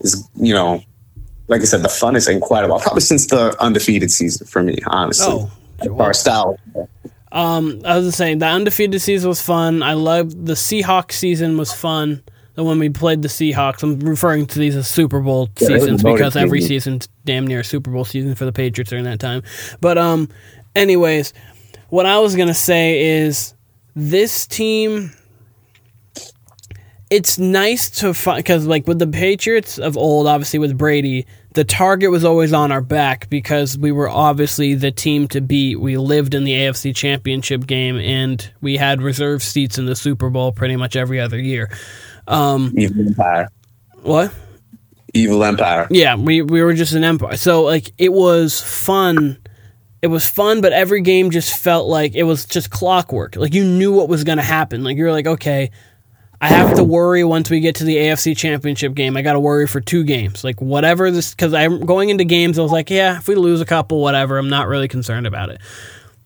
is, 0.00 0.26
you 0.36 0.54
know, 0.54 0.82
like 1.48 1.60
I 1.60 1.64
said, 1.64 1.82
the 1.82 1.88
funnest 1.88 2.30
in 2.30 2.40
quite 2.40 2.64
a 2.64 2.68
while. 2.68 2.80
Probably 2.80 3.00
since 3.00 3.26
the 3.26 3.56
undefeated 3.60 4.10
season 4.10 4.46
for 4.46 4.62
me, 4.62 4.78
honestly. 4.86 5.26
Oh, 5.28 5.50
as 6.08 6.20
style. 6.20 6.56
Um, 7.30 7.82
I 7.84 7.98
was 7.98 8.14
saying 8.14 8.38
the 8.38 8.46
undefeated 8.46 9.00
season 9.00 9.28
was 9.28 9.42
fun. 9.42 9.82
I 9.82 9.92
loved 9.94 10.46
the 10.46 10.54
Seahawks 10.54 11.12
season 11.12 11.56
was 11.58 11.72
fun. 11.72 12.22
The 12.54 12.64
when 12.64 12.78
we 12.78 12.88
played 12.88 13.22
the 13.22 13.28
Seahawks, 13.28 13.82
I'm 13.82 14.00
referring 14.00 14.46
to 14.46 14.58
these 14.58 14.74
as 14.74 14.88
Super 14.88 15.20
Bowl 15.20 15.48
Yeah, 15.60 15.68
seasons 15.68 16.02
because 16.02 16.36
every 16.36 16.60
season. 16.60 17.00
season's 17.00 17.08
damn 17.24 17.46
near 17.46 17.60
a 17.60 17.64
Super 17.64 17.90
Bowl 17.90 18.04
season 18.04 18.34
for 18.34 18.44
the 18.46 18.52
Patriots 18.52 18.90
during 18.90 19.04
that 19.04 19.20
time. 19.20 19.42
But 19.80 19.98
um, 19.98 20.28
anyways, 20.74 21.34
what 21.90 22.06
I 22.06 22.18
was 22.18 22.34
gonna 22.34 22.54
say 22.54 23.00
is 23.20 23.54
this 23.94 24.46
team. 24.46 25.12
It's 27.10 27.38
nice 27.38 27.88
to 28.00 28.12
find 28.12 28.36
because, 28.38 28.66
like, 28.66 28.86
with 28.86 28.98
the 28.98 29.06
Patriots 29.06 29.78
of 29.78 29.96
old, 29.96 30.26
obviously 30.26 30.58
with 30.58 30.76
Brady, 30.76 31.26
the 31.54 31.64
target 31.64 32.10
was 32.10 32.24
always 32.24 32.52
on 32.52 32.70
our 32.72 32.80
back 32.80 33.28
because 33.30 33.76
we 33.76 33.92
were 33.92 34.08
obviously 34.08 34.74
the 34.74 34.90
team 34.90 35.28
to 35.28 35.40
beat. 35.40 35.80
We 35.80 35.96
lived 35.96 36.34
in 36.34 36.44
the 36.44 36.52
AFC 36.52 36.94
Championship 36.94 37.66
game 37.66 37.96
and 37.96 38.50
we 38.60 38.76
had 38.76 39.02
reserve 39.02 39.42
seats 39.42 39.78
in 39.78 39.86
the 39.86 39.96
Super 39.96 40.30
Bowl 40.30 40.52
pretty 40.52 40.76
much 40.76 40.96
every 40.96 41.20
other 41.20 41.38
year. 41.38 41.70
Um, 42.26 42.72
Evil 42.76 43.08
Empire. 43.08 43.48
what? 44.02 44.32
Evil 45.14 45.42
Empire. 45.42 45.86
Yeah, 45.90 46.16
we 46.16 46.42
we 46.42 46.62
were 46.62 46.74
just 46.74 46.92
an 46.92 47.02
empire. 47.02 47.36
So 47.36 47.62
like 47.62 47.92
it 47.98 48.12
was 48.12 48.60
fun 48.60 49.38
it 50.00 50.08
was 50.08 50.26
fun, 50.26 50.60
but 50.60 50.72
every 50.72 51.00
game 51.00 51.30
just 51.30 51.58
felt 51.58 51.88
like 51.88 52.14
it 52.14 52.22
was 52.22 52.46
just 52.46 52.70
clockwork. 52.70 53.36
Like 53.36 53.52
you 53.52 53.64
knew 53.64 53.92
what 53.92 54.08
was 54.08 54.22
going 54.24 54.38
to 54.38 54.44
happen. 54.44 54.84
Like 54.84 54.96
you're 54.96 55.10
like, 55.10 55.26
okay, 55.26 55.70
I 56.40 56.48
have 56.48 56.74
to 56.76 56.84
worry 56.84 57.24
once 57.24 57.50
we 57.50 57.58
get 57.58 57.76
to 57.76 57.84
the 57.84 57.96
AFC 57.96 58.36
Championship 58.36 58.94
game. 58.94 59.16
I 59.16 59.22
got 59.22 59.32
to 59.32 59.40
worry 59.40 59.66
for 59.66 59.80
two 59.80 60.04
games. 60.04 60.44
Like 60.44 60.60
whatever 60.60 61.10
this, 61.10 61.34
because 61.34 61.52
I'm 61.52 61.80
going 61.84 62.10
into 62.10 62.24
games. 62.24 62.58
I 62.58 62.62
was 62.62 62.70
like, 62.70 62.90
yeah, 62.90 63.18
if 63.18 63.26
we 63.26 63.34
lose 63.34 63.60
a 63.60 63.66
couple, 63.66 64.00
whatever. 64.00 64.38
I'm 64.38 64.48
not 64.48 64.68
really 64.68 64.86
concerned 64.86 65.26
about 65.26 65.50
it. 65.50 65.60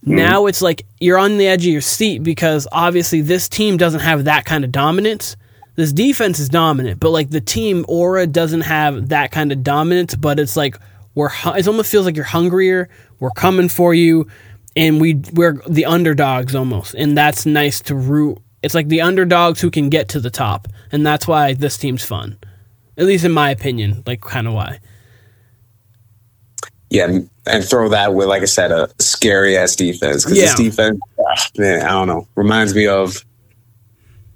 Mm. 0.06 0.16
Now 0.16 0.46
it's 0.46 0.60
like 0.60 0.84
you're 1.00 1.18
on 1.18 1.38
the 1.38 1.46
edge 1.46 1.64
of 1.64 1.72
your 1.72 1.80
seat 1.80 2.22
because 2.22 2.68
obviously 2.70 3.22
this 3.22 3.48
team 3.48 3.78
doesn't 3.78 4.00
have 4.00 4.24
that 4.24 4.44
kind 4.44 4.64
of 4.64 4.72
dominance. 4.72 5.36
This 5.76 5.92
defense 5.92 6.38
is 6.38 6.50
dominant, 6.50 7.00
but 7.00 7.10
like 7.10 7.30
the 7.30 7.40
team 7.40 7.86
aura 7.88 8.26
doesn't 8.26 8.60
have 8.62 9.08
that 9.08 9.30
kind 9.30 9.50
of 9.50 9.62
dominance. 9.62 10.14
But 10.14 10.38
it's 10.38 10.56
like 10.56 10.76
we're. 11.14 11.30
It 11.46 11.66
almost 11.66 11.90
feels 11.90 12.04
like 12.04 12.16
you're 12.16 12.26
hungrier. 12.26 12.90
We're 13.18 13.30
coming 13.30 13.70
for 13.70 13.94
you, 13.94 14.26
and 14.76 15.00
we 15.00 15.22
we're 15.32 15.62
the 15.66 15.86
underdogs 15.86 16.54
almost, 16.54 16.94
and 16.94 17.16
that's 17.16 17.46
nice 17.46 17.80
to 17.82 17.94
root 17.94 18.38
it's 18.62 18.74
like 18.74 18.88
the 18.88 19.00
underdogs 19.00 19.60
who 19.60 19.70
can 19.70 19.88
get 19.88 20.08
to 20.10 20.20
the 20.20 20.30
top, 20.30 20.68
and 20.90 21.04
that's 21.04 21.26
why 21.26 21.54
this 21.54 21.76
team's 21.76 22.04
fun. 22.04 22.38
At 22.96 23.06
least 23.06 23.24
in 23.24 23.32
my 23.32 23.50
opinion, 23.50 24.02
like 24.06 24.20
kind 24.20 24.46
of 24.46 24.54
why. 24.54 24.80
Yeah, 26.90 27.20
and 27.46 27.64
throw 27.64 27.88
that 27.88 28.14
with, 28.14 28.28
like 28.28 28.42
I 28.42 28.46
said, 28.46 28.70
a 28.70 28.90
scary 28.98 29.56
ass 29.56 29.74
defense 29.74 30.24
because 30.24 30.38
yeah. 30.38 30.44
this 30.44 30.54
defense, 30.56 31.00
ah, 31.18 31.48
man, 31.56 31.82
I 31.86 31.88
don't 31.88 32.06
know, 32.06 32.28
reminds 32.34 32.74
me 32.74 32.86
of 32.86 33.24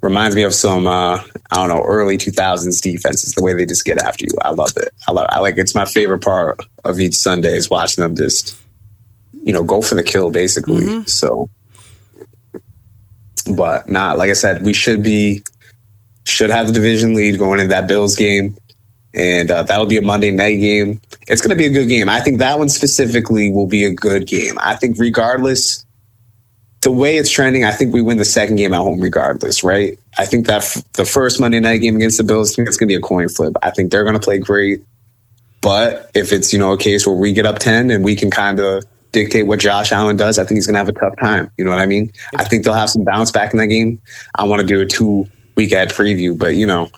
reminds 0.00 0.36
me 0.36 0.42
of 0.42 0.54
some 0.54 0.86
uh, 0.86 1.20
I 1.50 1.56
don't 1.56 1.68
know 1.68 1.82
early 1.84 2.16
2000s 2.16 2.80
defenses. 2.80 3.32
The 3.34 3.42
way 3.42 3.54
they 3.54 3.66
just 3.66 3.84
get 3.84 3.98
after 3.98 4.24
you, 4.24 4.32
I 4.42 4.50
love 4.50 4.72
it. 4.76 4.88
I 5.06 5.12
love. 5.12 5.26
I 5.30 5.40
like. 5.40 5.58
It's 5.58 5.74
my 5.74 5.84
favorite 5.84 6.22
part 6.22 6.60
of 6.84 6.98
each 6.98 7.14
Sunday 7.14 7.56
is 7.56 7.68
watching 7.68 8.02
them 8.02 8.16
just 8.16 8.56
you 9.44 9.52
know 9.52 9.62
go 9.62 9.82
for 9.82 9.94
the 9.94 10.02
kill 10.02 10.30
basically. 10.30 10.82
Mm-hmm. 10.82 11.06
So 11.06 11.50
but 13.46 13.88
not 13.88 14.18
like 14.18 14.30
I 14.30 14.34
said, 14.34 14.62
we 14.62 14.72
should 14.72 15.02
be 15.02 15.42
should 16.24 16.50
have 16.50 16.66
the 16.66 16.72
division 16.72 17.14
lead 17.14 17.38
going 17.38 17.60
into 17.60 17.68
that 17.68 17.86
Bills 17.86 18.16
game, 18.16 18.56
and 19.14 19.50
uh, 19.50 19.62
that'll 19.62 19.86
be 19.86 19.96
a 19.96 20.02
Monday 20.02 20.30
night 20.30 20.56
game. 20.56 21.00
It's 21.28 21.40
going 21.40 21.50
to 21.50 21.56
be 21.56 21.66
a 21.66 21.70
good 21.70 21.88
game. 21.88 22.08
I 22.08 22.20
think 22.20 22.38
that 22.38 22.58
one 22.58 22.68
specifically 22.68 23.50
will 23.50 23.66
be 23.66 23.84
a 23.84 23.92
good 23.92 24.26
game. 24.26 24.58
I 24.60 24.74
think 24.76 24.98
regardless, 24.98 25.84
the 26.82 26.90
way 26.90 27.16
it's 27.16 27.30
trending, 27.30 27.64
I 27.64 27.72
think 27.72 27.94
we 27.94 28.02
win 28.02 28.18
the 28.18 28.24
second 28.24 28.56
game 28.56 28.74
at 28.74 28.78
home 28.78 29.00
regardless, 29.00 29.64
right? 29.64 29.98
I 30.18 30.26
think 30.26 30.46
that 30.46 30.62
f- 30.62 30.92
the 30.92 31.04
first 31.04 31.40
Monday 31.40 31.60
night 31.60 31.78
game 31.78 31.96
against 31.96 32.18
the 32.18 32.24
Bills, 32.24 32.52
I 32.52 32.56
think 32.56 32.68
it's 32.68 32.76
going 32.76 32.88
to 32.88 32.92
be 32.92 32.96
a 32.96 33.00
coin 33.00 33.28
flip. 33.28 33.54
I 33.62 33.70
think 33.70 33.90
they're 33.90 34.04
going 34.04 34.14
to 34.14 34.20
play 34.20 34.38
great. 34.38 34.84
But 35.62 36.10
if 36.14 36.32
it's, 36.32 36.52
you 36.52 36.58
know, 36.58 36.72
a 36.72 36.78
case 36.78 37.06
where 37.06 37.16
we 37.16 37.32
get 37.32 37.46
up 37.46 37.58
10 37.58 37.90
and 37.90 38.04
we 38.04 38.14
can 38.14 38.30
kind 38.30 38.60
of 38.60 38.84
dictate 39.12 39.46
what 39.46 39.58
Josh 39.58 39.92
Allen 39.92 40.16
does, 40.16 40.38
I 40.38 40.44
think 40.44 40.56
he's 40.56 40.66
going 40.66 40.74
to 40.74 40.78
have 40.78 40.88
a 40.88 40.92
tough 40.92 41.16
time. 41.18 41.50
You 41.56 41.64
know 41.64 41.70
what 41.70 41.80
I 41.80 41.86
mean? 41.86 42.12
I 42.36 42.44
think 42.44 42.64
they'll 42.64 42.74
have 42.74 42.90
some 42.90 43.04
bounce 43.04 43.30
back 43.30 43.52
in 43.52 43.58
that 43.58 43.66
game. 43.66 44.00
I 44.34 44.44
want 44.44 44.60
to 44.60 44.66
do 44.66 44.80
a 44.80 44.86
two 44.86 45.28
week 45.56 45.72
ad 45.72 45.90
preview, 45.90 46.36
but 46.36 46.54
you 46.54 46.66
know, 46.66 46.90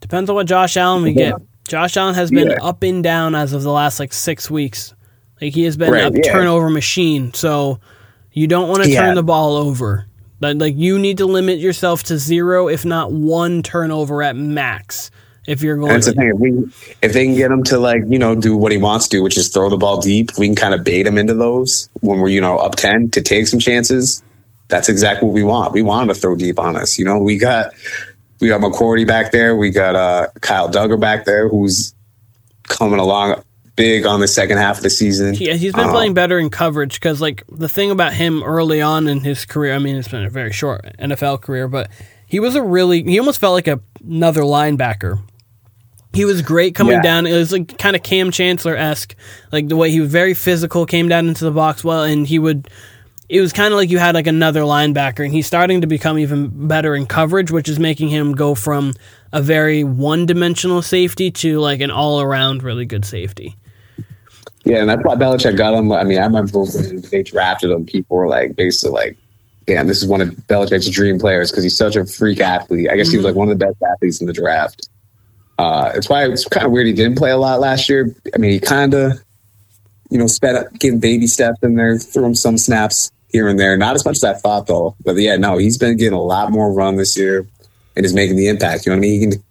depends 0.00 0.30
on 0.30 0.36
what 0.36 0.46
Josh 0.46 0.76
Allen 0.76 1.02
we 1.02 1.12
get. 1.12 1.34
Josh 1.68 1.96
Allen 1.96 2.14
has 2.14 2.30
been 2.30 2.50
yeah. 2.50 2.62
up 2.62 2.82
and 2.82 3.02
down 3.02 3.34
as 3.34 3.52
of 3.52 3.62
the 3.62 3.72
last 3.72 3.98
like 3.98 4.12
six 4.12 4.50
weeks. 4.50 4.94
Like 5.40 5.52
he 5.52 5.64
has 5.64 5.76
been 5.76 5.92
right, 5.92 6.14
a 6.14 6.16
yeah. 6.16 6.32
turnover 6.32 6.70
machine. 6.70 7.34
So 7.34 7.80
you 8.32 8.46
don't 8.46 8.68
want 8.68 8.84
to 8.84 8.94
turn 8.94 9.14
the 9.14 9.22
ball 9.22 9.56
over. 9.56 10.06
Like 10.40 10.76
you 10.76 10.98
need 10.98 11.18
to 11.18 11.26
limit 11.26 11.58
yourself 11.58 12.04
to 12.04 12.18
zero, 12.18 12.68
if 12.68 12.84
not 12.84 13.10
one 13.10 13.62
turnover 13.62 14.22
at 14.22 14.36
max 14.36 15.10
if 15.46 15.62
you're 15.62 15.76
going. 15.76 15.88
That's 15.88 16.06
the 16.06 16.12
thing. 16.12 16.30
If, 16.34 16.38
we, 16.38 16.50
if 17.02 17.12
they 17.12 17.24
can 17.24 17.34
get 17.34 17.50
him 17.50 17.62
to 17.64 17.78
like 17.78 18.02
you 18.08 18.18
know 18.18 18.34
do 18.34 18.56
what 18.56 18.72
he 18.72 18.78
wants 18.78 19.08
to, 19.08 19.18
do, 19.18 19.22
which 19.22 19.36
is 19.36 19.48
throw 19.48 19.68
the 19.70 19.76
ball 19.76 20.00
deep, 20.00 20.36
we 20.38 20.46
can 20.46 20.56
kind 20.56 20.74
of 20.74 20.84
bait 20.84 21.06
him 21.06 21.18
into 21.18 21.34
those 21.34 21.88
when 22.00 22.20
we're 22.20 22.28
you 22.28 22.40
know 22.40 22.58
up 22.58 22.76
ten 22.76 23.10
to 23.10 23.22
take 23.22 23.46
some 23.46 23.60
chances. 23.60 24.22
That's 24.68 24.88
exactly 24.88 25.26
what 25.26 25.34
we 25.34 25.44
want. 25.44 25.72
We 25.72 25.82
want 25.82 26.08
him 26.08 26.14
to 26.14 26.20
throw 26.20 26.34
deep 26.34 26.58
on 26.58 26.76
us. 26.76 26.98
You 26.98 27.04
know, 27.04 27.18
we 27.18 27.38
got 27.38 27.72
we 28.40 28.48
got 28.48 28.60
McCourty 28.60 29.06
back 29.06 29.32
there. 29.32 29.56
We 29.56 29.70
got 29.70 29.94
uh, 29.94 30.28
Kyle 30.40 30.68
Dugger 30.68 30.98
back 30.98 31.24
there, 31.24 31.48
who's 31.48 31.94
coming 32.64 32.98
along 32.98 33.42
big 33.76 34.06
on 34.06 34.20
the 34.20 34.26
second 34.28 34.56
half 34.56 34.78
of 34.78 34.82
the 34.82 34.90
season. 34.90 35.34
Yeah, 35.34 35.52
he's 35.52 35.72
been 35.74 35.84
um, 35.84 35.90
playing 35.90 36.14
better 36.14 36.38
in 36.38 36.50
coverage 36.50 36.94
because, 36.94 37.20
like, 37.20 37.44
the 37.48 37.68
thing 37.68 37.90
about 37.90 38.14
him 38.14 38.42
early 38.42 38.80
on 38.80 39.06
in 39.06 39.20
his 39.20 39.44
career, 39.44 39.74
I 39.74 39.78
mean, 39.78 39.96
it's 39.96 40.08
been 40.08 40.24
a 40.24 40.30
very 40.30 40.52
short 40.52 40.84
NFL 40.98 41.42
career, 41.42 41.68
but 41.68 41.90
he 42.26 42.40
was 42.40 42.56
a 42.56 42.62
really, 42.62 43.02
he 43.02 43.18
almost 43.18 43.38
felt 43.38 43.52
like 43.52 43.68
a, 43.68 43.80
another 44.04 44.42
linebacker 44.42 45.22
he 46.16 46.24
was 46.24 46.40
great 46.42 46.74
coming 46.74 46.94
yeah. 46.94 47.02
down. 47.02 47.26
It 47.26 47.36
was 47.36 47.52
like 47.52 47.76
kind 47.78 47.94
of 47.94 48.02
Kam 48.02 48.30
Chancellor 48.30 48.74
esque, 48.74 49.14
like 49.52 49.68
the 49.68 49.76
way 49.76 49.90
he 49.90 50.00
was 50.00 50.10
very 50.10 50.32
physical, 50.34 50.86
came 50.86 51.08
down 51.08 51.28
into 51.28 51.44
the 51.44 51.50
box 51.50 51.84
well, 51.84 52.04
and 52.04 52.26
he 52.26 52.38
would. 52.38 52.68
It 53.28 53.40
was 53.40 53.52
kind 53.52 53.74
of 53.74 53.78
like 53.78 53.90
you 53.90 53.98
had 53.98 54.14
like 54.14 54.26
another 54.26 54.62
linebacker, 54.62 55.24
and 55.24 55.32
he's 55.32 55.46
starting 55.46 55.82
to 55.82 55.86
become 55.86 56.18
even 56.18 56.68
better 56.68 56.94
in 56.94 57.06
coverage, 57.06 57.50
which 57.50 57.68
is 57.68 57.78
making 57.78 58.08
him 58.08 58.32
go 58.32 58.54
from 58.54 58.94
a 59.32 59.42
very 59.42 59.84
one 59.84 60.26
dimensional 60.26 60.80
safety 60.80 61.30
to 61.30 61.60
like 61.60 61.80
an 61.80 61.90
all 61.90 62.20
around 62.20 62.62
really 62.62 62.86
good 62.86 63.04
safety. 63.04 63.56
Yeah, 64.64 64.78
and 64.78 64.88
that's 64.88 65.04
why 65.04 65.16
Belichick 65.16 65.56
got 65.56 65.74
him. 65.74 65.92
I 65.92 66.04
mean, 66.04 66.18
I 66.18 66.24
remember 66.24 66.60
when 66.60 67.00
they 67.02 67.22
drafted 67.22 67.70
him, 67.70 67.84
people 67.84 68.16
were 68.16 68.28
like, 68.28 68.56
basically 68.56 68.94
like, 68.94 69.16
"Damn, 69.66 69.86
this 69.86 70.02
is 70.02 70.08
one 70.08 70.22
of 70.22 70.30
Belichick's 70.48 70.88
dream 70.88 71.18
players 71.18 71.50
because 71.50 71.62
he's 71.62 71.76
such 71.76 71.94
a 71.94 72.06
freak 72.06 72.40
athlete." 72.40 72.88
I 72.90 72.96
guess 72.96 73.08
mm-hmm. 73.08 73.12
he 73.12 73.16
was 73.18 73.26
like 73.26 73.34
one 73.34 73.50
of 73.50 73.58
the 73.58 73.66
best 73.66 73.76
athletes 73.82 74.20
in 74.20 74.26
the 74.26 74.32
draft. 74.32 74.88
Uh, 75.58 75.92
it's 75.94 76.08
why 76.08 76.26
it's 76.26 76.44
kind 76.46 76.66
of 76.66 76.72
weird 76.72 76.86
he 76.86 76.92
didn't 76.92 77.16
play 77.16 77.30
a 77.30 77.36
lot 77.36 77.60
last 77.60 77.88
year. 77.88 78.14
I 78.34 78.38
mean, 78.38 78.50
he 78.50 78.60
kind 78.60 78.94
of, 78.94 79.12
you 80.10 80.18
know, 80.18 80.26
sped 80.26 80.54
up, 80.54 80.72
getting 80.74 81.00
baby 81.00 81.26
steps 81.26 81.58
in 81.62 81.74
there, 81.76 81.98
threw 81.98 82.24
him 82.24 82.34
some 82.34 82.58
snaps 82.58 83.10
here 83.28 83.48
and 83.48 83.58
there. 83.58 83.76
Not 83.76 83.94
as 83.94 84.04
much 84.04 84.16
as 84.16 84.24
I 84.24 84.34
thought, 84.34 84.66
though. 84.66 84.94
But 85.04 85.16
yeah, 85.16 85.36
no, 85.36 85.56
he's 85.56 85.78
been 85.78 85.96
getting 85.96 86.18
a 86.18 86.22
lot 86.22 86.50
more 86.52 86.72
run 86.72 86.96
this 86.96 87.16
year 87.16 87.46
and 87.96 88.04
is 88.04 88.14
making 88.14 88.36
the 88.36 88.48
impact. 88.48 88.84
You 88.84 88.92
know 88.92 88.96
what 88.96 89.06
I 89.06 89.08
mean? 89.08 89.20
He 89.20 89.26
can, 89.26 89.44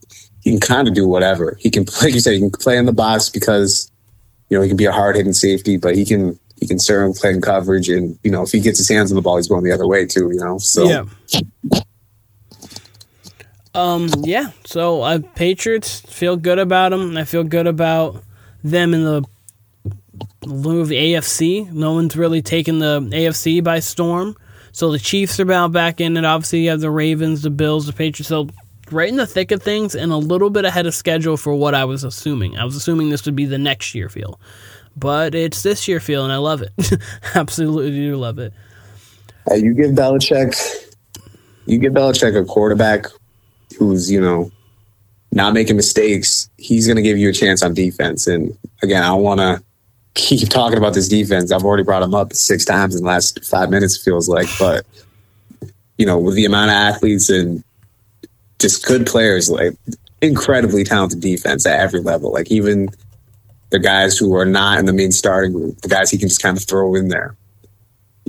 he 0.44 0.50
can 0.52 0.60
kind 0.60 0.88
of 0.88 0.94
do 0.94 1.08
whatever. 1.08 1.58
He 1.60 1.72
can, 1.72 1.86
like 2.02 2.14
you 2.14 2.20
said, 2.20 2.34
he 2.34 2.40
can 2.40 2.52
play 2.52 2.78
in 2.78 2.86
the 2.86 2.94
box 2.94 3.30
because, 3.30 3.92
you 4.50 4.58
know, 4.58 4.62
he 4.62 4.68
can 4.68 4.78
be 4.78 4.86
a 4.86 4.92
hard 4.92 5.16
hitting 5.16 5.34
safety, 5.34 5.78
but 5.78 5.96
he 5.96 6.06
can, 6.06 6.40
he 6.60 6.68
can 6.68 6.78
certainly 6.78 7.18
play 7.20 7.32
in 7.32 7.42
coverage. 7.42 7.90
And, 7.90 8.18
you 8.24 8.30
know, 8.30 8.44
if 8.44 8.52
he 8.52 8.60
gets 8.60 8.78
his 8.78 8.88
hands 8.88 9.12
on 9.12 9.16
the 9.16 9.22
ball, 9.22 9.38
he's 9.38 9.48
going 9.48 9.64
the 9.64 9.72
other 9.72 9.88
way 9.88 10.06
too, 10.06 10.30
you 10.32 10.40
know? 10.40 10.60
So, 10.60 10.86
yeah. 10.88 11.82
Um, 13.76 14.10
yeah. 14.24 14.52
So 14.66 15.02
uh, 15.02 15.20
Patriots 15.36 16.00
feel 16.00 16.38
good 16.38 16.60
about 16.60 16.90
them. 16.90 17.18
I 17.18 17.26
feel 17.26 17.44
good 17.44 17.68
about 17.68 18.24
them 18.64 18.94
in 18.94 19.04
the 19.04 19.24
loom 20.46 20.80
of 20.80 20.88
the 20.88 20.96
AFC. 20.96 21.72
No 21.72 21.94
one's 21.94 22.16
really 22.16 22.42
taken 22.42 22.80
the 22.80 23.02
AFC 23.02 23.64
by 23.64 23.80
storm. 23.80 24.36
So 24.72 24.92
the 24.92 25.00
Chiefs 25.00 25.40
are 25.40 25.44
about 25.44 25.72
back 25.72 26.02
in 26.02 26.18
it. 26.18 26.26
Obviously, 26.26 26.64
you 26.64 26.70
have 26.70 26.80
the 26.80 26.92
Ravens, 26.92 27.42
the 27.42 27.50
Bills, 27.50 27.86
the 27.86 27.94
Patriots. 27.94 28.30
So 28.30 28.50
right 28.92 29.10
in 29.10 29.16
the 29.16 29.28
thick 29.28 29.52
of 29.52 29.62
things 29.62 29.96
and 29.96 30.12
a 30.12 30.18
little 30.18 30.50
bit 30.50 30.66
ahead 30.66 30.86
of 30.86 30.94
schedule 30.94 31.38
for 31.38 31.56
what 31.56 31.76
I 31.76 31.86
was 31.86 32.04
assuming. 32.04 32.58
I 32.58 32.66
was 32.66 32.76
assuming 32.76 33.10
this 33.10 33.26
would 33.26 33.36
be 33.36 33.46
the 33.46 33.58
next 33.58 33.96
year 33.96 34.10
feel. 34.10 34.40
But 34.98 35.36
it's 35.36 35.64
this 35.64 35.88
year 35.88 36.00
feel, 36.00 36.24
and 36.24 36.32
I 36.32 36.38
love 36.38 36.62
it. 36.62 36.72
Absolutely 37.36 38.12
love 38.12 38.40
it. 38.40 38.54
Hey, 39.48 39.58
you 39.58 39.74
give 39.74 39.92
Belichick, 39.92 40.56
you 41.66 41.78
give 41.78 41.94
Belichick 41.94 42.40
a 42.40 42.46
quarterback 42.46 43.08
who's, 43.78 44.12
you 44.12 44.22
know, 44.22 44.52
not 45.32 45.54
making 45.54 45.76
mistakes, 45.76 46.50
he's 46.58 46.88
going 46.88 46.96
to 46.96 47.02
give 47.02 47.18
you 47.18 47.30
a 47.30 47.34
chance 47.34 47.62
on 47.62 47.74
defense. 47.74 48.26
And 48.26 48.58
again, 48.82 49.04
I 49.04 49.14
want 49.14 49.40
to 49.42 49.62
keep 50.14 50.48
talking 50.50 50.78
about 50.78 50.94
this 50.94 51.10
defense. 51.10 51.52
I've 51.52 51.64
already 51.64 51.84
brought 51.84 52.04
him 52.04 52.16
up 52.16 52.34
six 52.34 52.64
times 52.64 52.96
in 52.96 53.04
the 53.04 53.08
last 53.08 53.44
five 53.46 53.70
minutes, 53.70 54.02
feels 54.02 54.30
like. 54.30 54.48
But, 54.58 54.86
you 55.98 56.06
know, 56.06 56.18
with 56.18 56.36
the 56.36 56.46
amount 56.46 56.72
of 56.72 56.76
athletes 56.76 57.30
and 57.30 57.64
just 58.60 58.86
good 58.86 59.06
players, 59.06 59.50
like 59.50 59.74
incredibly 60.22 60.84
talented 60.84 61.20
defense 61.20 61.66
at 61.66 61.80
every 61.80 62.00
level, 62.00 62.32
like 62.32 62.50
even 62.50 62.88
the 63.72 63.80
guys 63.80 64.18
who 64.18 64.34
are 64.36 64.46
not 64.46 64.80
in 64.80 64.86
the 64.86 64.94
main 64.94 65.12
starting 65.12 65.52
group, 65.52 65.82
the 65.82 65.90
guys 65.90 66.10
he 66.10 66.18
can 66.18 66.30
just 66.30 66.42
kind 66.42 66.56
of 66.56 66.64
throw 66.64 66.96
in 66.96 67.10
there, 67.10 67.36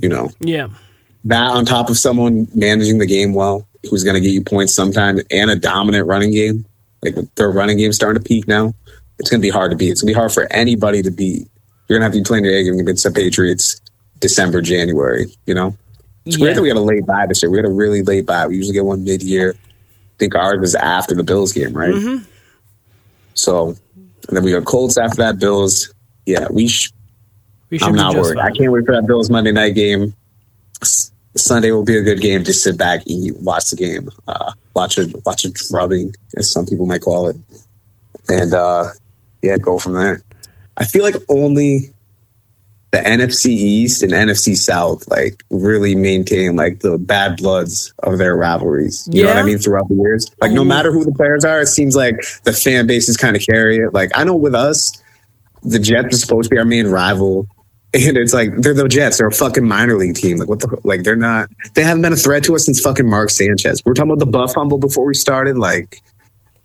you 0.01 0.09
know? 0.09 0.29
Yeah. 0.41 0.67
That 1.23 1.51
on 1.51 1.65
top 1.65 1.89
of 1.89 1.97
someone 1.97 2.47
managing 2.53 2.97
the 2.97 3.05
game 3.05 3.33
well, 3.33 3.65
who's 3.89 4.03
going 4.03 4.15
to 4.15 4.21
get 4.21 4.31
you 4.31 4.43
points 4.43 4.73
sometime 4.73 5.19
and 5.31 5.49
a 5.49 5.55
dominant 5.55 6.07
running 6.07 6.31
game. 6.31 6.65
Like 7.03 7.15
their 7.35 7.51
running 7.51 7.77
game 7.77 7.93
starting 7.93 8.21
to 8.21 8.27
peak 8.27 8.47
now. 8.47 8.73
It's 9.19 9.29
going 9.29 9.41
to 9.41 9.45
be 9.45 9.51
hard 9.51 9.71
to 9.71 9.77
beat. 9.77 9.91
It's 9.91 10.01
going 10.01 10.13
to 10.13 10.15
be 10.15 10.19
hard 10.19 10.31
for 10.31 10.51
anybody 10.51 11.01
to 11.03 11.11
beat. 11.11 11.47
You're 11.87 11.99
going 11.99 12.01
to 12.01 12.05
have 12.05 12.13
to 12.13 12.19
be 12.19 12.23
playing 12.23 12.45
your 12.45 12.53
egg 12.53 12.67
against 12.67 13.03
the 13.03 13.11
Patriots 13.11 13.79
December, 14.19 14.61
January, 14.61 15.27
you 15.45 15.53
know? 15.53 15.75
It's 16.25 16.37
yeah. 16.37 16.43
weird 16.43 16.57
that 16.57 16.61
we 16.61 16.67
had 16.67 16.77
a 16.77 16.81
late 16.81 17.05
bye 17.05 17.25
this 17.25 17.41
year. 17.41 17.49
We 17.49 17.57
had 17.57 17.65
a 17.65 17.71
really 17.71 18.01
late 18.01 18.25
bye. 18.25 18.47
We 18.47 18.57
usually 18.57 18.73
get 18.73 18.85
one 18.85 19.03
mid 19.03 19.23
year. 19.23 19.55
I 19.55 20.17
think 20.19 20.35
ours 20.35 20.59
was 20.59 20.75
after 20.75 21.15
the 21.15 21.23
Bills 21.23 21.53
game, 21.53 21.73
right? 21.73 21.93
Mm-hmm. 21.93 22.23
So, 23.33 23.75
and 23.95 24.35
then 24.35 24.43
we 24.43 24.51
got 24.51 24.65
Colts 24.65 24.97
after 24.97 25.17
that, 25.17 25.39
Bills. 25.39 25.93
Yeah, 26.25 26.47
we, 26.49 26.67
sh- 26.67 26.91
we 27.69 27.79
I'm 27.81 27.95
not 27.95 28.15
worried. 28.15 28.35
Fine. 28.35 28.51
I 28.51 28.51
can't 28.51 28.71
wait 28.71 28.85
for 28.85 28.95
that 28.95 29.07
Bills 29.07 29.29
Monday 29.29 29.51
night 29.51 29.75
game. 29.75 30.13
Sunday 31.37 31.71
will 31.71 31.85
be 31.85 31.97
a 31.97 32.03
good 32.03 32.21
game 32.21 32.43
to 32.43 32.53
sit 32.53 32.77
back, 32.77 33.01
eat, 33.05 33.35
watch 33.37 33.69
the 33.69 33.75
game, 33.75 34.09
uh, 34.27 34.53
watch 34.75 34.97
it, 34.97 35.15
watch 35.25 35.45
it 35.45 35.53
drubbing, 35.53 36.13
as 36.35 36.51
some 36.51 36.65
people 36.65 36.85
might 36.85 37.01
call 37.01 37.27
it, 37.27 37.35
and 38.29 38.53
uh, 38.53 38.89
yeah, 39.41 39.57
go 39.57 39.79
from 39.79 39.93
there. 39.93 40.21
I 40.77 40.85
feel 40.85 41.03
like 41.03 41.15
only 41.29 41.93
the 42.91 42.99
NFC 42.99 43.47
East 43.47 44.01
and 44.01 44.11
NFC 44.11 44.55
South 44.55 45.07
like 45.09 45.43
really 45.49 45.93
maintain 45.93 46.55
like 46.55 46.79
the 46.79 46.97
bad 46.97 47.37
bloods 47.37 47.93
of 48.03 48.17
their 48.17 48.35
rivalries. 48.35 49.07
You 49.11 49.21
yeah. 49.21 49.27
know 49.27 49.35
what 49.35 49.39
I 49.39 49.45
mean? 49.45 49.57
Throughout 49.57 49.89
the 49.89 49.95
years, 49.95 50.29
like 50.41 50.51
no 50.51 50.61
mm-hmm. 50.61 50.69
matter 50.69 50.91
who 50.91 51.03
the 51.03 51.11
players 51.11 51.43
are, 51.43 51.61
it 51.61 51.67
seems 51.67 51.95
like 51.95 52.15
the 52.43 52.53
fan 52.53 52.87
bases 52.87 53.17
kind 53.17 53.35
of 53.35 53.41
carry 53.41 53.77
it. 53.77 53.93
Like 53.93 54.11
I 54.15 54.23
know 54.23 54.35
with 54.35 54.55
us, 54.55 54.91
the 55.63 55.79
Jets 55.79 56.15
are 56.15 56.17
supposed 56.17 56.49
to 56.49 56.55
be 56.55 56.59
our 56.59 56.65
main 56.65 56.87
rival. 56.87 57.47
And 57.93 58.17
it's 58.17 58.33
like 58.33 58.53
they're 58.57 58.73
the 58.73 58.87
Jets. 58.87 59.17
They're 59.17 59.27
a 59.27 59.31
fucking 59.31 59.65
minor 59.65 59.95
league 59.95 60.15
team. 60.15 60.37
Like 60.37 60.49
what 60.49 60.59
the 60.59 60.77
like 60.83 61.03
they're 61.03 61.15
not. 61.15 61.49
They 61.73 61.83
haven't 61.83 62.01
been 62.01 62.13
a 62.13 62.17
threat 62.17 62.43
to 62.45 62.55
us 62.55 62.65
since 62.65 62.81
fucking 62.81 63.09
Mark 63.09 63.29
Sanchez. 63.29 63.81
We 63.85 63.91
are 63.91 63.93
talking 63.95 64.11
about 64.11 64.19
the 64.19 64.29
butt 64.29 64.53
fumble 64.53 64.77
before 64.77 65.05
we 65.05 65.13
started. 65.13 65.57
Like 65.57 66.01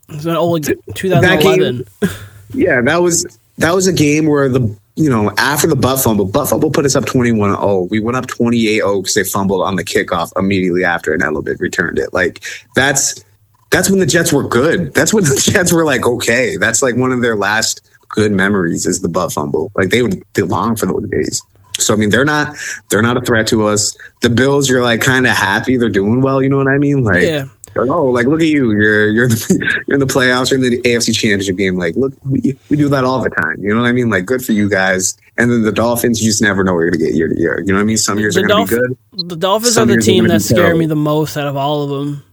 it's 0.09 0.25
been 0.25 0.35
old 0.35 0.65
2011. 0.95 1.77
Game, 1.77 1.85
yeah, 2.53 2.81
that 2.81 3.01
was 3.01 3.25
that 3.57 3.73
was 3.73 3.87
a 3.87 3.93
game 3.93 4.25
where 4.25 4.49
the 4.49 4.75
you 4.95 5.09
know 5.09 5.31
after 5.37 5.65
the 5.65 5.75
butt 5.75 6.01
fumble, 6.01 6.25
butt 6.25 6.49
fumble 6.49 6.71
put 6.71 6.85
us 6.85 6.95
up 6.95 7.05
21-0. 7.05 7.89
We 7.89 7.99
went 7.99 8.17
up 8.17 8.27
28-0 8.27 9.01
because 9.01 9.13
they 9.15 9.23
fumbled 9.23 9.65
on 9.65 9.75
the 9.77 9.83
kickoff 9.83 10.31
immediately 10.37 10.83
after, 10.83 11.13
and 11.13 11.23
Edelman 11.23 11.59
returned 11.59 11.99
it. 11.99 12.13
Like 12.13 12.43
that's 12.75 13.23
that's 13.71 13.89
when 13.89 13.99
the 13.99 14.05
Jets 14.05 14.33
were 14.33 14.47
good. 14.47 14.93
That's 14.93 15.13
when 15.13 15.23
the 15.23 15.35
Jets 15.35 15.71
were 15.71 15.85
like 15.85 16.05
okay. 16.05 16.57
That's 16.57 16.81
like 16.81 16.95
one 16.95 17.11
of 17.11 17.21
their 17.21 17.35
last 17.35 17.89
good 18.13 18.31
memories 18.31 18.85
is 18.85 19.01
the 19.01 19.09
butt 19.09 19.31
fumble. 19.31 19.71
Like 19.75 19.89
they 19.89 20.01
would 20.01 20.23
they 20.33 20.43
long 20.43 20.75
for 20.75 20.85
those 20.85 21.09
days. 21.09 21.41
So 21.79 21.93
I 21.93 21.97
mean, 21.97 22.09
they're 22.09 22.25
not 22.25 22.55
they're 22.89 23.01
not 23.01 23.17
a 23.17 23.21
threat 23.21 23.47
to 23.47 23.67
us. 23.67 23.97
The 24.21 24.29
Bills, 24.29 24.69
you're 24.69 24.83
like 24.83 25.01
kind 25.01 25.25
of 25.25 25.35
happy 25.35 25.77
they're 25.77 25.89
doing 25.89 26.21
well. 26.21 26.41
You 26.41 26.49
know 26.49 26.57
what 26.57 26.67
I 26.67 26.77
mean? 26.77 27.03
Like, 27.03 27.23
yeah. 27.23 27.45
oh, 27.75 28.05
like 28.05 28.27
look 28.27 28.41
at 28.41 28.47
you, 28.47 28.71
you're 28.71 29.09
you're 29.09 29.27
the, 29.27 29.83
you're 29.87 29.95
in 29.95 29.99
the 29.99 30.11
playoffs, 30.11 30.51
you're 30.51 30.63
in 30.63 30.69
the 30.69 30.81
AFC 30.81 31.15
Championship 31.15 31.57
game. 31.57 31.75
Like, 31.77 31.95
look, 31.95 32.13
we, 32.23 32.55
we 32.69 32.77
do 32.77 32.87
that 32.89 33.03
all 33.03 33.21
the 33.23 33.31
time. 33.31 33.57
You 33.59 33.73
know 33.73 33.81
what 33.81 33.87
I 33.87 33.91
mean? 33.91 34.09
Like, 34.09 34.25
good 34.25 34.45
for 34.45 34.51
you 34.51 34.69
guys. 34.69 35.17
And 35.37 35.51
then 35.51 35.63
the 35.63 35.71
Dolphins, 35.71 36.21
you 36.21 36.29
just 36.29 36.43
never 36.43 36.63
know 36.63 36.73
what 36.73 36.81
you're 36.81 36.91
gonna 36.91 37.05
get 37.05 37.15
year 37.15 37.27
to 37.27 37.39
year. 37.39 37.59
You 37.61 37.73
know 37.73 37.79
what 37.79 37.81
I 37.81 37.85
mean? 37.85 37.97
Some 37.97 38.19
years 38.19 38.35
the 38.35 38.41
are 38.41 38.47
gonna 38.47 38.67
Dolph- 38.67 38.69
be 38.69 38.75
good. 38.75 39.29
The 39.29 39.35
Dolphins 39.35 39.77
are 39.77 39.85
the 39.85 39.97
team 39.97 40.27
that 40.27 40.43
scare 40.43 40.75
me 40.75 40.85
the 40.85 40.95
most 40.95 41.35
out 41.37 41.47
of 41.47 41.57
all 41.57 41.81
of 41.81 41.89
them. 41.89 42.23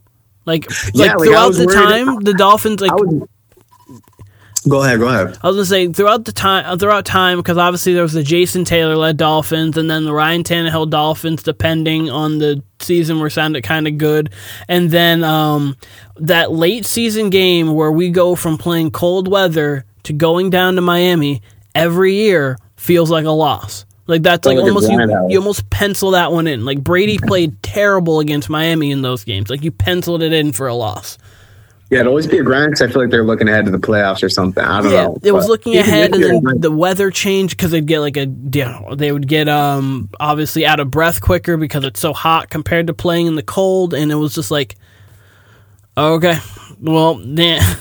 Like, 0.45 0.67
yeah, 0.93 1.15
like, 1.15 1.19
like 1.19 1.29
throughout 1.29 1.55
the 1.55 1.67
time, 1.67 2.21
the 2.21 2.35
Dolphins 2.35 2.81
like. 2.83 2.93
Go 4.69 4.83
ahead, 4.83 5.01
go 5.01 5.09
ahead. 5.09 5.39
I 5.43 5.47
was 5.47 5.57
gonna 5.57 5.65
say 5.65 5.89
throughout 5.89 6.27
the 6.27 6.33
time, 6.33 6.65
uh, 6.67 6.77
throughout 6.77 7.07
time, 7.07 7.39
because 7.39 7.57
obviously 7.57 7.95
there 7.95 8.03
was 8.03 8.13
the 8.13 8.23
Jason 8.23 8.65
Taylor 8.65 8.95
led 8.95 9.17
Dolphins, 9.17 9.79
and 9.79 9.91
then 9.91 10.05
the 10.05 10.13
Ryan 10.13 10.45
Tannehill 10.45 10.91
Dolphins, 10.91 11.43
depending 11.43 12.11
on 12.11 12.39
the 12.39 12.63
season, 12.79 13.21
were 13.21 13.31
sounded 13.31 13.63
kind 13.63 13.89
of 13.89 13.97
good, 13.97 14.31
and 14.69 14.91
then 14.91 15.25
um, 15.25 15.77
that 16.17 16.53
late 16.53 16.85
season 16.85 17.31
game 17.31 17.73
where 17.75 17.91
we 17.91 18.11
go 18.11 18.35
from 18.35 18.59
playing 18.59 18.91
cold 18.91 19.29
weather 19.29 19.87
to 20.03 20.13
going 20.13 20.51
down 20.51 20.75
to 20.75 20.83
Miami 20.83 21.41
every 21.75 22.15
year 22.15 22.59
feels 22.77 23.11
like 23.11 23.25
a 23.25 23.31
loss. 23.31 23.87
Like 24.07 24.23
that's 24.23 24.45
like, 24.45 24.59
like 24.59 24.67
almost 24.67 24.91
you, 24.91 25.29
you 25.29 25.39
almost 25.39 25.71
pencil 25.71 26.11
that 26.11 26.33
one 26.33 26.47
in. 26.47 26.65
Like 26.65 26.83
Brady 26.83 27.17
played 27.19 27.63
terrible 27.63 28.19
against 28.19 28.51
Miami 28.51 28.91
in 28.91 29.03
those 29.03 29.23
games. 29.23 29.49
Like 29.49 29.63
you 29.63 29.71
penciled 29.71 30.23
it 30.23 30.33
in 30.33 30.53
for 30.53 30.67
a 30.67 30.75
loss. 30.75 31.17
Yeah, 31.91 31.99
it'd 31.99 32.07
always 32.07 32.29
be 32.29 32.39
a 32.39 32.45
grind 32.45 32.71
because 32.71 32.83
I 32.83 32.93
feel 32.93 33.03
like 33.03 33.11
they're 33.11 33.25
looking 33.25 33.49
ahead 33.49 33.65
to 33.65 33.73
the 33.73 33.79
playoffs 33.79 34.23
or 34.23 34.29
something. 34.29 34.63
I 34.63 34.81
don't 34.81 34.93
yeah, 34.93 35.03
know. 35.07 35.19
It 35.25 35.33
was 35.33 35.49
looking 35.49 35.77
ahead, 35.77 36.15
and 36.15 36.23
then 36.23 36.61
the 36.61 36.71
weather 36.71 37.11
changed 37.11 37.57
because 37.57 37.73
they'd 37.73 37.87
get 37.87 37.99
like 37.99 38.17
a 38.17 38.27
they 38.27 39.11
would 39.11 39.27
get 39.27 39.49
um 39.49 40.09
obviously 40.21 40.65
out 40.65 40.79
of 40.79 40.89
breath 40.89 41.21
quicker 41.21 41.57
because 41.57 41.83
it's 41.85 41.99
so 41.99 42.13
hot 42.13 42.49
compared 42.49 42.87
to 42.87 42.95
playing 42.95 43.27
in 43.27 43.35
the 43.35 43.43
cold, 43.43 43.93
and 43.93 44.13
it 44.13 44.15
was 44.15 44.37
just 44.37 44.53
like 44.53 44.77
okay, 45.97 46.39
well, 46.81 47.21
yeah. 47.25 47.75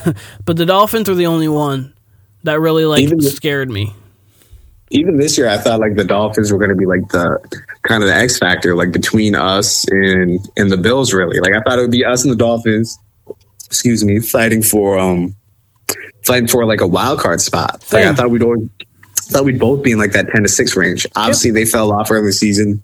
but 0.44 0.56
the 0.56 0.66
Dolphins 0.66 1.08
were 1.08 1.14
the 1.14 1.26
only 1.26 1.48
one 1.48 1.94
that 2.42 2.60
really 2.60 2.84
like 2.84 3.02
even 3.02 3.20
scared 3.20 3.70
me. 3.70 3.94
Even 4.90 5.18
this 5.18 5.38
year, 5.38 5.48
I 5.48 5.56
thought 5.56 5.78
like 5.78 5.94
the 5.94 6.04
Dolphins 6.04 6.52
were 6.52 6.58
going 6.58 6.70
to 6.70 6.76
be 6.76 6.86
like 6.86 7.08
the 7.10 7.38
kind 7.82 8.02
of 8.02 8.08
the 8.08 8.14
X 8.14 8.38
factor, 8.38 8.74
like 8.74 8.90
between 8.90 9.36
us 9.36 9.86
and 9.88 10.40
and 10.56 10.72
the 10.72 10.76
Bills. 10.76 11.12
Really, 11.12 11.38
like 11.38 11.54
I 11.54 11.60
thought 11.60 11.78
it 11.78 11.82
would 11.82 11.92
be 11.92 12.04
us 12.04 12.24
and 12.24 12.32
the 12.32 12.36
Dolphins 12.36 12.98
excuse 13.70 14.04
me, 14.04 14.18
fighting 14.18 14.62
for 14.62 14.98
um 14.98 15.34
fighting 16.24 16.48
for 16.48 16.66
like 16.66 16.80
a 16.80 16.86
wild 16.86 17.20
card 17.20 17.40
spot. 17.40 17.84
Like 17.92 18.04
I 18.04 18.14
thought 18.14 18.30
we'd 18.30 18.42
always 18.42 18.68
thought 19.16 19.44
we'd 19.44 19.60
both 19.60 19.82
be 19.82 19.92
in 19.92 19.98
like 19.98 20.12
that 20.12 20.28
ten 20.28 20.42
to 20.42 20.48
six 20.48 20.76
range. 20.76 21.06
Obviously, 21.16 21.50
yep. 21.50 21.54
they 21.54 21.64
fell 21.64 21.92
off 21.92 22.10
early 22.10 22.32
season. 22.32 22.82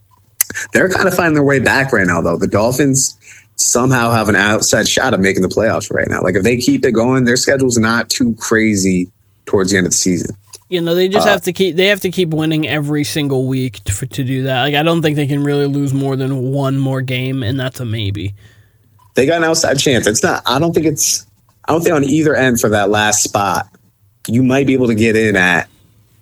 They're 0.72 0.88
kind 0.88 1.08
of 1.08 1.14
finding 1.14 1.34
their 1.34 1.42
way 1.42 1.58
back 1.58 1.92
right 1.92 2.06
now, 2.06 2.20
though. 2.20 2.38
The 2.38 2.46
Dolphins 2.46 3.18
somehow 3.56 4.12
have 4.12 4.28
an 4.28 4.36
outside 4.36 4.86
shot 4.86 5.12
of 5.12 5.20
making 5.20 5.42
the 5.42 5.48
playoffs 5.48 5.92
right 5.92 6.08
now. 6.08 6.22
Like 6.22 6.36
if 6.36 6.44
they 6.44 6.56
keep 6.56 6.84
it 6.84 6.92
going, 6.92 7.24
their 7.24 7.36
schedule's 7.36 7.78
not 7.78 8.08
too 8.08 8.34
crazy 8.34 9.10
towards 9.44 9.70
the 9.70 9.78
end 9.78 9.86
of 9.86 9.92
the 9.92 9.98
season. 9.98 10.36
You 10.68 10.80
know, 10.80 10.94
they 10.94 11.08
just 11.08 11.26
uh, 11.26 11.30
have 11.30 11.42
to 11.42 11.52
keep 11.52 11.76
they 11.76 11.86
have 11.86 12.00
to 12.00 12.10
keep 12.10 12.30
winning 12.30 12.66
every 12.66 13.04
single 13.04 13.46
week 13.46 13.82
to, 13.84 14.06
to 14.06 14.24
do 14.24 14.44
that. 14.44 14.62
Like 14.62 14.74
I 14.74 14.82
don't 14.82 15.02
think 15.02 15.16
they 15.16 15.26
can 15.26 15.42
really 15.42 15.66
lose 15.66 15.92
more 15.92 16.16
than 16.16 16.52
one 16.52 16.78
more 16.78 17.02
game, 17.02 17.42
and 17.42 17.58
that's 17.58 17.80
a 17.80 17.84
maybe 17.84 18.34
they 19.16 19.26
got 19.26 19.38
an 19.38 19.44
outside 19.44 19.78
chance. 19.78 20.06
It's 20.06 20.22
not. 20.22 20.42
I 20.46 20.58
don't 20.58 20.72
think 20.72 20.86
it's. 20.86 21.26
I 21.64 21.72
don't 21.72 21.82
think 21.82 21.96
on 21.96 22.04
either 22.04 22.36
end 22.36 22.60
for 22.60 22.70
that 22.70 22.90
last 22.90 23.24
spot, 23.24 23.66
you 24.28 24.44
might 24.44 24.68
be 24.68 24.74
able 24.74 24.86
to 24.86 24.94
get 24.94 25.16
in 25.16 25.34
at 25.34 25.68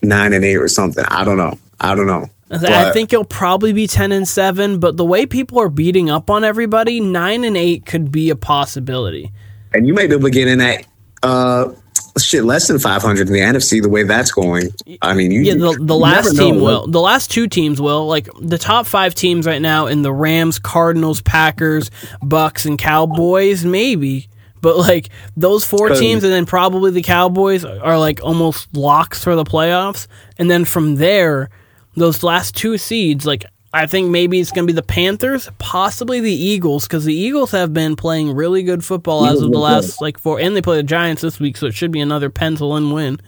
nine 0.00 0.32
and 0.32 0.44
eight 0.44 0.56
or 0.56 0.68
something. 0.68 1.04
I 1.08 1.24
don't 1.24 1.36
know. 1.36 1.58
I 1.80 1.94
don't 1.94 2.06
know. 2.06 2.30
But, 2.48 2.64
I 2.70 2.92
think 2.92 3.12
it'll 3.12 3.24
probably 3.24 3.72
be 3.72 3.86
ten 3.86 4.12
and 4.12 4.26
seven. 4.26 4.78
But 4.78 4.96
the 4.96 5.04
way 5.04 5.26
people 5.26 5.60
are 5.60 5.68
beating 5.68 6.08
up 6.08 6.30
on 6.30 6.44
everybody, 6.44 7.00
nine 7.00 7.44
and 7.44 7.56
eight 7.56 7.84
could 7.84 8.10
be 8.10 8.30
a 8.30 8.36
possibility. 8.36 9.32
And 9.74 9.86
you 9.86 9.92
might 9.92 10.08
be 10.08 10.14
able 10.14 10.28
to 10.28 10.30
get 10.30 10.48
in 10.48 10.60
at 10.60 10.86
uh, 11.22 11.72
shit 12.18 12.44
less 12.44 12.68
than 12.68 12.78
500 12.78 13.26
in 13.26 13.32
the 13.32 13.40
NFC 13.40 13.82
the 13.82 13.88
way 13.88 14.04
that's 14.04 14.30
going. 14.30 14.70
I 15.02 15.14
mean, 15.14 15.30
you, 15.30 15.42
yeah, 15.42 15.54
the, 15.54 15.76
the 15.80 15.96
last 15.96 16.36
team 16.36 16.60
will. 16.60 16.86
The 16.86 17.00
last 17.00 17.30
two 17.30 17.48
teams 17.48 17.80
will. 17.80 18.06
Like 18.06 18.28
the 18.40 18.58
top 18.58 18.86
five 18.86 19.14
teams 19.14 19.46
right 19.46 19.62
now 19.62 19.86
in 19.86 20.02
the 20.02 20.12
Rams, 20.12 20.58
Cardinals, 20.58 21.20
Packers, 21.22 21.90
Bucs, 22.22 22.66
and 22.66 22.78
Cowboys, 22.78 23.64
maybe. 23.64 24.28
But 24.60 24.78
like 24.78 25.10
those 25.36 25.64
four 25.64 25.90
teams, 25.90 26.24
and 26.24 26.32
then 26.32 26.46
probably 26.46 26.90
the 26.90 27.02
Cowboys 27.02 27.64
are 27.64 27.98
like 27.98 28.20
almost 28.22 28.74
locks 28.74 29.22
for 29.22 29.36
the 29.36 29.44
playoffs. 29.44 30.06
And 30.38 30.50
then 30.50 30.64
from 30.64 30.94
there, 30.94 31.50
those 31.96 32.22
last 32.22 32.54
two 32.54 32.78
seeds, 32.78 33.26
like 33.26 33.44
I 33.74 33.86
think 33.86 34.08
maybe 34.08 34.38
it's 34.38 34.52
going 34.52 34.68
to 34.68 34.72
be 34.72 34.76
the 34.76 34.86
Panthers, 34.86 35.50
possibly 35.58 36.20
the 36.20 36.32
Eagles, 36.32 36.84
because 36.86 37.04
the 37.04 37.12
Eagles 37.12 37.50
have 37.50 37.74
been 37.74 37.96
playing 37.96 38.32
really 38.36 38.62
good 38.62 38.84
football 38.84 39.24
Eagles 39.24 39.40
as 39.40 39.42
of 39.42 39.50
the 39.50 39.58
last 39.58 39.98
good. 39.98 40.04
like 40.04 40.18
four, 40.18 40.38
and 40.38 40.54
they 40.54 40.62
play 40.62 40.76
the 40.76 40.84
Giants 40.84 41.22
this 41.22 41.40
week, 41.40 41.56
so 41.56 41.66
it 41.66 41.74
should 41.74 41.90
be 41.90 42.00
another 42.00 42.30
pencil 42.30 42.76
and 42.76 42.94
win. 42.94 43.20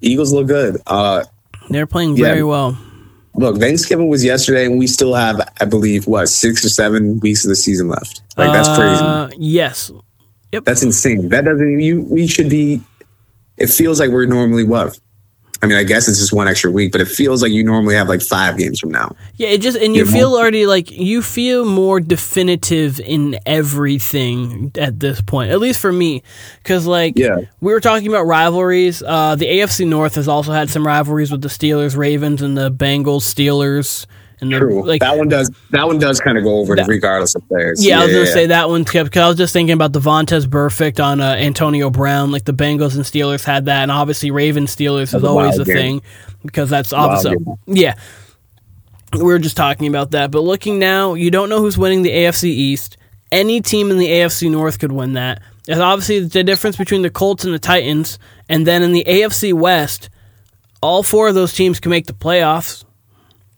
Eagles 0.00 0.32
look 0.32 0.48
good. 0.48 0.82
Uh, 0.84 1.24
They're 1.70 1.86
playing 1.86 2.16
very 2.16 2.42
well. 2.42 2.76
Look, 3.36 3.58
Thanksgiving 3.58 4.08
was 4.08 4.24
yesterday, 4.24 4.66
and 4.66 4.80
we 4.80 4.88
still 4.88 5.14
have, 5.14 5.40
I 5.60 5.64
believe, 5.64 6.08
what 6.08 6.26
six 6.28 6.64
or 6.64 6.68
seven 6.68 7.20
weeks 7.20 7.44
of 7.44 7.50
the 7.50 7.56
season 7.56 7.88
left. 7.88 8.22
Like 8.36 8.52
that's 8.52 8.68
crazy. 8.76 9.04
Uh, 9.04 9.28
yes. 9.38 9.92
Yep. 10.52 10.64
That's 10.64 10.82
insane. 10.82 11.28
That 11.28 11.44
doesn't. 11.44 11.80
You. 11.80 12.02
We 12.02 12.26
should 12.26 12.48
be. 12.48 12.80
It 13.58 13.68
feels 13.68 14.00
like 14.00 14.10
we're 14.10 14.26
normally 14.26 14.64
what 14.64 14.98
I 15.62 15.66
mean, 15.66 15.78
I 15.78 15.84
guess 15.84 16.06
it's 16.06 16.18
just 16.18 16.32
one 16.32 16.48
extra 16.48 16.70
week, 16.70 16.92
but 16.92 17.00
it 17.00 17.08
feels 17.08 17.42
like 17.42 17.50
you 17.50 17.64
normally 17.64 17.94
have 17.94 18.08
like 18.08 18.20
five 18.20 18.58
games 18.58 18.78
from 18.78 18.90
now. 18.90 19.16
Yeah, 19.36 19.48
it 19.48 19.62
just 19.62 19.78
and 19.78 19.94
you, 19.94 20.04
you 20.04 20.10
feel 20.10 20.30
more? 20.30 20.40
already 20.40 20.66
like 20.66 20.90
you 20.90 21.22
feel 21.22 21.64
more 21.64 21.98
definitive 21.98 23.00
in 23.00 23.38
everything 23.46 24.72
at 24.76 25.00
this 25.00 25.20
point. 25.20 25.50
At 25.50 25.60
least 25.60 25.80
for 25.80 25.92
me, 25.92 26.22
because 26.62 26.86
like 26.86 27.14
yeah. 27.16 27.36
we 27.60 27.72
were 27.72 27.80
talking 27.80 28.08
about 28.08 28.26
rivalries. 28.26 29.02
Uh, 29.02 29.34
the 29.36 29.46
AFC 29.46 29.86
North 29.86 30.16
has 30.16 30.28
also 30.28 30.52
had 30.52 30.68
some 30.68 30.86
rivalries 30.86 31.32
with 31.32 31.40
the 31.40 31.48
Steelers, 31.48 31.96
Ravens, 31.96 32.42
and 32.42 32.56
the 32.56 32.70
Bengals, 32.70 33.22
Steelers. 33.22 34.06
And 34.40 34.52
the, 34.52 34.58
True. 34.58 34.84
Like, 34.84 35.00
that 35.00 35.16
one 35.16 35.28
does. 35.28 35.50
That 35.70 35.86
one 35.86 35.98
does 35.98 36.20
kind 36.20 36.36
of 36.36 36.44
go 36.44 36.58
over 36.58 36.76
that, 36.76 36.86
regardless 36.86 37.34
of 37.34 37.46
players. 37.48 37.84
Yeah, 37.84 37.96
yeah 37.96 38.00
I 38.00 38.04
was 38.04 38.12
gonna 38.12 38.24
yeah. 38.26 38.32
say 38.32 38.46
that 38.46 38.68
one 38.68 38.84
because 38.84 39.16
I 39.16 39.28
was 39.28 39.36
just 39.38 39.52
thinking 39.52 39.72
about 39.72 39.92
the 39.92 40.00
Vontaze 40.00 40.46
Burfict 40.46 41.02
on 41.02 41.20
uh, 41.20 41.34
Antonio 41.34 41.88
Brown. 41.88 42.30
Like 42.32 42.44
the 42.44 42.52
Bengals 42.52 42.96
and 42.96 43.04
Steelers 43.04 43.44
had 43.44 43.64
that, 43.64 43.82
and 43.82 43.90
obviously 43.90 44.30
Ravens 44.30 44.76
Steelers 44.76 45.14
is 45.14 45.24
always 45.24 45.58
a 45.58 45.64
game. 45.64 45.76
thing 45.76 46.02
because 46.44 46.68
that's 46.68 46.92
obviously 46.92 47.36
yeah. 47.66 47.94
We 49.12 49.22
were 49.22 49.38
just 49.38 49.56
talking 49.56 49.86
about 49.86 50.10
that, 50.10 50.30
but 50.30 50.40
looking 50.40 50.78
now, 50.78 51.14
you 51.14 51.30
don't 51.30 51.48
know 51.48 51.60
who's 51.60 51.78
winning 51.78 52.02
the 52.02 52.10
AFC 52.10 52.44
East. 52.44 52.98
Any 53.32 53.60
team 53.60 53.90
in 53.90 53.98
the 53.98 54.08
AFC 54.08 54.50
North 54.50 54.78
could 54.78 54.92
win 54.92 55.14
that. 55.14 55.42
There's 55.64 55.78
obviously 55.78 56.20
the 56.20 56.44
difference 56.44 56.76
between 56.76 57.02
the 57.02 57.10
Colts 57.10 57.44
and 57.44 57.54
the 57.54 57.58
Titans, 57.58 58.18
and 58.48 58.66
then 58.66 58.82
in 58.82 58.92
the 58.92 59.04
AFC 59.04 59.52
West, 59.52 60.10
all 60.82 61.02
four 61.02 61.28
of 61.28 61.34
those 61.34 61.52
teams 61.52 61.80
can 61.80 61.90
make 61.90 62.06
the 62.06 62.12
playoffs. 62.12 62.84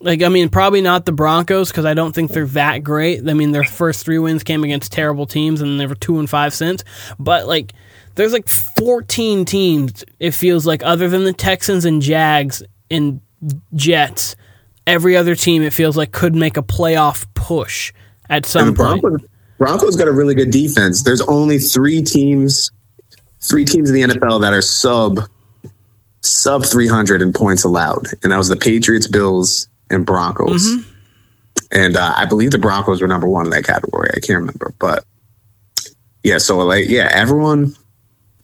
Like, 0.01 0.23
I 0.23 0.29
mean, 0.29 0.49
probably 0.49 0.81
not 0.81 1.07
the 1.07 1.13
Broncos 1.13 1.71
because 1.71 1.85
I 1.85 1.95
don't 1.95 2.15
think 2.15 2.31
they're 2.31 2.47
that 2.47 2.85
great. 2.85 3.29
I 3.29 3.35
mean, 3.35 3.51
their 3.51 3.65
first 3.65 4.05
three 4.05 4.19
wins 4.19 4.45
came 4.45 4.63
against 4.63 4.93
terrible 4.93 5.27
teams 5.27 5.61
and 5.61 5.81
they 5.81 5.87
were 5.87 5.97
two 5.97 6.19
and 6.19 6.31
five 6.31 6.55
since. 6.55 6.85
But, 7.19 7.49
like, 7.49 7.73
there's 8.15 8.33
like 8.33 8.49
14 8.49 9.45
teams, 9.45 10.05
it 10.21 10.33
feels 10.33 10.67
like, 10.67 10.85
other 10.85 11.09
than 11.09 11.25
the 11.25 11.33
Texans 11.33 11.85
and 11.85 12.01
Jags 12.01 12.63
and 12.91 13.21
Jets. 13.75 14.37
Every 14.87 15.17
other 15.17 15.35
team, 15.35 15.63
it 15.63 15.73
feels 15.73 15.97
like, 15.97 16.13
could 16.13 16.35
make 16.35 16.57
a 16.57 16.63
playoff 16.63 17.27
push 17.35 17.93
at 18.31 18.47
some 18.47 18.75
Broncos, 18.75 19.01
point. 19.01 19.31
Broncos 19.59 19.97
got 19.97 20.09
a 20.09 20.13
really 20.13 20.35
good 20.35 20.51
defense. 20.51 21.03
There's 21.03 21.21
only 21.23 21.59
three 21.59 22.03
teams, 22.03 22.71
three 23.41 23.65
teams 23.65 23.91
in 23.91 23.95
the 23.95 24.15
NFL 24.15 24.41
that 24.43 24.53
are 24.53 24.63
sub 24.63 25.21
sub 26.21 26.65
300 26.65 27.23
in 27.23 27.33
points 27.33 27.65
allowed, 27.65 28.07
and 28.23 28.33
that 28.33 28.37
was 28.37 28.49
the 28.49 28.57
Patriots, 28.57 29.07
Bills, 29.07 29.69
and 29.91 30.07
Broncos. 30.07 30.67
Mm-hmm. 30.67 30.91
And 31.71 31.97
uh, 31.97 32.15
I 32.17 32.25
believe 32.25 32.51
the 32.51 32.59
Broncos 32.59 33.03
were 33.03 33.09
number 33.09 33.29
one 33.29 33.47
in 33.47 33.51
that 33.51 33.65
category. 33.65 34.11
I 34.15 34.21
can't 34.21 34.39
remember, 34.39 34.73
but 34.79 35.05
yeah. 36.23 36.39
So 36.39 36.59
like, 36.59 36.89
yeah, 36.89 37.11
everyone. 37.13 37.75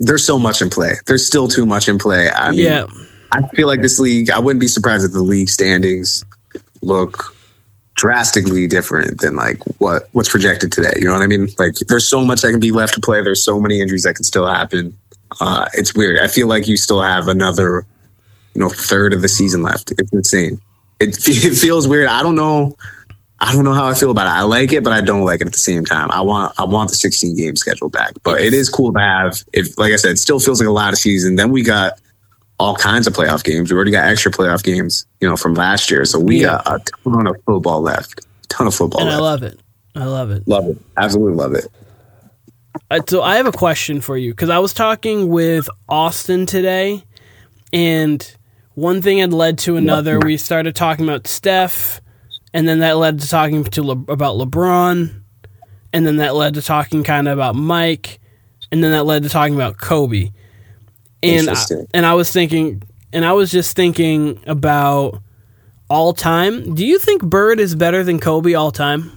There's 0.00 0.24
so 0.24 0.40
much 0.40 0.60
in 0.60 0.70
play. 0.70 0.94
There's 1.06 1.24
still 1.24 1.46
too 1.46 1.64
much 1.64 1.88
in 1.88 1.98
play. 1.98 2.28
I 2.28 2.50
mean, 2.50 2.60
yeah. 2.60 2.86
I 3.30 3.46
feel 3.54 3.68
like 3.68 3.80
this 3.80 4.00
league. 4.00 4.28
I 4.28 4.40
wouldn't 4.40 4.60
be 4.60 4.66
surprised 4.66 5.04
if 5.04 5.12
the 5.12 5.22
league 5.22 5.48
standings 5.48 6.24
look 6.82 7.34
drastically 7.94 8.66
different 8.66 9.20
than 9.20 9.36
like 9.36 9.62
what 9.78 10.08
what's 10.10 10.28
projected 10.28 10.72
today. 10.72 10.92
You 10.96 11.04
know 11.04 11.12
what 11.12 11.22
I 11.22 11.28
mean? 11.28 11.48
Like, 11.58 11.74
there's 11.88 12.06
so 12.06 12.24
much 12.24 12.42
that 12.42 12.50
can 12.50 12.60
be 12.60 12.72
left 12.72 12.94
to 12.94 13.00
play. 13.00 13.22
There's 13.22 13.42
so 13.42 13.60
many 13.60 13.80
injuries 13.80 14.02
that 14.02 14.14
can 14.14 14.24
still 14.24 14.46
happen. 14.46 14.98
Uh, 15.40 15.68
it's 15.74 15.94
weird. 15.94 16.18
I 16.18 16.26
feel 16.26 16.48
like 16.48 16.66
you 16.66 16.76
still 16.76 17.00
have 17.00 17.28
another, 17.28 17.86
you 18.54 18.60
know, 18.60 18.68
third 18.68 19.12
of 19.12 19.22
the 19.22 19.28
season 19.28 19.62
left. 19.62 19.92
It's 19.92 20.12
insane. 20.12 20.60
It, 21.00 21.16
it 21.28 21.56
feels 21.56 21.88
weird. 21.88 22.08
I 22.08 22.22
don't 22.22 22.34
know. 22.34 22.76
I 23.40 23.52
don't 23.52 23.64
know 23.64 23.74
how 23.74 23.86
I 23.86 23.94
feel 23.94 24.10
about 24.10 24.26
it. 24.26 24.30
I 24.30 24.42
like 24.42 24.72
it, 24.72 24.82
but 24.84 24.92
I 24.92 25.00
don't 25.00 25.24
like 25.24 25.40
it 25.40 25.46
at 25.46 25.52
the 25.52 25.58
same 25.58 25.84
time. 25.84 26.10
I 26.10 26.20
want 26.22 26.54
I 26.58 26.64
want 26.64 26.90
the 26.90 26.96
16 26.96 27.36
game 27.36 27.56
schedule 27.56 27.90
back. 27.90 28.14
But 28.22 28.40
it 28.40 28.54
is 28.54 28.68
cool 28.68 28.92
to 28.92 29.00
have. 29.00 29.42
If 29.52 29.76
like 29.78 29.92
I 29.92 29.96
said, 29.96 30.12
it 30.12 30.18
still 30.18 30.40
feels 30.40 30.60
like 30.60 30.68
a 30.68 30.72
lot 30.72 30.92
of 30.92 30.98
season. 30.98 31.36
Then 31.36 31.50
we 31.50 31.62
got 31.62 32.00
all 32.58 32.76
kinds 32.76 33.06
of 33.06 33.12
playoff 33.12 33.44
games. 33.44 33.70
We 33.70 33.76
already 33.76 33.90
got 33.90 34.08
extra 34.08 34.30
playoff 34.30 34.62
games, 34.62 35.06
you 35.20 35.28
know, 35.28 35.36
from 35.36 35.54
last 35.54 35.90
year. 35.90 36.04
So 36.04 36.18
we 36.18 36.40
yeah. 36.40 36.62
got 36.64 36.80
a 36.80 36.92
ton 37.02 37.26
of 37.26 37.36
football 37.44 37.82
left. 37.82 38.20
A 38.20 38.46
ton 38.48 38.66
of 38.66 38.74
football. 38.74 39.00
And 39.00 39.10
left. 39.10 39.18
I 39.18 39.22
love 39.22 39.42
it. 39.42 39.60
I 39.96 40.04
love 40.04 40.30
it. 40.30 40.48
Love 40.48 40.68
it. 40.68 40.78
Absolutely 40.96 41.34
love 41.34 41.54
it. 41.54 41.66
Uh, 42.90 43.00
so 43.06 43.22
I 43.22 43.36
have 43.36 43.46
a 43.46 43.52
question 43.52 44.00
for 44.00 44.16
you 44.16 44.32
because 44.32 44.50
I 44.50 44.58
was 44.58 44.72
talking 44.74 45.28
with 45.28 45.68
Austin 45.88 46.46
today, 46.46 47.04
and 47.72 48.36
one 48.74 49.00
thing 49.02 49.18
had 49.18 49.32
led 49.32 49.58
to 49.60 49.76
another. 49.76 50.18
We 50.18 50.36
started 50.36 50.74
talking 50.74 51.08
about 51.08 51.26
Steph, 51.26 52.00
and 52.52 52.66
then 52.68 52.80
that 52.80 52.96
led 52.96 53.20
to 53.20 53.28
talking 53.28 53.64
to 53.64 53.82
Le- 53.82 54.12
about 54.12 54.36
LeBron, 54.36 55.22
and 55.92 56.06
then 56.06 56.16
that 56.16 56.34
led 56.34 56.54
to 56.54 56.62
talking 56.62 57.04
kind 57.04 57.28
of 57.28 57.38
about 57.38 57.54
Mike, 57.54 58.20
and 58.72 58.82
then 58.82 58.92
that 58.92 59.04
led 59.04 59.22
to 59.22 59.28
talking 59.28 59.54
about 59.54 59.78
Kobe. 59.78 60.30
And 61.22 61.48
I, 61.48 61.54
and 61.94 62.04
I 62.06 62.14
was 62.14 62.32
thinking, 62.32 62.82
and 63.12 63.24
I 63.24 63.32
was 63.32 63.50
just 63.50 63.76
thinking 63.76 64.42
about 64.46 65.22
all 65.88 66.12
time. 66.12 66.74
Do 66.74 66.84
you 66.84 66.98
think 66.98 67.22
Bird 67.22 67.60
is 67.60 67.74
better 67.74 68.02
than 68.04 68.18
Kobe 68.18 68.54
all 68.54 68.72
time? 68.72 69.12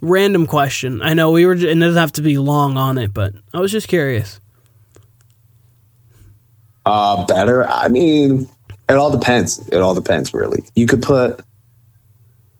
Random 0.00 0.46
question. 0.46 1.00
I 1.00 1.14
know 1.14 1.30
we 1.30 1.46
were. 1.46 1.54
It 1.54 1.78
doesn't 1.78 1.96
have 2.00 2.12
to 2.12 2.22
be 2.22 2.36
long 2.36 2.76
on 2.76 2.98
it, 2.98 3.14
but 3.14 3.34
I 3.54 3.60
was 3.60 3.72
just 3.72 3.88
curious. 3.88 4.38
Uh, 6.86 7.24
better. 7.26 7.66
I 7.68 7.88
mean, 7.88 8.48
it 8.88 8.94
all 8.94 9.10
depends. 9.10 9.66
It 9.68 9.76
all 9.76 9.94
depends, 9.94 10.34
really. 10.34 10.62
You 10.74 10.86
could 10.86 11.02
put. 11.02 11.40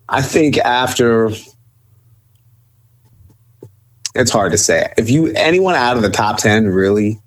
I 0.09 0.21
think 0.21 0.57
after. 0.57 1.31
It's 4.15 4.31
hard 4.31 4.51
to 4.53 4.57
say. 4.57 4.93
If 4.97 5.09
you 5.09 5.27
anyone 5.35 5.75
out 5.75 5.97
of 5.97 6.01
the 6.01 6.09
top 6.09 6.37
ten, 6.37 6.67
really, 6.67 7.19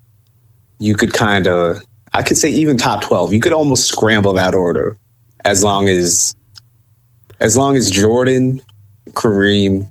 you 0.79 0.95
could 0.95 1.13
kind 1.13 1.47
of. 1.47 1.81
I 2.13 2.23
could 2.23 2.37
say 2.37 2.49
even 2.49 2.77
top 2.77 3.03
twelve. 3.03 3.31
You 3.31 3.39
could 3.39 3.53
almost 3.53 3.87
scramble 3.87 4.33
that 4.33 4.55
order, 4.55 4.97
as 5.45 5.63
long 5.63 5.87
as. 5.87 6.35
As 7.41 7.55
long 7.55 7.77
as 7.77 7.89
Jordan, 7.89 8.61
Kareem, 9.11 9.89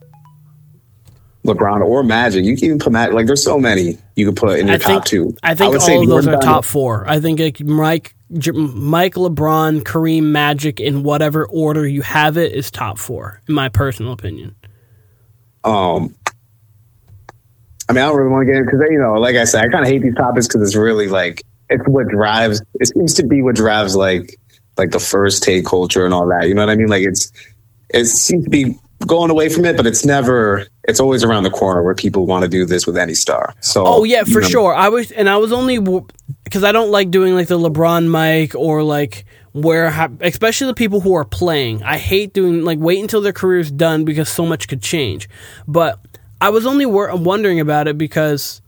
LeBron 1.47 1.85
or 1.85 2.03
Magic. 2.03 2.45
You 2.45 2.57
can 2.57 2.67
even 2.67 2.79
put 2.79 2.93
Magic. 2.93 3.15
Like 3.15 3.27
there's 3.27 3.43
so 3.43 3.59
many 3.59 3.97
you 4.17 4.27
could 4.27 4.37
put 4.37 4.59
in 4.59 4.67
your 4.67 4.77
I 4.77 4.79
top 4.79 5.05
two. 5.05 5.35
I 5.43 5.55
think 5.55 5.75
I 5.75 5.93
all 5.93 6.03
of 6.03 6.09
those 6.09 6.27
are 6.27 6.39
top 6.39 6.65
four. 6.65 7.09
I 7.09 7.21
think 7.21 7.41
like 7.41 7.61
Mike, 7.61 8.15
Mike, 8.31 9.15
LeBron, 9.15 9.83
Kareem, 9.83 10.25
Magic 10.25 10.81
in 10.81 11.03
whatever 11.03 11.47
order 11.47 11.87
you 11.87 12.03
have 12.03 12.37
it 12.37 12.53
is 12.53 12.71
top 12.71 12.99
four, 12.99 13.41
in 13.49 13.55
my 13.55 13.69
personal 13.69 14.13
opinion. 14.13 14.55
Um, 15.65 16.15
I 17.89 17.93
mean, 17.93 18.05
I 18.05 18.09
don't 18.09 18.17
really 18.17 18.31
want 18.31 18.47
to 18.47 18.53
get 18.53 18.57
into 18.57 18.71
because 18.71 18.87
you 18.91 18.99
know, 18.99 19.15
like 19.15 19.37
I 19.37 19.45
said, 19.45 19.65
I 19.65 19.69
kind 19.69 19.85
of 19.85 19.91
hate 19.91 20.03
these 20.03 20.15
topics 20.15 20.47
because 20.47 20.63
it's 20.63 20.77
really 20.77 21.09
like 21.09 21.43
it's 21.71 21.87
what 21.87 22.09
drives. 22.09 22.63
It 22.75 22.87
seems 22.89 23.15
to 23.15 23.27
be 23.27 23.43
what 23.43 23.57
drives 23.57 23.97
like 23.97 24.39
like 24.77 24.91
the 24.91 25.01
first 25.01 25.43
take 25.43 25.65
culture 25.65 26.05
and 26.05 26.13
all 26.13 26.27
that. 26.29 26.49
You 26.49 26.55
know 26.55 26.67
what 26.67 26.73
I 26.73 26.77
mean? 26.77 26.89
Like 26.89 27.05
it's 27.05 27.33
it 27.91 28.05
seems 28.07 28.45
to 28.45 28.51
be 28.51 28.79
going 29.07 29.31
away 29.31 29.49
from 29.49 29.65
it, 29.65 29.77
but 29.77 29.87
it's 29.87 30.05
never. 30.05 30.67
It's 30.85 31.01
always 31.01 31.23
around 31.23 31.45
the 31.45 31.51
corner 31.51 31.83
where 31.83 31.95
people 31.95 32.27
want 32.27 32.43
to 32.43 32.49
do 32.49 32.65
this 32.65 32.87
with 32.87 32.97
any 32.97 33.15
star. 33.15 33.55
So, 33.61 33.85
oh 33.87 34.05
yeah, 34.05 34.25
for 34.25 34.41
know. 34.41 34.49
sure. 34.49 34.75
I 34.75 34.89
was, 34.89 35.11
and 35.13 35.29
I 35.29 35.37
was 35.37 35.53
only 35.53 35.79
because 36.45 36.65
I 36.65 36.73
don't 36.73 36.91
like 36.91 37.11
doing 37.11 37.35
like 37.35 37.49
the 37.49 37.59
LeBron 37.59 38.09
Mike 38.09 38.55
or 38.55 38.83
like 38.83 39.25
where, 39.53 40.11
especially 40.21 40.69
the 40.69 40.75
people 40.75 41.01
who 41.01 41.15
are 41.15 41.25
playing. 41.25 41.83
I 41.83 41.99
hate 41.99 42.33
doing 42.33 42.65
like 42.65 42.79
wait 42.79 43.01
until 43.01 43.21
their 43.21 43.33
career's 43.33 43.71
done 43.71 44.05
because 44.05 44.29
so 44.29 44.47
much 44.47 44.69
could 44.69 44.83
change. 44.83 45.29
But 45.67 46.01
I 46.41 46.51
was 46.51 46.67
only 46.67 46.87
wor- 46.87 47.15
wondering 47.17 47.61
about 47.61 47.89
it 47.89 47.99
because 47.99 48.63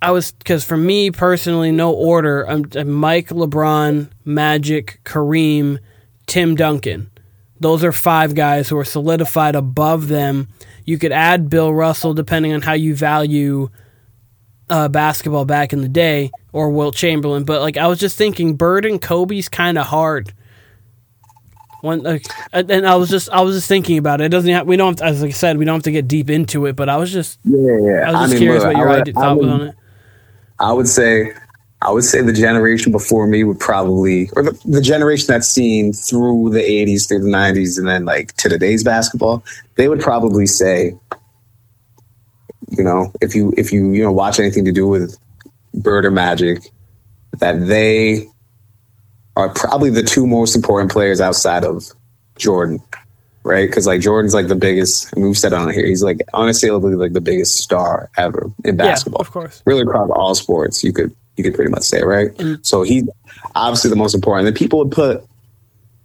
I 0.00 0.10
was 0.10 0.32
because 0.32 0.64
for 0.64 0.76
me 0.76 1.10
personally, 1.10 1.72
no 1.72 1.92
order. 1.92 2.48
I'm, 2.48 2.64
I'm 2.76 2.90
Mike, 2.90 3.28
LeBron, 3.28 4.10
Magic, 4.24 5.00
Kareem, 5.04 5.78
Tim 6.26 6.54
Duncan. 6.54 7.10
Those 7.64 7.82
are 7.82 7.92
five 7.92 8.34
guys 8.34 8.68
who 8.68 8.76
are 8.76 8.84
solidified 8.84 9.56
above 9.56 10.08
them. 10.08 10.48
You 10.84 10.98
could 10.98 11.12
add 11.12 11.48
Bill 11.48 11.72
Russell 11.72 12.12
depending 12.12 12.52
on 12.52 12.60
how 12.60 12.74
you 12.74 12.94
value 12.94 13.70
uh, 14.68 14.88
basketball 14.88 15.46
back 15.46 15.72
in 15.72 15.80
the 15.80 15.88
day, 15.88 16.30
or 16.52 16.68
Wilt 16.68 16.94
Chamberlain. 16.94 17.44
But 17.44 17.62
like 17.62 17.78
I 17.78 17.86
was 17.86 17.98
just 17.98 18.18
thinking, 18.18 18.56
Bird 18.56 18.84
and 18.84 19.00
Kobe's 19.00 19.48
kind 19.48 19.78
of 19.78 19.86
hard. 19.86 20.34
One, 21.80 22.02
like, 22.02 22.26
and 22.52 22.86
I 22.86 22.96
was 22.96 23.08
just 23.08 23.30
I 23.30 23.40
was 23.40 23.56
just 23.56 23.66
thinking 23.66 23.96
about 23.96 24.20
it. 24.20 24.24
It 24.24 24.28
doesn't 24.28 24.52
have, 24.52 24.66
we 24.66 24.76
don't 24.76 24.88
have 24.88 24.96
to, 24.96 25.04
as 25.06 25.22
I 25.22 25.30
said 25.30 25.56
we 25.56 25.64
don't 25.64 25.76
have 25.76 25.84
to 25.84 25.90
get 25.90 26.06
deep 26.06 26.28
into 26.28 26.66
it. 26.66 26.76
But 26.76 26.90
I 26.90 26.98
was 26.98 27.10
just 27.10 27.40
yeah 27.44 27.56
yeah. 27.56 27.62
I 27.62 27.70
was 27.70 27.80
just 27.80 28.14
I 28.14 28.26
mean, 28.26 28.38
curious 28.40 28.62
look, 28.62 28.74
what 28.74 28.78
your 28.78 28.88
would, 28.88 29.00
idea, 29.00 29.14
thought 29.14 29.36
would, 29.38 29.46
was 29.46 29.54
on 29.54 29.66
it. 29.68 29.74
I 30.60 30.70
would 30.74 30.86
say 30.86 31.32
I 31.84 31.90
would 31.90 32.04
say 32.04 32.22
the 32.22 32.32
generation 32.32 32.92
before 32.92 33.26
me 33.26 33.44
would 33.44 33.60
probably, 33.60 34.30
or 34.34 34.42
the, 34.42 34.58
the 34.64 34.80
generation 34.80 35.26
that's 35.28 35.48
seen 35.48 35.92
through 35.92 36.50
the 36.50 36.60
80s, 36.60 37.06
through 37.06 37.20
the 37.20 37.28
90s, 37.28 37.78
and 37.78 37.86
then 37.86 38.06
like 38.06 38.32
to 38.38 38.48
today's 38.48 38.82
basketball, 38.82 39.44
they 39.74 39.88
would 39.88 40.00
probably 40.00 40.46
say, 40.46 40.98
you 42.70 42.82
know, 42.82 43.12
if 43.20 43.34
you 43.34 43.52
if 43.58 43.70
you 43.70 43.92
you 43.92 44.02
know 44.02 44.12
watch 44.12 44.40
anything 44.40 44.64
to 44.64 44.72
do 44.72 44.88
with 44.88 45.18
Bird 45.74 46.06
or 46.06 46.10
Magic, 46.10 46.70
that 47.38 47.66
they 47.66 48.26
are 49.36 49.50
probably 49.50 49.90
the 49.90 50.02
two 50.02 50.26
most 50.26 50.56
important 50.56 50.90
players 50.90 51.20
outside 51.20 51.64
of 51.64 51.84
Jordan, 52.36 52.80
right? 53.42 53.68
Because 53.68 53.86
like 53.86 54.00
Jordan's 54.00 54.32
like 54.32 54.48
the 54.48 54.54
biggest. 54.54 55.14
We've 55.16 55.36
said 55.36 55.52
on 55.52 55.70
here, 55.70 55.84
he's 55.84 56.02
like 56.02 56.22
unassailably 56.32 56.94
like 56.94 57.12
the 57.12 57.20
biggest 57.20 57.56
star 57.56 58.08
ever 58.16 58.50
in 58.64 58.78
basketball. 58.78 59.20
Yeah, 59.20 59.26
of 59.26 59.32
course, 59.32 59.62
really 59.66 59.84
proud 59.84 60.04
of 60.04 60.12
all 60.12 60.34
sports. 60.34 60.82
You 60.82 60.94
could 60.94 61.14
you 61.36 61.44
could 61.44 61.54
pretty 61.54 61.70
much 61.70 61.82
say, 61.82 62.02
right? 62.02 62.28
Mm-hmm. 62.34 62.62
So 62.62 62.82
he's 62.82 63.08
obviously 63.54 63.90
the 63.90 63.96
most 63.96 64.14
important. 64.14 64.48
And 64.48 64.56
people 64.56 64.78
would 64.78 64.92
put 64.92 65.24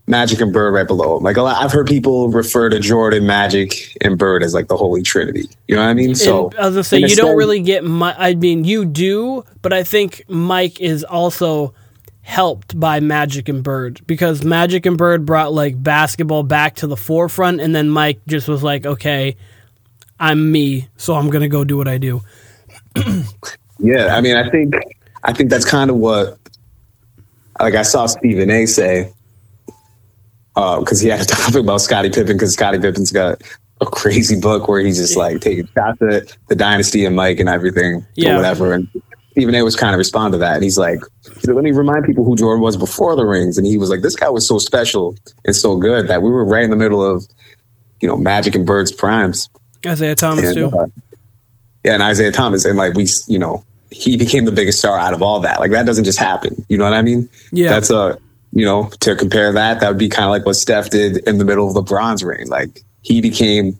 Magic 0.07 0.41
and 0.41 0.51
Bird 0.51 0.73
right 0.73 0.87
below 0.87 1.17
him. 1.17 1.23
Like 1.23 1.37
a 1.37 1.43
lot, 1.43 1.63
I've 1.63 1.71
heard 1.71 1.87
people 1.87 2.29
refer 2.29 2.69
to 2.69 2.79
Jordan, 2.79 3.27
Magic, 3.27 3.95
and 4.01 4.17
Bird 4.17 4.41
as 4.41 4.53
like 4.55 4.67
the 4.67 4.75
holy 4.75 5.03
trinity. 5.03 5.47
You 5.67 5.75
know 5.75 5.83
what 5.83 5.89
I 5.89 5.93
mean? 5.93 6.15
So 6.15 6.49
and 6.49 6.59
I 6.59 6.65
was 6.65 6.75
gonna 6.75 6.83
say 6.83 6.97
you 6.99 7.15
don't 7.15 7.37
really 7.37 7.61
get. 7.61 7.83
I 7.85 8.33
mean, 8.33 8.63
you 8.63 8.85
do, 8.85 9.43
but 9.61 9.71
I 9.71 9.83
think 9.83 10.23
Mike 10.27 10.81
is 10.81 11.03
also 11.03 11.75
helped 12.21 12.79
by 12.79 12.99
Magic 12.99 13.49
and 13.49 13.63
Bird 13.63 14.01
because 14.07 14.43
Magic 14.43 14.85
and 14.87 14.97
Bird 14.97 15.25
brought 15.25 15.53
like 15.53 15.81
basketball 15.81 16.43
back 16.43 16.77
to 16.77 16.87
the 16.87 16.97
forefront, 16.97 17.61
and 17.61 17.75
then 17.75 17.89
Mike 17.89 18.19
just 18.27 18.47
was 18.47 18.63
like, 18.63 18.85
okay. 18.85 19.37
I'm 20.21 20.51
me, 20.51 20.89
so 20.97 21.13
I'm 21.15 21.29
gonna 21.29 21.47
go 21.47 21.63
do 21.63 21.77
what 21.77 21.87
I 21.87 21.97
do. 21.97 22.21
yeah, 23.79 24.13
I 24.13 24.19
mean, 24.19 24.35
I 24.35 24.49
think 24.49 24.73
I 25.23 25.33
think 25.33 25.49
that's 25.49 25.65
kind 25.65 25.89
of 25.89 25.97
what, 25.97 26.37
like 27.59 27.75
I 27.75 27.81
saw 27.81 28.05
Stephen 28.05 28.49
A. 28.49 28.65
say, 28.65 29.11
because 30.55 31.01
uh, 31.01 31.03
he 31.03 31.09
had 31.09 31.21
a 31.21 31.25
topic 31.25 31.61
about 31.61 31.81
Scottie 31.81 32.09
Pippen, 32.09 32.37
because 32.37 32.53
Scottie 32.53 32.79
Pippen's 32.79 33.11
got 33.11 33.41
a 33.81 33.85
crazy 33.85 34.39
book 34.39 34.67
where 34.67 34.81
he's 34.81 34.97
just 34.97 35.15
like 35.15 35.39
taking 35.41 35.67
shots 35.67 36.01
at 36.01 36.37
the 36.47 36.55
dynasty 36.55 37.05
and 37.05 37.15
Mike 37.15 37.39
and 37.39 37.47
everything 37.47 38.05
yeah. 38.15 38.33
or 38.33 38.35
whatever. 38.35 38.73
And 38.73 38.89
Stephen 39.31 39.55
A. 39.55 39.63
was 39.63 39.75
kind 39.75 39.93
of 39.93 39.97
respond 39.97 40.33
to 40.33 40.37
that, 40.39 40.55
and 40.55 40.63
he's 40.63 40.77
like, 40.77 40.99
"Let 41.45 41.63
me 41.63 41.71
remind 41.71 42.03
people 42.05 42.25
who 42.25 42.35
Jordan 42.35 42.61
was 42.61 42.75
before 42.75 43.15
the 43.15 43.25
rings." 43.25 43.57
And 43.57 43.65
he 43.65 43.77
was 43.77 43.89
like, 43.89 44.01
"This 44.01 44.15
guy 44.15 44.29
was 44.29 44.47
so 44.47 44.57
special 44.57 45.15
and 45.45 45.55
so 45.55 45.77
good 45.77 46.07
that 46.07 46.21
we 46.21 46.29
were 46.29 46.43
right 46.43 46.63
in 46.63 46.69
the 46.69 46.75
middle 46.75 47.05
of, 47.05 47.25
you 48.01 48.07
know, 48.07 48.17
Magic 48.17 48.55
and 48.55 48.65
Bird's 48.65 48.91
primes." 48.91 49.49
Isaiah 49.85 50.15
Thomas 50.15 50.45
and, 50.45 50.55
too. 50.55 50.77
Uh, 50.77 50.87
yeah, 51.85 51.93
and 51.93 52.03
Isaiah 52.03 52.31
Thomas, 52.31 52.65
and 52.65 52.77
like 52.77 52.95
we, 52.95 53.07
you 53.27 53.39
know, 53.39 53.63
he 53.91 54.17
became 54.17 54.45
the 54.45 54.51
biggest 54.51 54.79
star 54.79 54.97
out 54.97 55.13
of 55.13 55.21
all 55.21 55.39
that. 55.39 55.59
Like 55.59 55.71
that 55.71 55.85
doesn't 55.85 56.03
just 56.03 56.19
happen. 56.19 56.65
You 56.69 56.77
know 56.77 56.83
what 56.83 56.93
I 56.93 57.01
mean? 57.01 57.29
Yeah. 57.51 57.69
That's 57.69 57.89
a 57.89 58.17
you 58.51 58.65
know 58.65 58.89
to 59.01 59.15
compare 59.15 59.51
that 59.53 59.79
that 59.79 59.87
would 59.89 59.97
be 59.97 60.09
kind 60.09 60.25
of 60.25 60.31
like 60.31 60.45
what 60.45 60.55
Steph 60.55 60.89
did 60.89 61.17
in 61.27 61.37
the 61.37 61.45
middle 61.45 61.67
of 61.69 61.75
LeBron's 61.85 62.23
reign. 62.23 62.47
Like 62.47 62.83
he 63.01 63.21
became 63.21 63.79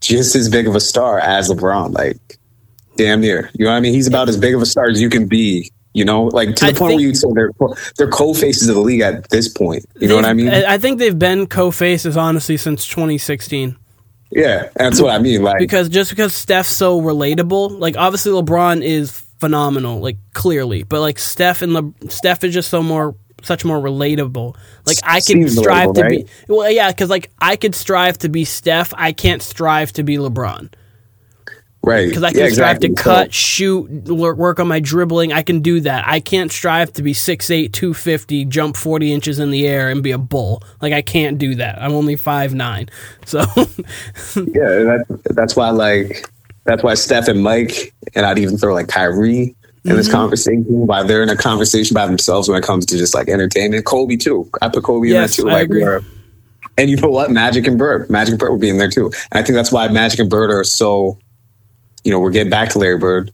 just 0.00 0.34
as 0.36 0.48
big 0.48 0.66
of 0.68 0.74
a 0.74 0.80
star 0.80 1.18
as 1.18 1.48
LeBron. 1.50 1.92
Like 1.94 2.38
damn 2.96 3.20
near. 3.20 3.50
You 3.54 3.64
know 3.64 3.70
what 3.72 3.76
I 3.76 3.80
mean? 3.80 3.92
He's 3.92 4.06
about 4.06 4.28
as 4.28 4.36
big 4.36 4.54
of 4.54 4.62
a 4.62 4.66
star 4.66 4.88
as 4.88 5.00
you 5.00 5.10
can 5.10 5.26
be 5.26 5.70
You 5.92 6.04
know, 6.04 6.24
like 6.24 6.54
to 6.56 6.66
the 6.66 6.70
I 6.72 6.74
point 6.74 6.94
where 6.94 7.00
you'd 7.04 7.16
say 7.16 7.28
they're 7.34 7.52
they're 7.96 8.08
co-faces 8.10 8.68
of 8.68 8.74
the 8.74 8.82
league 8.82 9.00
at 9.00 9.30
this 9.30 9.48
point. 9.48 9.86
You 9.98 10.08
know 10.08 10.16
what 10.16 10.26
I 10.26 10.34
mean? 10.34 10.48
I 10.48 10.76
think 10.78 10.98
they've 10.98 11.18
been 11.18 11.46
co-faces 11.46 12.16
honestly 12.18 12.58
since 12.58 12.86
2016. 12.86 13.76
yeah, 14.30 14.68
that's 14.76 15.00
what 15.00 15.14
I 15.14 15.18
mean. 15.18 15.42
Like, 15.42 15.58
because 15.58 15.88
just 15.88 16.10
because 16.10 16.34
Steph's 16.34 16.68
so 16.68 17.00
relatable, 17.00 17.78
like 17.78 17.96
obviously 17.96 18.32
LeBron 18.32 18.82
is 18.82 19.22
phenomenal, 19.38 20.00
like 20.00 20.18
clearly, 20.32 20.82
but 20.82 21.00
like 21.00 21.18
Steph 21.18 21.62
and 21.62 21.74
Le- 21.74 21.92
Steph 22.10 22.44
is 22.44 22.54
just 22.54 22.68
so 22.70 22.82
more 22.82 23.16
such 23.42 23.64
more 23.64 23.78
relatable. 23.78 24.56
Like 24.86 24.98
I 25.04 25.20
can 25.20 25.48
strive 25.48 25.92
to 25.94 26.02
relatable, 26.02 26.10
be 26.10 26.26
well, 26.48 26.70
yeah, 26.70 26.90
because 26.90 27.10
like 27.10 27.30
I 27.40 27.56
could 27.56 27.74
strive 27.74 28.18
to 28.18 28.28
be 28.28 28.44
Steph, 28.44 28.92
I 28.96 29.12
can't 29.12 29.42
strive 29.42 29.92
to 29.94 30.02
be 30.02 30.16
LeBron 30.16 30.72
right? 31.86 32.08
because 32.08 32.22
I 32.22 32.32
can 32.32 32.40
yeah, 32.40 32.48
strive 32.50 32.76
exactly. 32.76 32.94
to 32.94 33.02
So- 33.02 33.04
cut, 33.04 33.32
shoot, 33.34 33.88
work 34.08 34.60
on 34.60 34.68
my 34.68 34.80
dribbling. 34.80 35.32
I 35.32 35.42
can 35.42 35.60
do 35.60 35.80
that. 35.80 36.06
I 36.06 36.20
can't 36.20 36.52
strive 36.52 36.92
to 36.94 37.02
be 37.02 37.14
6'8", 37.14 37.72
250, 37.72 38.44
jump 38.46 38.76
forty 38.76 39.12
inches 39.12 39.38
in 39.38 39.50
the 39.50 39.66
air 39.66 39.88
and 39.88 40.02
be 40.02 40.10
a 40.10 40.18
bull. 40.18 40.62
Like 40.82 40.92
I 40.92 41.00
can't 41.02 41.38
do 41.38 41.54
that. 41.56 41.80
I'm 41.80 41.92
only 41.92 42.16
five 42.16 42.52
nine, 42.54 42.90
so. 43.24 43.38
yeah, 43.56 43.64
that, 44.34 45.20
that's 45.30 45.56
why 45.56 45.70
like 45.70 46.28
that's 46.66 46.82
why 46.82 46.94
Steph 46.94 47.28
and 47.28 47.42
Mike 47.42 47.94
and 48.14 48.26
I'd 48.26 48.38
even 48.38 48.58
throw 48.58 48.74
like 48.74 48.88
Kyrie 48.88 49.54
in 49.84 49.96
this 49.96 50.08
Mm-hmm. 50.08 50.16
conversation. 50.16 50.64
Why 50.68 51.02
they're 51.04 51.22
in 51.22 51.28
a 51.30 51.36
conversation 51.36 51.94
by 51.94 52.06
themselves 52.06 52.48
when 52.48 52.58
it 52.58 52.64
comes 52.64 52.84
to 52.86 52.98
just 52.98 53.14
like 53.14 53.28
entertainment. 53.28 53.84
Kobe 53.86 54.16
too. 54.16 54.50
I 54.60 54.68
put 54.68 54.82
Kobe 54.84 55.08
Yes, 55.08 55.38
in 55.38 55.44
there 55.46 55.50
too. 55.52 55.56
I 55.56 55.60
like, 55.60 55.64
agree. 55.66 55.82
where- 55.84 56.02
and 56.78 56.90
you 56.90 56.96
know 56.96 57.08
what? 57.08 57.30
Magic 57.30 57.66
and 57.66 57.78
Bird. 57.78 58.10
Magic 58.10 58.32
and 58.32 58.38
Bird 58.38 58.50
would 58.52 58.60
be 58.60 58.68
in 58.68 58.76
there 58.78 58.90
too. 58.90 59.06
And 59.32 59.38
I 59.38 59.42
think 59.42 59.54
that's 59.54 59.72
why 59.72 59.88
Magic 59.88 60.18
and 60.20 60.28
Bird 60.28 60.50
are 60.50 60.62
so. 60.64 61.18
You 62.04 62.12
know, 62.12 62.20
we're 62.20 62.30
getting 62.30 62.50
back 62.50 62.68
to 62.70 62.78
Larry 62.78 62.98
Bird. 62.98 63.32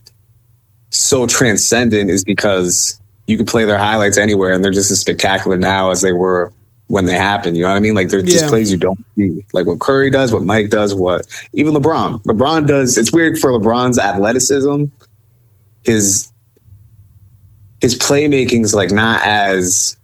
So 0.90 1.26
transcendent 1.26 2.08
is 2.10 2.22
because 2.24 3.00
you 3.26 3.36
can 3.36 3.46
play 3.46 3.64
their 3.64 3.78
highlights 3.78 4.16
anywhere, 4.16 4.52
and 4.52 4.62
they're 4.64 4.70
just 4.72 4.90
as 4.90 5.00
spectacular 5.00 5.56
now 5.56 5.90
as 5.90 6.02
they 6.02 6.12
were 6.12 6.52
when 6.92 7.06
they 7.06 7.14
happen. 7.16 7.54
You 7.54 7.62
know 7.62 7.70
what 7.70 7.76
I 7.76 7.80
mean? 7.80 7.94
Like 7.94 8.10
they're 8.10 8.20
just 8.20 8.44
Yeah. 8.44 8.48
plays 8.50 8.70
you 8.70 8.76
don't 8.76 9.02
see. 9.16 9.42
Like 9.54 9.66
what 9.66 9.78
Curry 9.80 10.10
does, 10.10 10.30
what 10.30 10.42
Mike 10.42 10.68
does, 10.68 10.94
what 10.94 11.26
even 11.54 11.72
LeBron. 11.72 12.22
LeBron 12.24 12.66
does. 12.66 12.98
It's 12.98 13.10
weird 13.10 13.38
for 13.38 13.50
LeBron's 13.50 13.98
athleticism. 13.98 14.84
His 15.84 16.30
his 17.80 17.94
playmaking's 17.98 18.74
like 18.74 18.90
not 18.90 19.22
as 19.24 19.96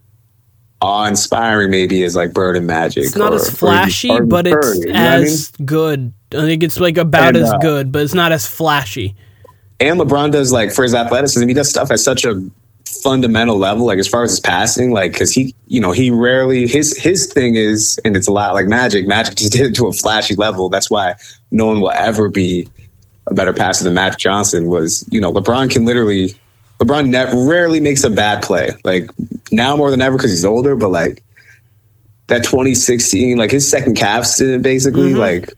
awe-inspiring 0.80 1.70
maybe 1.70 2.02
as 2.04 2.16
like 2.16 2.32
Bird 2.32 2.56
and 2.56 2.66
Magic. 2.66 3.04
It's 3.04 3.16
not 3.16 3.32
or- 3.32 3.36
as 3.36 3.50
flashy, 3.50 4.08
or 4.10 4.24
but 4.24 4.46
Curry, 4.46 4.78
it's 4.78 4.78
you 4.86 4.86
know 4.86 4.92
what 4.94 5.02
I 5.12 5.16
mean? 5.18 5.26
as 5.26 5.52
good. 5.64 6.12
I 6.32 6.40
think 6.40 6.62
it's 6.62 6.80
like 6.80 6.96
about 6.96 7.36
And, 7.36 7.44
as 7.44 7.50
uh, 7.50 7.58
good, 7.58 7.92
but 7.92 8.02
it's 8.02 8.14
not 8.14 8.32
as 8.32 8.46
flashy. 8.46 9.14
and 9.78 10.00
LeBron 10.00 10.32
does 10.32 10.52
like 10.52 10.72
for 10.72 10.84
his 10.84 10.94
athleticism, 10.94 11.46
he 11.48 11.54
does 11.54 11.68
stuff 11.68 11.90
at 11.90 12.00
such 12.00 12.24
a 12.24 12.42
fundamental 13.02 13.56
level, 13.56 13.86
like 13.86 13.98
as 13.98 14.08
far 14.08 14.22
as 14.22 14.30
his 14.30 14.40
passing, 14.40 14.90
like 14.92 15.12
because 15.12 15.32
he, 15.32 15.54
you 15.66 15.80
know, 15.80 15.92
he 15.92 16.10
rarely 16.10 16.66
his 16.66 16.96
his 16.96 17.26
thing 17.32 17.54
is, 17.54 17.98
and 18.04 18.16
it's 18.16 18.26
a 18.26 18.32
lot 18.32 18.54
like 18.54 18.66
Magic. 18.66 19.06
Magic 19.06 19.36
just 19.36 19.52
did 19.54 19.66
it 19.66 19.74
to 19.76 19.86
a 19.86 19.92
flashy 19.92 20.34
level. 20.34 20.68
That's 20.68 20.90
why 20.90 21.14
no 21.50 21.66
one 21.66 21.80
will 21.80 21.90
ever 21.92 22.28
be 22.28 22.68
a 23.26 23.34
better 23.34 23.52
passer 23.52 23.84
than 23.84 23.94
Magic 23.94 24.18
Johnson. 24.18 24.66
Was 24.66 25.06
you 25.10 25.20
know, 25.20 25.32
LeBron 25.32 25.70
can 25.70 25.84
literally, 25.84 26.34
LeBron 26.78 27.08
ne- 27.08 27.48
rarely 27.48 27.80
makes 27.80 28.04
a 28.04 28.10
bad 28.10 28.42
play. 28.42 28.70
Like 28.84 29.10
now 29.52 29.76
more 29.76 29.90
than 29.90 30.00
ever 30.00 30.16
because 30.16 30.30
he's 30.30 30.44
older, 30.44 30.76
but 30.76 30.90
like 30.90 31.22
that 32.28 32.44
2016, 32.44 33.36
like 33.36 33.50
his 33.50 33.68
second 33.68 33.96
Cav 33.96 34.24
stint, 34.24 34.62
basically, 34.62 35.12
mm-hmm. 35.12 35.18
like 35.18 35.54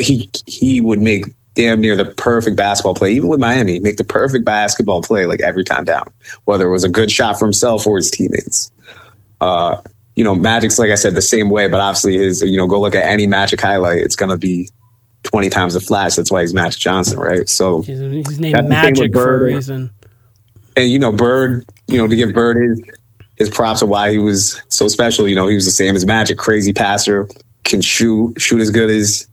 he 0.00 0.28
he 0.28 0.30
he 0.46 0.80
would 0.80 1.00
make 1.00 1.26
damn 1.56 1.80
near 1.80 1.96
the 1.96 2.04
perfect 2.04 2.56
basketball 2.56 2.94
play, 2.94 3.12
even 3.12 3.28
with 3.28 3.40
Miami, 3.40 3.80
make 3.80 3.96
the 3.96 4.04
perfect 4.04 4.44
basketball 4.44 5.02
play 5.02 5.26
like 5.26 5.40
every 5.40 5.64
time 5.64 5.84
down, 5.84 6.08
whether 6.44 6.68
it 6.68 6.70
was 6.70 6.84
a 6.84 6.88
good 6.88 7.10
shot 7.10 7.38
for 7.38 7.46
himself 7.46 7.86
or 7.86 7.96
his 7.96 8.10
teammates. 8.10 8.70
Uh, 9.40 9.80
you 10.14 10.22
know, 10.22 10.34
Magic's 10.34 10.78
like 10.78 10.90
I 10.90 10.94
said 10.94 11.14
the 11.14 11.22
same 11.22 11.50
way, 11.50 11.66
but 11.68 11.80
obviously 11.80 12.16
his 12.18 12.42
you 12.42 12.56
know 12.56 12.66
go 12.66 12.80
look 12.80 12.94
at 12.94 13.04
any 13.04 13.26
Magic 13.26 13.60
highlight, 13.60 13.98
it's 13.98 14.16
gonna 14.16 14.38
be 14.38 14.70
twenty 15.24 15.50
times 15.50 15.74
the 15.74 15.80
flash. 15.80 16.14
That's 16.14 16.30
why 16.30 16.42
he's 16.42 16.54
Magic 16.54 16.78
Johnson, 16.80 17.18
right? 17.18 17.48
So 17.48 17.82
He's, 17.82 17.98
he's 17.98 18.38
named 18.40 18.68
Magic 18.68 19.12
for 19.12 19.22
a 19.22 19.26
Bird. 19.26 19.42
reason. 19.54 19.90
and 20.76 20.88
you 20.90 20.98
know 20.98 21.12
Bird, 21.12 21.64
you 21.88 21.98
know 21.98 22.06
to 22.06 22.16
give 22.16 22.32
Bird 22.32 22.56
his 22.56 22.82
his 23.36 23.50
props 23.50 23.82
of 23.82 23.88
why 23.90 24.10
he 24.10 24.18
was 24.18 24.62
so 24.68 24.88
special. 24.88 25.28
You 25.28 25.34
know, 25.34 25.46
he 25.48 25.54
was 25.54 25.66
the 25.66 25.70
same 25.70 25.94
as 25.96 26.06
Magic, 26.06 26.38
crazy 26.38 26.72
passer, 26.72 27.28
can 27.64 27.82
shoot, 27.82 28.40
shoot 28.40 28.62
as 28.62 28.70
good 28.70 28.88
as 28.88 29.26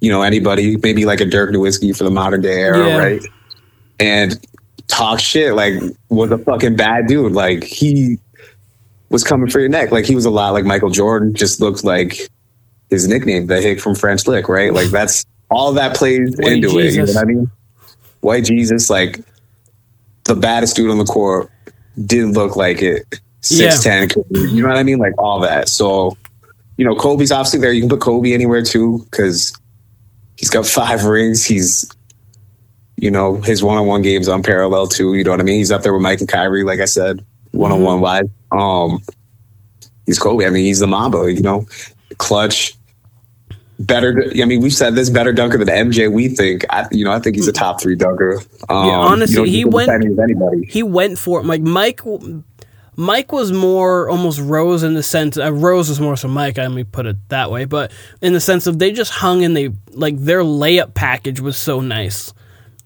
you 0.00 0.10
know 0.10 0.22
anybody. 0.22 0.76
Maybe 0.76 1.04
like 1.04 1.20
a 1.20 1.24
Dirk 1.26 1.50
Nowitzki 1.50 1.96
for 1.96 2.04
the 2.04 2.10
modern 2.10 2.40
day 2.40 2.60
era, 2.60 2.86
Yeah. 2.86 2.98
right? 2.98 3.22
And 4.00 4.38
talk 4.86 5.20
shit 5.20 5.54
like 5.54 5.74
was 6.08 6.30
a 6.30 6.38
fucking 6.38 6.76
bad 6.76 7.06
dude. 7.06 7.32
Like 7.32 7.64
he 7.64 8.18
was 9.10 9.24
coming 9.24 9.48
for 9.50 9.60
your 9.60 9.68
neck. 9.68 9.90
Like 9.90 10.04
he 10.04 10.14
was 10.14 10.24
a 10.24 10.30
lot 10.30 10.52
like 10.52 10.64
Michael 10.64 10.90
Jordan. 10.90 11.34
Just 11.34 11.60
looked 11.60 11.84
like 11.84 12.28
his 12.90 13.06
nickname, 13.08 13.46
the 13.46 13.60
Hick 13.60 13.80
from 13.80 13.94
French 13.94 14.26
Lick, 14.26 14.48
right? 14.48 14.72
Like 14.72 14.88
that's 14.88 15.26
all 15.50 15.72
that 15.74 15.96
plays 15.96 16.36
White 16.38 16.52
into 16.52 16.78
it. 16.78 16.92
You 16.92 17.00
know 17.00 17.06
Jesus. 17.06 17.14
what 17.16 17.22
I 17.22 17.24
mean? 17.24 17.50
White 18.20 18.44
Jesus, 18.44 18.90
like 18.90 19.20
the 20.24 20.34
baddest 20.34 20.76
dude 20.76 20.90
on 20.90 20.98
the 20.98 21.04
court, 21.04 21.50
didn't 22.06 22.32
look 22.32 22.56
like 22.56 22.82
it. 22.82 23.20
Six 23.40 23.82
ten, 23.82 24.08
you 24.30 24.62
know 24.62 24.68
what 24.68 24.76
I 24.76 24.82
mean? 24.82 24.98
Like 24.98 25.14
all 25.16 25.40
that. 25.40 25.68
So, 25.68 26.16
you 26.76 26.84
know, 26.84 26.94
Kobe's 26.96 27.30
obviously 27.32 27.60
there. 27.60 27.72
You 27.72 27.80
can 27.80 27.88
put 27.88 28.00
Kobe 28.00 28.32
anywhere 28.32 28.62
too 28.62 29.06
because 29.10 29.52
he's 30.38 30.50
got 30.50 30.64
five 30.66 31.04
rings. 31.04 31.44
He's, 31.44 31.90
you 32.96 33.10
know, 33.10 33.36
his 33.36 33.62
one 33.62 33.76
on 33.76 33.86
one 33.86 34.02
games 34.02 34.28
unparalleled 34.28 34.92
too. 34.92 35.14
You 35.14 35.24
know 35.24 35.32
what 35.32 35.40
I 35.40 35.42
mean? 35.42 35.56
He's 35.56 35.70
up 35.72 35.82
there 35.82 35.92
with 35.92 36.02
Mike 36.02 36.20
and 36.20 36.28
Kyrie, 36.28 36.64
like 36.64 36.80
I 36.80 36.84
said, 36.86 37.24
one 37.50 37.72
on 37.72 37.82
one 37.82 38.00
wide. 38.00 38.30
Um, 38.52 39.00
he's 40.06 40.18
Kobe. 40.18 40.46
I 40.46 40.50
mean, 40.50 40.64
he's 40.64 40.78
the 40.80 40.86
Mamba. 40.86 41.32
You 41.32 41.42
know, 41.42 41.66
clutch. 42.16 42.74
Better. 43.80 44.24
I 44.40 44.44
mean, 44.44 44.60
we've 44.60 44.74
said 44.74 44.96
this 44.96 45.08
better 45.08 45.32
dunker 45.32 45.56
than 45.56 45.68
MJ. 45.68 46.10
We 46.10 46.28
think. 46.28 46.64
I, 46.68 46.88
you 46.90 47.04
know, 47.04 47.12
I 47.12 47.20
think 47.20 47.36
he's 47.36 47.46
a 47.46 47.52
top 47.52 47.80
three 47.80 47.94
dunker. 47.94 48.40
Um, 48.68 48.76
honestly, 48.88 49.34
you 49.34 49.44
don't 49.44 49.54
he 49.54 49.64
went- 49.64 49.90
anybody. 49.90 50.66
He 50.66 50.82
went 50.82 51.16
for 51.16 51.38
it. 51.38 51.46
Like 51.46 51.60
Mike, 51.60 52.00
Mike 52.98 53.30
was 53.30 53.52
more 53.52 54.10
almost 54.10 54.40
Rose 54.40 54.82
in 54.82 54.94
the 54.94 55.04
sense. 55.04 55.38
Uh, 55.38 55.52
Rose 55.52 55.88
was 55.88 56.00
more 56.00 56.16
so 56.16 56.26
Mike. 56.26 56.56
Let 56.56 56.72
me 56.72 56.82
put 56.82 57.06
it 57.06 57.16
that 57.28 57.48
way. 57.48 57.64
But 57.64 57.92
in 58.20 58.32
the 58.32 58.40
sense 58.40 58.66
of 58.66 58.80
they 58.80 58.90
just 58.90 59.12
hung 59.12 59.44
and 59.44 59.56
they 59.56 59.70
like 59.92 60.18
their 60.18 60.42
layup 60.42 60.94
package 60.94 61.38
was 61.38 61.56
so 61.56 61.80
nice. 61.80 62.34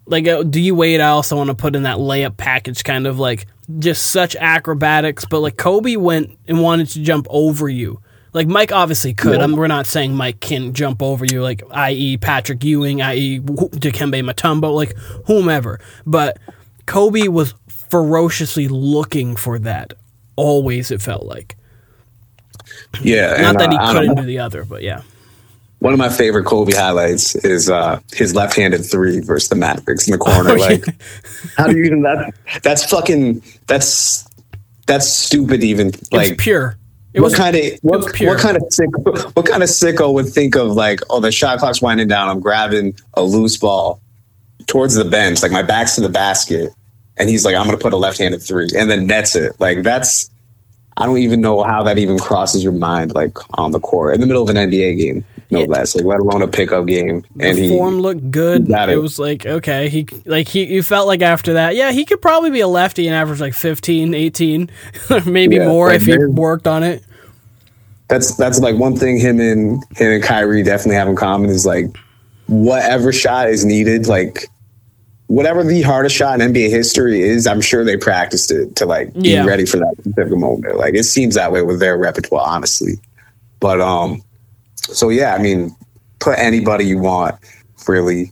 Like, 0.04 0.28
uh, 0.28 0.42
do 0.42 0.60
you 0.60 0.74
wait? 0.74 1.00
I 1.00 1.08
also 1.08 1.34
want 1.34 1.48
to 1.48 1.54
put 1.54 1.74
in 1.74 1.84
that 1.84 1.96
layup 1.96 2.36
package, 2.36 2.84
kind 2.84 3.06
of 3.06 3.18
like 3.18 3.46
just 3.78 4.08
such 4.08 4.36
acrobatics. 4.36 5.24
But 5.24 5.40
like 5.40 5.56
Kobe 5.56 5.96
went 5.96 6.38
and 6.46 6.60
wanted 6.60 6.90
to 6.90 7.00
jump 7.02 7.26
over 7.30 7.66
you. 7.70 8.02
Like 8.34 8.46
Mike 8.46 8.70
obviously 8.70 9.14
could. 9.14 9.38
Yeah. 9.38 9.44
I'm, 9.44 9.56
we're 9.56 9.66
not 9.66 9.86
saying 9.86 10.14
Mike 10.14 10.40
can 10.40 10.74
jump 10.74 11.02
over 11.02 11.24
you, 11.24 11.42
like 11.42 11.62
i.e. 11.70 12.18
Patrick 12.18 12.62
Ewing, 12.62 13.00
i.e. 13.00 13.40
Dikembe 13.40 14.30
Mutombo, 14.30 14.74
like 14.74 14.94
whomever. 15.26 15.80
But 16.04 16.36
Kobe 16.84 17.28
was 17.28 17.54
ferociously 17.66 18.68
looking 18.68 19.36
for 19.36 19.58
that. 19.60 19.94
Always, 20.36 20.90
it 20.90 21.02
felt 21.02 21.24
like. 21.24 21.56
Yeah, 23.00 23.28
Not 23.30 23.38
and, 23.38 23.60
that 23.60 23.70
he 23.70 23.76
uh, 23.76 23.82
I 23.82 23.92
couldn't 23.92 24.08
know. 24.08 24.22
do 24.22 24.26
the 24.26 24.38
other, 24.38 24.64
but 24.64 24.82
yeah. 24.82 25.02
One 25.80 25.92
of 25.92 25.98
my 25.98 26.08
favorite 26.08 26.44
Kobe 26.44 26.72
highlights 26.72 27.34
is 27.36 27.68
uh, 27.68 27.98
his 28.12 28.34
left-handed 28.34 28.84
three 28.84 29.20
versus 29.20 29.48
the 29.48 29.56
Mavericks 29.56 30.06
in 30.06 30.12
the 30.12 30.18
corner. 30.18 30.50
Oh, 30.50 30.54
yeah. 30.54 30.66
Like, 30.66 30.84
how 31.56 31.66
do 31.66 31.76
you 31.76 31.84
even 31.84 32.02
that? 32.02 32.32
That's 32.62 32.84
fucking. 32.84 33.42
That's 33.66 34.28
that's 34.86 35.08
stupid. 35.08 35.64
Even 35.64 35.88
It 35.88 36.12
like 36.12 36.38
pure. 36.38 36.76
It 37.14 37.20
what 37.20 37.34
kind 37.34 37.54
of 37.54 37.62
what, 37.82 38.00
what 38.20 38.38
kind 38.38 38.56
of 38.56 38.62
sick 38.70 38.88
what 38.96 39.44
kind 39.44 39.62
of 39.62 39.68
sicko 39.68 40.14
would 40.14 40.28
think 40.28 40.56
of 40.56 40.68
like 40.68 41.00
oh 41.10 41.20
the 41.20 41.30
shot 41.30 41.58
clock's 41.58 41.82
winding 41.82 42.08
down 42.08 42.30
I'm 42.30 42.40
grabbing 42.40 42.96
a 43.14 43.22
loose 43.22 43.58
ball 43.58 44.00
towards 44.66 44.94
the 44.94 45.04
bench 45.04 45.42
like 45.42 45.52
my 45.52 45.60
back's 45.60 45.96
to 45.96 46.00
the 46.00 46.08
basket 46.08 46.70
and 47.18 47.28
he's 47.28 47.44
like 47.44 47.54
I'm 47.54 47.66
gonna 47.66 47.78
put 47.78 47.92
a 47.92 47.96
left-handed 47.96 48.42
three 48.42 48.68
and 48.76 48.90
then 48.90 49.06
nets 49.06 49.36
it 49.36 49.52
like 49.60 49.82
that's 49.82 50.30
I 50.96 51.06
don't 51.06 51.18
even 51.18 51.40
know 51.40 51.62
how 51.62 51.82
that 51.84 51.98
even 51.98 52.18
crosses 52.18 52.62
your 52.62 52.72
mind 52.72 53.14
like 53.14 53.36
on 53.58 53.72
the 53.72 53.80
court 53.80 54.14
in 54.14 54.20
the 54.20 54.26
middle 54.26 54.42
of 54.42 54.48
an 54.54 54.56
NBA 54.56 54.98
game 54.98 55.24
no 55.50 55.60
Yeah. 55.60 55.66
less 55.66 55.94
like 55.94 56.04
let 56.04 56.20
alone 56.20 56.42
a 56.42 56.48
pickup 56.48 56.86
game 56.86 57.24
and 57.40 57.56
the 57.58 57.62
he 57.62 57.68
form 57.68 58.00
looked 58.00 58.30
good. 58.30 58.70
It. 58.70 58.88
it. 58.90 58.96
was 58.96 59.18
like 59.18 59.44
okay, 59.46 59.88
he 59.90 60.06
like 60.24 60.48
he 60.48 60.64
you 60.64 60.82
felt 60.82 61.06
like 61.06 61.20
after 61.22 61.52
that, 61.54 61.76
yeah, 61.76 61.92
he 61.92 62.04
could 62.06 62.22
probably 62.22 62.50
be 62.50 62.60
a 62.60 62.68
lefty 62.68 63.06
and 63.06 63.14
average 63.14 63.40
like 63.40 63.52
15, 63.54 64.14
18, 64.14 64.70
maybe 65.26 65.56
Yeah, 65.56 65.68
more 65.68 65.92
if 65.92 66.06
he 66.06 66.16
worked 66.16 66.66
on 66.66 66.82
it. 66.82 67.02
that's 68.08 68.34
that's 68.36 68.60
like 68.60 68.76
one 68.76 68.96
thing 68.96 69.18
him 69.18 69.40
and 69.40 69.82
him 69.96 70.12
and 70.12 70.22
Kyrie 70.22 70.62
definitely 70.62 70.96
have 70.96 71.08
in 71.08 71.16
common 71.16 71.50
is 71.50 71.66
like 71.66 71.86
whatever 72.46 73.12
shot 73.12 73.48
is 73.48 73.64
needed, 73.64 74.06
like 74.06 74.46
whatever 75.32 75.64
the 75.64 75.80
hardest 75.80 76.14
shot 76.14 76.38
in 76.38 76.52
NBA 76.52 76.68
history 76.68 77.22
is, 77.22 77.46
I'm 77.46 77.62
sure 77.62 77.84
they 77.84 77.96
practiced 77.96 78.50
it 78.50 78.76
to 78.76 78.84
like 78.84 79.14
be 79.14 79.40
ready 79.40 79.64
for 79.64 79.78
that 79.78 79.94
specific 79.98 80.36
moment. 80.36 80.76
Like 80.76 80.94
it 80.94 81.04
seems 81.04 81.36
that 81.36 81.50
way 81.50 81.62
with 81.62 81.80
their 81.80 81.96
repertoire, 81.96 82.46
honestly. 82.46 83.00
But 83.58 83.80
um, 83.80 84.22
so 84.76 85.08
yeah, 85.08 85.34
I 85.34 85.38
mean, 85.38 85.74
put 86.20 86.38
anybody 86.38 86.84
you 86.84 86.98
want, 86.98 87.36
really. 87.88 88.30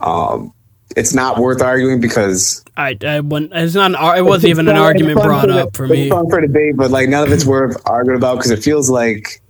Um, 0.00 0.54
it's 0.96 1.12
not 1.12 1.36
worth 1.36 1.60
arguing 1.60 2.00
because 2.00 2.64
I, 2.74 2.96
I 3.06 3.20
wouldn't, 3.20 3.52
it's 3.54 3.74
not 3.74 3.94
an, 3.94 4.18
it 4.18 4.22
wasn't 4.22 4.48
even 4.50 4.66
an 4.66 4.78
argument 4.78 5.20
brought 5.20 5.44
for 5.44 5.52
up 5.52 5.76
for 5.76 5.88
me. 5.88 6.08
Fun 6.08 6.30
for 6.30 6.40
debate, 6.40 6.74
but 6.74 6.90
like 6.90 7.10
none 7.10 7.22
of 7.22 7.32
it's 7.32 7.44
worth 7.44 7.76
arguing 7.84 8.16
about 8.16 8.36
because 8.36 8.50
it 8.50 8.62
feels 8.62 8.88
like 8.88 9.42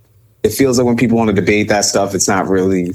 it 0.43 0.49
feels 0.49 0.77
like 0.77 0.85
when 0.85 0.97
people 0.97 1.17
want 1.17 1.29
to 1.29 1.33
debate 1.33 1.69
that 1.69 1.85
stuff, 1.85 2.13
it's 2.13 2.27
not 2.27 2.49
really 2.49 2.91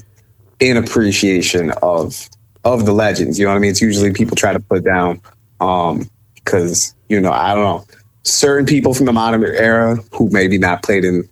in 0.60 0.76
appreciation 0.76 1.70
of 1.82 2.28
of 2.74 2.86
the 2.86 2.92
legends. 2.92 3.38
You 3.38 3.46
know 3.46 3.52
what 3.52 3.56
I 3.56 3.60
mean? 3.60 3.70
It's 3.70 3.82
usually 3.82 4.12
people 4.12 4.36
try 4.36 4.52
to 4.52 4.60
put 4.60 4.84
down 4.84 5.20
um 5.60 6.08
because 6.34 6.94
you 7.08 7.20
know 7.20 7.32
I 7.32 7.54
don't 7.54 7.64
know 7.64 7.86
certain 8.22 8.66
people 8.66 8.92
from 8.92 9.06
the 9.06 9.12
modern 9.12 9.44
era 9.44 9.96
who 10.12 10.28
maybe 10.30 10.58
not 10.58 10.82
played 10.82 11.04
in 11.04 11.28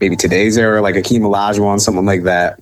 maybe 0.00 0.16
today's 0.16 0.56
era, 0.56 0.80
like 0.80 0.94
Akeem 0.94 1.20
Olajuwon, 1.20 1.80
someone 1.80 2.06
like 2.06 2.22
that 2.22 2.60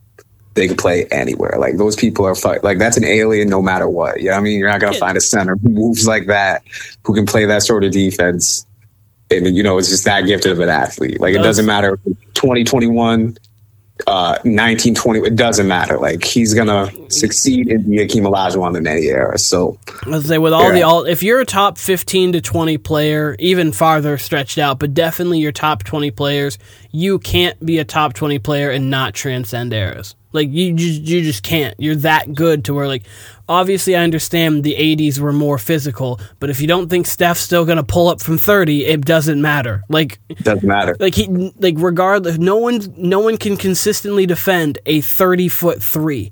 they 0.54 0.66
can 0.66 0.76
play 0.76 1.06
anywhere. 1.06 1.56
Like 1.58 1.76
those 1.76 1.96
people 1.96 2.26
are 2.26 2.34
fu- 2.34 2.58
like 2.62 2.78
that's 2.78 2.96
an 2.96 3.04
alien 3.04 3.48
no 3.48 3.62
matter 3.62 3.88
what. 3.88 4.20
You 4.20 4.26
know 4.26 4.32
what 4.32 4.38
I 4.38 4.42
mean? 4.42 4.58
You're 4.58 4.68
not 4.68 4.80
gonna 4.80 4.98
find 4.98 5.16
a 5.16 5.20
center 5.20 5.56
who 5.56 5.68
moves 5.68 6.06
like 6.06 6.26
that, 6.26 6.62
who 7.04 7.14
can 7.14 7.26
play 7.26 7.44
that 7.46 7.62
sort 7.62 7.84
of 7.84 7.92
defense. 7.92 8.66
And 9.30 9.54
you 9.56 9.62
know, 9.62 9.78
it's 9.78 9.88
just 9.88 10.04
that 10.06 10.22
gifted 10.22 10.52
of 10.52 10.60
an 10.60 10.68
athlete. 10.68 11.20
Like 11.20 11.34
it 11.34 11.42
doesn't 11.42 11.66
matter 11.66 11.98
2021, 12.34 13.36
uh 14.06 14.36
1920, 14.44 15.20
it 15.20 15.36
doesn't 15.36 15.66
matter. 15.68 15.98
Like 15.98 16.24
he's 16.24 16.54
gonna 16.54 16.90
succeed 17.10 17.68
in 17.68 17.88
the 17.88 17.98
Akeem 17.98 18.22
Olajuwon 18.22 18.76
in 18.76 18.86
any 18.86 19.06
era. 19.08 19.38
So 19.38 19.78
Let's 20.06 20.26
say 20.26 20.38
with 20.38 20.52
all 20.52 20.64
Yeah. 20.68 20.72
the 20.72 20.82
all, 20.82 21.04
if 21.04 21.22
you're 21.22 21.40
a 21.40 21.46
top 21.46 21.78
15 21.78 22.32
to 22.32 22.40
20 22.40 22.78
player, 22.78 23.36
even 23.38 23.72
farther 23.72 24.16
stretched 24.18 24.58
out, 24.58 24.78
but 24.78 24.94
definitely 24.94 25.38
your 25.40 25.52
top 25.52 25.82
20 25.84 26.10
players, 26.10 26.58
you 26.90 27.18
can't 27.18 27.64
be 27.64 27.78
a 27.78 27.84
top 27.84 28.12
20 28.14 28.38
player 28.38 28.70
and 28.70 28.90
not 28.90 29.14
transcend 29.14 29.72
eras. 29.72 30.14
Like 30.32 30.50
you 30.50 30.72
just 30.74 31.02
you 31.02 31.22
just 31.22 31.42
can't. 31.42 31.74
You're 31.78 31.96
that 31.96 32.34
good 32.34 32.64
to 32.66 32.74
where 32.74 32.86
like 32.86 33.04
obviously 33.48 33.96
I 33.96 34.04
understand 34.04 34.62
the 34.62 34.74
80s 34.74 35.18
were 35.18 35.32
more 35.32 35.58
physical, 35.58 36.20
but 36.38 36.50
if 36.50 36.60
you 36.60 36.68
don't 36.68 36.88
think 36.88 37.06
Steph's 37.06 37.40
still 37.40 37.64
going 37.64 37.78
to 37.78 37.82
pull 37.82 38.08
up 38.08 38.20
from 38.20 38.38
30, 38.38 38.86
it 38.86 39.00
doesn't 39.04 39.42
matter. 39.42 39.82
Like 39.88 40.20
it 40.28 40.38
doesn't 40.38 40.66
matter. 40.66 40.96
like 41.00 41.14
he 41.14 41.26
like 41.58 41.74
regardless 41.78 42.38
no 42.38 42.56
one 42.56 42.80
no 42.96 43.18
one 43.20 43.36
can 43.36 43.56
consistently 43.56 44.26
defend 44.26 44.78
a 44.86 45.00
30 45.00 45.48
foot 45.48 45.82
3 45.82 46.30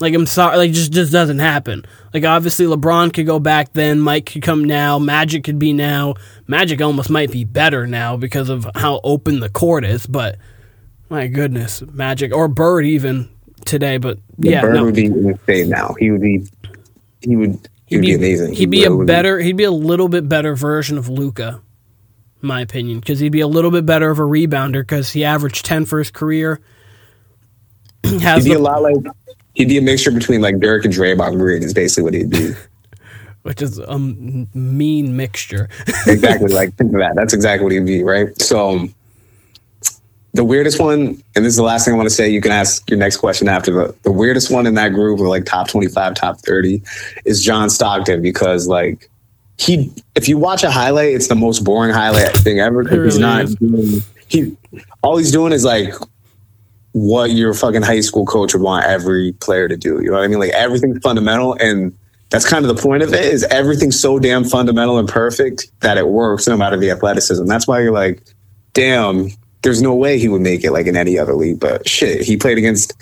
like 0.00 0.14
i'm 0.14 0.26
sorry 0.26 0.56
like 0.56 0.72
just 0.72 0.92
just 0.92 1.12
doesn't 1.12 1.38
happen 1.38 1.84
like 2.12 2.24
obviously 2.24 2.66
lebron 2.66 3.12
could 3.12 3.24
go 3.26 3.38
back 3.38 3.72
then 3.72 4.00
mike 4.00 4.26
could 4.26 4.42
come 4.42 4.64
now 4.64 4.98
magic 4.98 5.44
could 5.44 5.60
be 5.60 5.72
now 5.72 6.14
magic 6.48 6.80
almost 6.80 7.08
might 7.08 7.30
be 7.30 7.44
better 7.44 7.86
now 7.86 8.16
because 8.16 8.48
of 8.48 8.66
how 8.74 9.00
open 9.04 9.38
the 9.38 9.48
court 9.48 9.84
is 9.84 10.04
but 10.06 10.36
my 11.12 11.26
goodness 11.26 11.82
magic 11.92 12.34
or 12.34 12.48
bird 12.48 12.86
even 12.86 13.28
today 13.66 13.98
but 13.98 14.18
yeah 14.38 14.62
Bird 14.62 14.74
no. 14.74 14.84
would 14.86 14.94
be 14.94 15.04
insane 15.04 15.68
now. 15.68 15.94
He 15.98 16.10
would 16.10 16.22
be 16.22 16.46
he 17.20 17.36
would 17.36 17.68
he 17.84 17.96
would 17.98 18.06
be, 18.06 18.14
amazing. 18.14 18.54
He'd 18.54 18.70
be 18.70 18.86
Bird 18.86 19.02
a 19.02 19.04
better. 19.04 19.38
He'd 19.38 19.58
be 19.58 19.64
a 19.64 19.70
little 19.70 20.08
bit 20.08 20.26
better 20.26 20.54
version 20.54 20.96
of 20.96 21.10
Luka, 21.10 21.60
my 22.40 22.62
opinion, 22.62 23.00
because 23.00 23.20
he'd 23.20 23.28
be 23.32 23.42
a 23.42 23.46
little 23.46 23.70
bit 23.70 23.84
better 23.84 24.10
of 24.10 24.18
a 24.18 24.22
rebounder 24.22 24.80
because 24.80 25.10
he 25.12 25.22
averaged 25.22 25.66
ten 25.66 25.84
for 25.84 25.98
his 25.98 26.10
career. 26.10 26.60
Has 28.04 28.44
He'd 28.44 28.50
be 28.50 28.54
the- 28.54 28.60
a 28.60 28.62
lot 28.62 28.82
like 28.82 28.96
he'd 29.54 29.68
be 29.68 29.76
a 29.76 29.82
mixture 29.82 30.10
between 30.10 30.40
like 30.40 30.58
Dirk 30.60 30.86
and 30.86 30.94
Draymond 30.94 31.36
Green 31.38 31.62
is 31.62 31.74
basically 31.74 32.04
what 32.04 32.14
he'd 32.14 32.30
be. 32.30 32.54
which 33.42 33.60
is 33.60 33.78
a 33.78 33.98
mean 33.98 35.14
mixture. 35.14 35.68
exactly 36.06 36.48
like 36.48 36.74
think 36.76 36.94
of 36.94 37.00
that. 37.00 37.14
That's 37.14 37.34
exactly 37.34 37.64
what 37.64 37.72
he'd 37.72 37.84
be, 37.84 38.02
right? 38.02 38.40
So 38.40 38.88
the 40.34 40.44
weirdest 40.44 40.80
one, 40.80 41.22
and 41.36 41.44
this 41.44 41.52
is 41.52 41.56
the 41.56 41.62
last 41.62 41.84
thing 41.84 41.94
I 41.94 41.96
want 41.96 42.08
to 42.08 42.14
say, 42.14 42.28
you 42.28 42.40
can 42.40 42.52
ask 42.52 42.88
your 42.88 42.98
next 42.98 43.18
question 43.18 43.48
after 43.48 43.70
the 43.70 43.94
the 44.02 44.12
weirdest 44.12 44.50
one 44.50 44.66
in 44.66 44.74
that 44.74 44.90
group 44.90 45.20
of 45.20 45.26
like 45.26 45.44
top 45.44 45.68
twenty 45.68 45.88
five, 45.88 46.14
top 46.14 46.40
thirty, 46.40 46.82
is 47.24 47.44
John 47.44 47.68
Stockton 47.68 48.22
because 48.22 48.66
like 48.66 49.10
he 49.58 49.92
if 50.14 50.28
you 50.28 50.38
watch 50.38 50.62
a 50.62 50.70
highlight, 50.70 51.14
it's 51.14 51.28
the 51.28 51.34
most 51.34 51.64
boring 51.64 51.92
highlight 51.92 52.34
thing 52.38 52.60
ever 52.60 52.82
It 52.82 53.04
he's 53.04 53.18
not 53.18 53.46
doing 53.58 54.02
he 54.28 54.56
all 55.02 55.18
he's 55.18 55.30
doing 55.30 55.52
is 55.52 55.64
like 55.64 55.94
what 56.92 57.30
your 57.30 57.54
fucking 57.54 57.82
high 57.82 58.00
school 58.00 58.26
coach 58.26 58.54
would 58.54 58.62
want 58.62 58.86
every 58.86 59.32
player 59.32 59.68
to 59.68 59.76
do. 59.76 60.00
You 60.02 60.10
know 60.10 60.16
what 60.16 60.24
I 60.24 60.28
mean? 60.28 60.38
Like 60.38 60.52
everything's 60.52 60.98
fundamental 61.02 61.54
and 61.54 61.96
that's 62.30 62.48
kind 62.48 62.64
of 62.64 62.74
the 62.74 62.82
point 62.82 63.02
of 63.02 63.12
it 63.12 63.26
is 63.26 63.44
everything's 63.44 64.00
so 64.00 64.18
damn 64.18 64.44
fundamental 64.44 64.98
and 64.98 65.06
perfect 65.06 65.70
that 65.80 65.98
it 65.98 66.08
works 66.08 66.48
no 66.48 66.56
matter 66.56 66.78
the 66.78 66.90
athleticism. 66.90 67.44
That's 67.44 67.68
why 67.68 67.82
you're 67.82 67.92
like, 67.92 68.22
damn, 68.72 69.28
there's 69.62 69.82
no 69.82 69.94
way 69.94 70.18
he 70.18 70.28
would 70.28 70.42
make 70.42 70.64
it 70.64 70.72
like 70.72 70.86
in 70.86 70.96
any 70.96 71.18
other 71.18 71.34
league. 71.34 71.60
But 71.60 71.88
shit, 71.88 72.22
he 72.22 72.36
played 72.36 72.58
against 72.58 72.94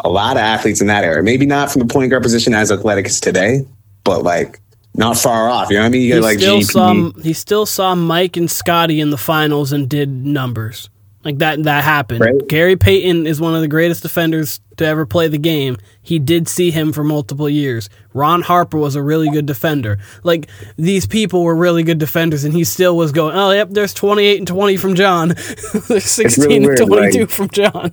a 0.00 0.08
lot 0.08 0.36
of 0.36 0.42
athletes 0.42 0.80
in 0.80 0.86
that 0.88 1.04
era. 1.04 1.22
Maybe 1.22 1.46
not 1.46 1.70
from 1.70 1.80
the 1.80 1.92
point 1.92 2.10
guard 2.10 2.22
position 2.22 2.54
as 2.54 2.70
athletic 2.70 3.06
as 3.06 3.20
today, 3.20 3.64
but 4.04 4.22
like 4.22 4.60
not 4.94 5.16
far 5.16 5.48
off. 5.48 5.70
You 5.70 5.76
know 5.76 5.82
what 5.82 5.86
I 5.86 5.90
mean? 5.90 6.02
You 6.02 6.14
got 6.14 6.22
like 6.22 6.38
still 6.38 6.58
GP. 6.58 6.64
saw 6.64 7.20
he 7.20 7.32
still 7.32 7.66
saw 7.66 7.94
Mike 7.94 8.36
and 8.36 8.50
Scottie 8.50 9.00
in 9.00 9.10
the 9.10 9.18
finals 9.18 9.72
and 9.72 9.88
did 9.88 10.10
numbers 10.10 10.90
like 11.28 11.38
that. 11.38 11.62
That 11.64 11.84
happened. 11.84 12.20
Right. 12.20 12.48
Gary 12.48 12.76
Payton 12.76 13.26
is 13.26 13.38
one 13.40 13.54
of 13.54 13.60
the 13.60 13.68
greatest 13.68 14.02
defenders 14.02 14.60
to 14.78 14.86
ever 14.86 15.04
play 15.04 15.28
the 15.28 15.38
game. 15.38 15.76
He 16.00 16.18
did 16.18 16.48
see 16.48 16.70
him 16.70 16.92
for 16.92 17.04
multiple 17.04 17.50
years. 17.50 17.90
Ron 18.14 18.40
Harper 18.40 18.78
was 18.78 18.94
a 18.94 19.02
really 19.02 19.28
good 19.28 19.44
defender. 19.44 19.98
Like 20.22 20.48
these 20.76 21.06
people 21.06 21.44
were 21.44 21.54
really 21.54 21.82
good 21.82 21.98
defenders, 21.98 22.44
and 22.44 22.54
he 22.54 22.64
still 22.64 22.96
was 22.96 23.12
going. 23.12 23.36
Oh, 23.36 23.50
yep. 23.50 23.68
There's 23.70 23.92
28 23.92 24.38
and 24.38 24.48
20 24.48 24.76
from 24.78 24.94
John. 24.94 25.28
there's 25.88 26.04
16 26.04 26.62
weird, 26.62 26.80
and 26.80 26.88
22 26.88 27.20
like- 27.20 27.30
from 27.30 27.48
John. 27.50 27.92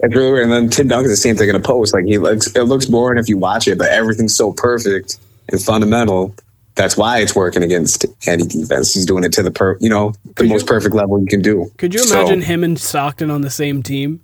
It's 0.00 0.16
really 0.16 0.32
weird. 0.32 0.44
And 0.44 0.52
then 0.52 0.68
Tim 0.68 0.88
Duncan's 0.88 1.12
the 1.12 1.16
same 1.16 1.36
thing 1.36 1.48
in 1.48 1.54
a 1.54 1.60
post. 1.60 1.94
Like 1.94 2.06
he 2.06 2.18
looks, 2.18 2.48
it 2.56 2.64
looks 2.64 2.86
boring 2.86 3.18
if 3.18 3.28
you 3.28 3.38
watch 3.38 3.68
it, 3.68 3.78
but 3.78 3.88
everything's 3.90 4.34
so 4.34 4.52
perfect 4.52 5.18
and 5.48 5.62
fundamental. 5.62 6.34
That's 6.74 6.96
why 6.96 7.18
it's 7.18 7.34
working 7.34 7.62
against 7.62 8.06
any 8.26 8.46
defense. 8.46 8.94
He's 8.94 9.04
doing 9.04 9.24
it 9.24 9.32
to 9.34 9.42
the 9.42 9.50
per, 9.50 9.76
you 9.80 9.90
know, 9.90 10.14
the 10.36 10.44
most 10.44 10.66
perfect 10.66 10.94
level 10.94 11.20
you 11.20 11.26
can 11.26 11.42
do. 11.42 11.70
Could 11.76 11.92
you 11.92 12.00
So, 12.00 12.18
imagine 12.20 12.40
him 12.40 12.64
and 12.64 12.78
Stockton 12.78 13.30
on 13.30 13.42
the 13.42 13.50
same 13.50 13.82
team? 13.82 14.20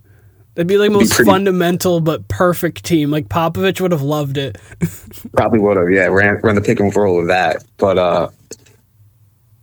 That'd 0.55 0.66
be 0.66 0.78
like 0.78 0.90
most 0.90 1.12
pretty- 1.12 1.30
fundamental 1.30 2.01
but 2.01 2.26
perfect 2.28 2.84
team. 2.84 3.11
Like 3.11 3.28
Popovich 3.28 3.80
would 3.80 3.92
have 3.92 4.03
loved 4.03 4.38
it. 4.38 4.57
Probably 5.36 5.59
would 5.61 5.76
have, 5.76 5.90
yeah, 5.90 6.07
ran 6.07 6.40
run 6.42 6.55
the 6.55 6.61
pick 6.62 6.80
and 6.80 6.94
roll 6.96 7.20
of 7.20 7.28
that. 7.28 7.64
But 7.76 7.99
uh, 7.99 8.28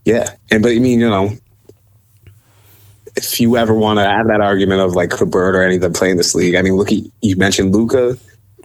yeah, 0.05 0.35
and 0.51 0.61
but 0.61 0.71
I 0.71 0.79
mean, 0.79 0.99
you 0.99 1.09
know, 1.09 1.31
if 3.17 3.39
you 3.39 3.57
ever 3.57 3.73
want 3.73 3.97
to 3.97 4.03
have 4.03 4.27
that 4.27 4.41
argument 4.41 4.81
of 4.81 4.93
like 4.93 5.09
could 5.09 5.31
Bird 5.31 5.55
or 5.55 5.63
any 5.63 5.75
of 5.75 5.81
them 5.81 5.93
play 5.93 6.11
in 6.11 6.17
this 6.17 6.35
league, 6.35 6.55
I 6.55 6.61
mean, 6.61 6.75
look, 6.75 6.91
at, 6.91 6.99
you 7.21 7.35
mentioned 7.35 7.73
Luka. 7.73 8.17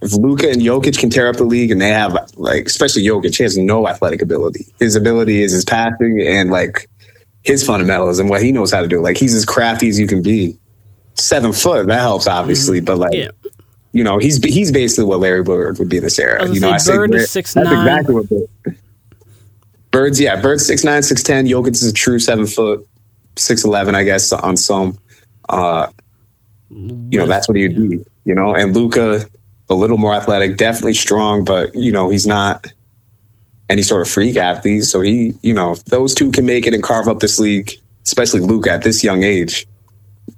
If 0.02 0.12
Luka 0.14 0.48
and 0.48 0.62
Jokic 0.62 0.98
can 0.98 1.10
tear 1.10 1.28
up 1.28 1.36
the 1.36 1.44
league, 1.44 1.70
and 1.70 1.80
they 1.80 1.90
have 1.90 2.16
like, 2.36 2.66
especially 2.66 3.02
Jokic, 3.02 3.36
he 3.36 3.42
has 3.42 3.58
no 3.58 3.86
athletic 3.86 4.22
ability. 4.22 4.66
His 4.78 4.96
ability 4.96 5.42
is 5.42 5.52
his 5.52 5.64
passing 5.64 6.20
and 6.26 6.50
like 6.50 6.88
his 7.42 7.64
fundamentals 7.66 8.18
and 8.18 8.30
what 8.30 8.42
he 8.42 8.50
knows 8.52 8.72
how 8.72 8.80
to 8.80 8.88
do. 8.88 9.00
Like 9.02 9.16
he's 9.18 9.34
as 9.34 9.44
crafty 9.44 9.88
as 9.88 9.98
you 9.98 10.06
can 10.06 10.22
be. 10.22 10.56
Seven 11.14 11.52
foot 11.52 11.86
that 11.88 12.00
helps 12.00 12.26
obviously, 12.26 12.80
but 12.80 12.96
like 12.96 13.12
Yeah. 13.12 13.28
you 13.92 14.02
know 14.02 14.16
he's 14.18 14.42
he's 14.42 14.72
basically 14.72 15.04
what 15.04 15.20
Larry 15.20 15.42
Bird 15.42 15.78
would 15.78 15.88
be 15.90 15.98
in 15.98 16.02
this 16.04 16.18
era. 16.18 16.48
You 16.48 16.60
know, 16.60 16.70
I 16.70 16.78
say 16.78 16.94
Bird 16.96 17.14
is 17.14 17.32
Bird- 17.34 17.44
6'9". 17.44 17.54
That's 17.54 17.72
exactly 17.72 18.14
what 18.14 18.28
Bird. 18.30 18.76
Bird's 19.90 20.20
yeah, 20.20 20.40
Bird's 20.40 20.64
six 20.66 20.84
nine, 20.84 21.02
six 21.02 21.22
ten. 21.22 21.46
Jokic 21.46 21.72
is 21.72 21.82
a 21.82 21.92
true 21.92 22.18
seven 22.20 22.46
foot, 22.46 22.86
six 23.36 23.64
eleven, 23.64 23.94
I 23.94 24.04
guess, 24.04 24.32
on 24.32 24.56
some. 24.56 24.96
Uh, 25.48 25.88
you 26.70 27.18
know, 27.18 27.26
that's 27.26 27.48
what 27.48 27.56
he'd 27.56 27.74
be. 27.76 27.98
You 28.24 28.34
know, 28.34 28.54
and 28.54 28.74
Luka, 28.74 29.26
a 29.70 29.74
little 29.74 29.96
more 29.96 30.14
athletic, 30.14 30.56
definitely 30.56 30.94
strong, 30.94 31.44
but 31.44 31.74
you 31.74 31.92
know, 31.92 32.10
he's 32.10 32.26
not 32.26 32.66
any 33.68 33.82
sort 33.82 34.02
of 34.02 34.08
freak 34.08 34.36
athlete. 34.36 34.84
So 34.84 35.00
he, 35.00 35.32
you 35.42 35.54
know, 35.54 35.72
if 35.72 35.84
those 35.86 36.14
two 36.14 36.32
can 36.32 36.44
make 36.44 36.66
it 36.66 36.74
and 36.74 36.82
carve 36.82 37.08
up 37.08 37.20
this 37.20 37.38
league, 37.38 37.70
especially 38.04 38.40
Luka 38.40 38.72
at 38.72 38.82
this 38.82 39.02
young 39.04 39.22
age. 39.22 39.66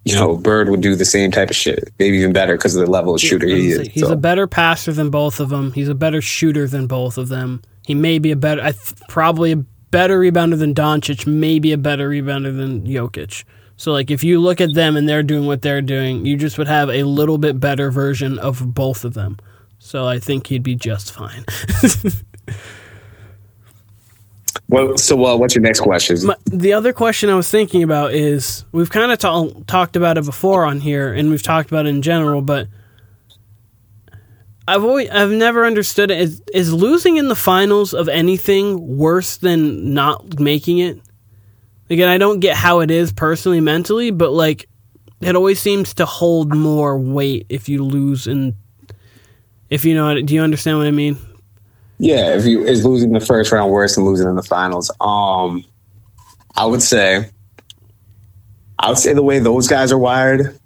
You 0.05 0.17
know, 0.17 0.37
Bird 0.37 0.69
would 0.69 0.81
do 0.81 0.97
the 0.97 1.05
same 1.05 1.31
type 1.31 1.51
of 1.51 1.57
shit, 1.57 1.93
maybe 1.99 2.17
even 2.19 2.33
better 2.33 2.57
because 2.57 2.75
of 2.75 2.85
the 2.85 2.91
level 2.91 3.15
of 3.15 3.21
shooter 3.21 3.47
he 3.47 3.71
is. 3.71 3.89
He's 3.89 4.03
So, 4.03 4.13
a 4.13 4.17
better 4.17 4.47
passer 4.47 4.93
than 4.93 5.11
both 5.11 5.39
of 5.39 5.49
them. 5.49 5.73
He's 5.73 5.89
a 5.89 5.95
better 5.95 6.21
shooter 6.21 6.67
than 6.67 6.87
both 6.87 7.19
of 7.19 7.29
them. 7.29 7.63
He 7.87 7.95
may 7.95 8.19
be 8.19 8.33
a 8.33 8.37
better, 8.37 8.63
I 8.63 8.73
th- 8.73 8.95
probably 9.09 9.53
a 9.53 9.57
better 9.57 10.19
rebounder 10.19 10.59
than 10.59 10.75
Doncic. 10.75 11.27
Maybe 11.27 11.73
a 11.73 11.79
better 11.79 12.09
rebounder 12.09 12.57
than 12.57 12.85
Jokic. 12.87 13.45
So, 13.83 13.91
like, 13.91 14.13
if 14.13 14.23
you 14.23 14.41
look 14.41 14.61
at 14.61 14.75
them 14.75 14.97
and 14.97 15.09
they're 15.09 15.25
doing 15.25 15.45
what 15.45 15.61
they're 15.61 15.83
doing, 15.83 16.25
you 16.25 16.37
just 16.37 16.57
would 16.57 16.69
have 16.69 16.89
a 16.89 17.03
little 17.03 17.37
bit 17.37 17.59
better 17.59 17.91
version 17.91 18.39
of 18.39 18.73
both 18.73 19.05
of 19.05 19.15
them. 19.15 19.39
So, 19.81 20.07
I 20.07 20.21
think 20.21 20.47
he'd 20.47 20.63
be 20.63 20.77
just 20.77 21.11
fine. 21.13 21.45
well, 24.69 24.97
so 24.97 25.27
uh, 25.27 25.37
what's 25.37 25.57
your 25.57 25.63
next 25.63 25.81
question? 25.81 26.17
My, 26.25 26.37
the 26.45 26.75
other 26.75 26.93
question 26.93 27.29
I 27.29 27.35
was 27.35 27.51
thinking 27.51 27.83
about 27.83 28.15
is 28.15 28.65
we've 28.71 28.89
kind 28.89 29.11
of 29.11 29.19
ta- 29.19 29.51
talked 29.67 29.97
about 29.97 30.17
it 30.17 30.27
before 30.27 30.65
on 30.65 30.79
here, 30.79 31.13
and 31.13 31.29
we've 31.29 31.43
talked 31.43 31.69
about 31.69 31.87
it 31.87 31.89
in 31.89 32.03
general, 32.03 32.41
but 32.41 32.69
I've 34.69 34.85
always 34.85 35.11
I've 35.11 35.33
never 35.33 35.67
understood 35.67 36.13
it. 36.13 36.21
Is, 36.21 36.41
is 36.55 36.73
losing 36.73 37.17
in 37.17 37.27
the 37.27 37.35
finals 37.35 37.95
of 37.95 38.09
anything 38.09 38.97
worse 38.97 39.39
than 39.39 39.93
not 39.93 40.39
making 40.39 40.79
it? 40.79 41.01
Again, 41.91 42.09
I 42.09 42.19
don't 42.19 42.41
get 42.41 42.57
how 42.57 42.81
it 42.81 42.91
is 42.91 43.13
personally, 43.13 43.61
mentally, 43.61 44.11
but 44.11 44.33
like 44.33 44.69
it 45.21 45.37
always 45.37 45.61
seems 45.61 45.95
to 45.95 46.07
hold 46.07 46.55
more 46.55 46.99
weight 46.99 47.47
if 47.49 47.69
you 47.69 47.85
lose 47.85 48.27
and 48.27 48.55
If 49.71 49.85
you 49.85 49.95
know, 49.95 50.21
do 50.21 50.35
you 50.35 50.43
understand 50.43 50.79
what 50.79 50.87
I 50.87 50.91
mean? 50.91 51.17
yeah, 51.99 52.35
if 52.35 52.45
you 52.47 52.65
is 52.65 52.85
losing 52.85 53.13
the 53.13 53.21
first 53.21 53.53
round 53.53 53.71
worse 53.71 53.95
than 53.95 54.05
losing 54.05 54.29
in 54.29 54.35
the 54.35 54.43
finals? 54.43 54.91
Um, 55.01 55.65
I 56.57 56.67
would 56.67 56.83
say, 56.83 57.31
I 58.79 58.89
would 58.89 58.99
say 58.99 59.13
the 59.15 59.23
way 59.23 59.39
those 59.39 59.69
guys 59.69 59.93
are 59.93 59.99
wired, 59.99 60.59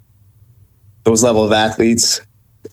those 1.05 1.23
level 1.23 1.45
of 1.45 1.53
athletes, 1.53 2.21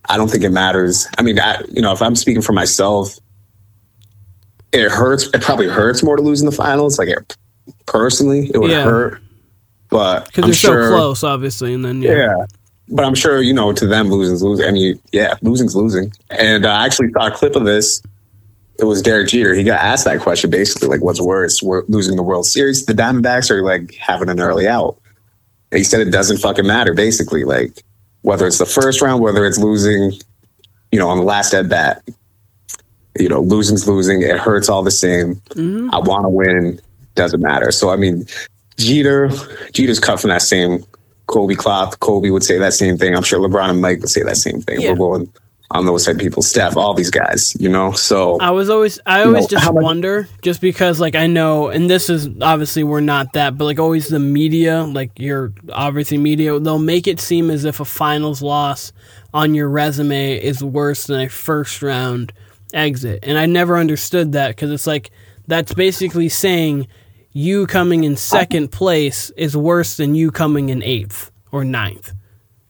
I 0.07 0.15
don't 0.17 0.29
think 0.29 0.43
it 0.43 0.51
matters. 0.51 1.07
I 1.17 1.23
mean, 1.23 1.39
I, 1.39 1.61
you 1.71 1.81
know, 1.81 1.91
if 1.91 2.01
I'm 2.01 2.15
speaking 2.15 2.41
for 2.41 2.53
myself, 2.53 3.19
it 4.71 4.89
hurts. 4.89 5.25
It 5.33 5.41
probably 5.41 5.67
hurts 5.67 6.01
more 6.01 6.15
to 6.15 6.21
lose 6.21 6.39
in 6.41 6.45
the 6.45 6.51
finals. 6.55 6.97
Like 6.97 7.09
it, 7.09 7.35
personally, 7.86 8.49
it 8.53 8.57
would 8.59 8.72
Yeah. 8.72 8.84
hurt. 8.84 9.22
But 9.89 10.26
because 10.28 10.45
they're 10.45 10.53
sure, 10.53 10.89
so 10.89 10.95
close, 10.95 11.24
obviously, 11.24 11.74
and 11.74 11.86
then 11.86 12.01
yeah, 12.01 12.11
yeah. 12.14 12.45
But 12.89 13.05
I'm 13.05 13.16
sure, 13.16 13.41
you 13.41 13.53
know, 13.53 13.72
to 13.74 13.86
them, 13.88 14.09
losing's 14.09 14.41
losing. 14.41 14.66
I 14.66 14.72
mean, 14.72 14.99
yeah, 15.11 15.36
losing's 15.41 15.76
losing. 15.76 16.11
And 16.32 16.66
I 16.66 16.86
actually 16.86 17.11
saw 17.11 17.28
a 17.28 17.32
clip 17.32 17.55
of 17.55 17.64
this. 17.64 18.01
It 18.80 18.86
was 18.86 19.01
Derek 19.03 19.30
Jeter. 19.30 19.53
He 19.53 19.64
got 19.64 19.80
asked 19.80 20.05
that 20.05 20.20
question 20.20 20.49
basically, 20.49 20.88
like, 20.88 21.03
what's 21.03 21.22
worse, 21.22 21.61
losing 21.61 22.16
the 22.16 22.24
World 22.24 22.45
Series, 22.47 22.86
the 22.86 22.93
Diamondbacks, 22.93 23.51
or 23.51 23.61
like 23.61 23.93
having 23.95 24.30
an 24.30 24.39
early 24.39 24.68
out? 24.68 24.97
And 25.72 25.78
he 25.78 25.84
said 25.84 26.01
it 26.01 26.11
doesn't 26.11 26.38
fucking 26.38 26.66
matter, 26.66 26.93
basically. 26.93 27.43
Like, 27.43 27.84
whether 28.24 28.47
it's 28.47 28.57
the 28.57 28.66
first 28.66 29.01
round, 29.01 29.22
whether 29.22 29.45
it's 29.45 29.59
losing, 29.59 30.14
you 30.91 30.97
know, 30.99 31.07
on 31.07 31.18
the 31.18 31.24
last 31.24 31.53
at 31.53 31.70
bat, 31.70 32.03
you 33.20 33.30
know, 33.30 33.41
losing's 33.41 33.88
losing. 33.88 34.24
It 34.24 34.38
hurts 34.39 34.70
all 34.70 34.82
the 34.82 34.91
same. 34.91 35.36
Mm-hmm. 35.51 35.93
I 35.93 35.99
want 35.99 36.26
to 36.26 36.30
win. 36.30 36.80
Doesn't 37.16 37.41
matter. 37.41 37.72
So, 37.72 37.89
I 37.89 37.95
mean, 37.95 38.26
Jeter, 38.78 39.30
Jeter's 39.72 39.99
cut 39.99 40.20
from 40.20 40.30
that 40.30 40.41
same 40.41 40.84
Kobe 41.28 41.55
cloth. 41.55 41.99
Kobe 41.99 42.30
would 42.30 42.43
say 42.43 42.57
that 42.57 42.74
same 42.74 42.97
thing. 42.97 43.16
I'm 43.16 43.24
sure 43.24 43.39
LeBron 43.39 43.70
and 43.70 43.82
Mike 43.82 43.99
would 44.01 44.09
say 44.09 44.24
that 44.24 44.38
same 44.38 44.61
thing. 44.61 44.82
Yeah. 44.82 44.91
We're 44.91 44.97
going 44.97 45.34
on 45.72 45.86
those 45.86 46.05
type 46.05 46.16
of 46.16 46.22
people. 46.22 46.43
Steph, 46.43 46.78
all 46.78 46.93
these 46.93 47.09
guys, 47.09 47.55
you 47.59 47.70
know. 47.70 47.91
So 47.93 48.38
I 48.39 48.51
was 48.51 48.70
always, 48.70 48.99
I 49.05 49.24
always 49.24 49.43
know, 49.43 49.47
just 49.57 49.74
much- 49.74 49.84
wonder, 49.84 50.28
just 50.41 50.61
because, 50.61 50.99
like, 50.99 51.16
I 51.16 51.28
know, 51.28 51.70
and 51.70 51.89
this 51.89 52.09
is 52.09 52.30
obviously 52.41 52.84
we're 52.84 52.99
not 52.99 53.34
that, 53.34 53.57
but 53.57 53.66
like, 53.66 53.80
always 53.80 54.07
the 54.07 54.20
media, 54.20 54.84
like, 54.84 55.11
you're 55.18 55.53
obviously 55.72 56.18
media, 56.18 56.59
they'll 56.59 56.78
make 56.78 57.07
it 57.07 57.20
seem 57.20 57.49
as 57.49 57.66
if 57.66 57.80
a 57.80 57.86
finals 57.86 58.41
loss 58.41 58.91
on 59.34 59.55
your 59.55 59.68
resume 59.70 60.36
is 60.36 60.64
worse 60.64 61.07
than 61.07 61.22
a 61.22 61.30
first 61.30 61.82
round 61.82 62.34
exit, 62.74 63.20
and 63.24 63.38
I 63.38 63.45
never 63.45 63.78
understood 63.78 64.34
that 64.34 64.49
because 64.49 64.70
it's 64.72 64.86
like 64.88 65.09
that's 65.47 65.74
basically 65.74 66.30
saying 66.30 66.88
you 67.34 67.67
coming 67.67 68.03
in 68.03 68.13
oh. 68.13 68.15
second 68.15 68.71
place 68.71 69.31
is 69.31 69.57
worse 69.57 69.97
than 69.97 70.15
you 70.15 70.31
coming 70.31 70.69
in 70.69 70.81
eighth 70.84 71.31
or 71.51 71.65
ninth, 71.65 72.13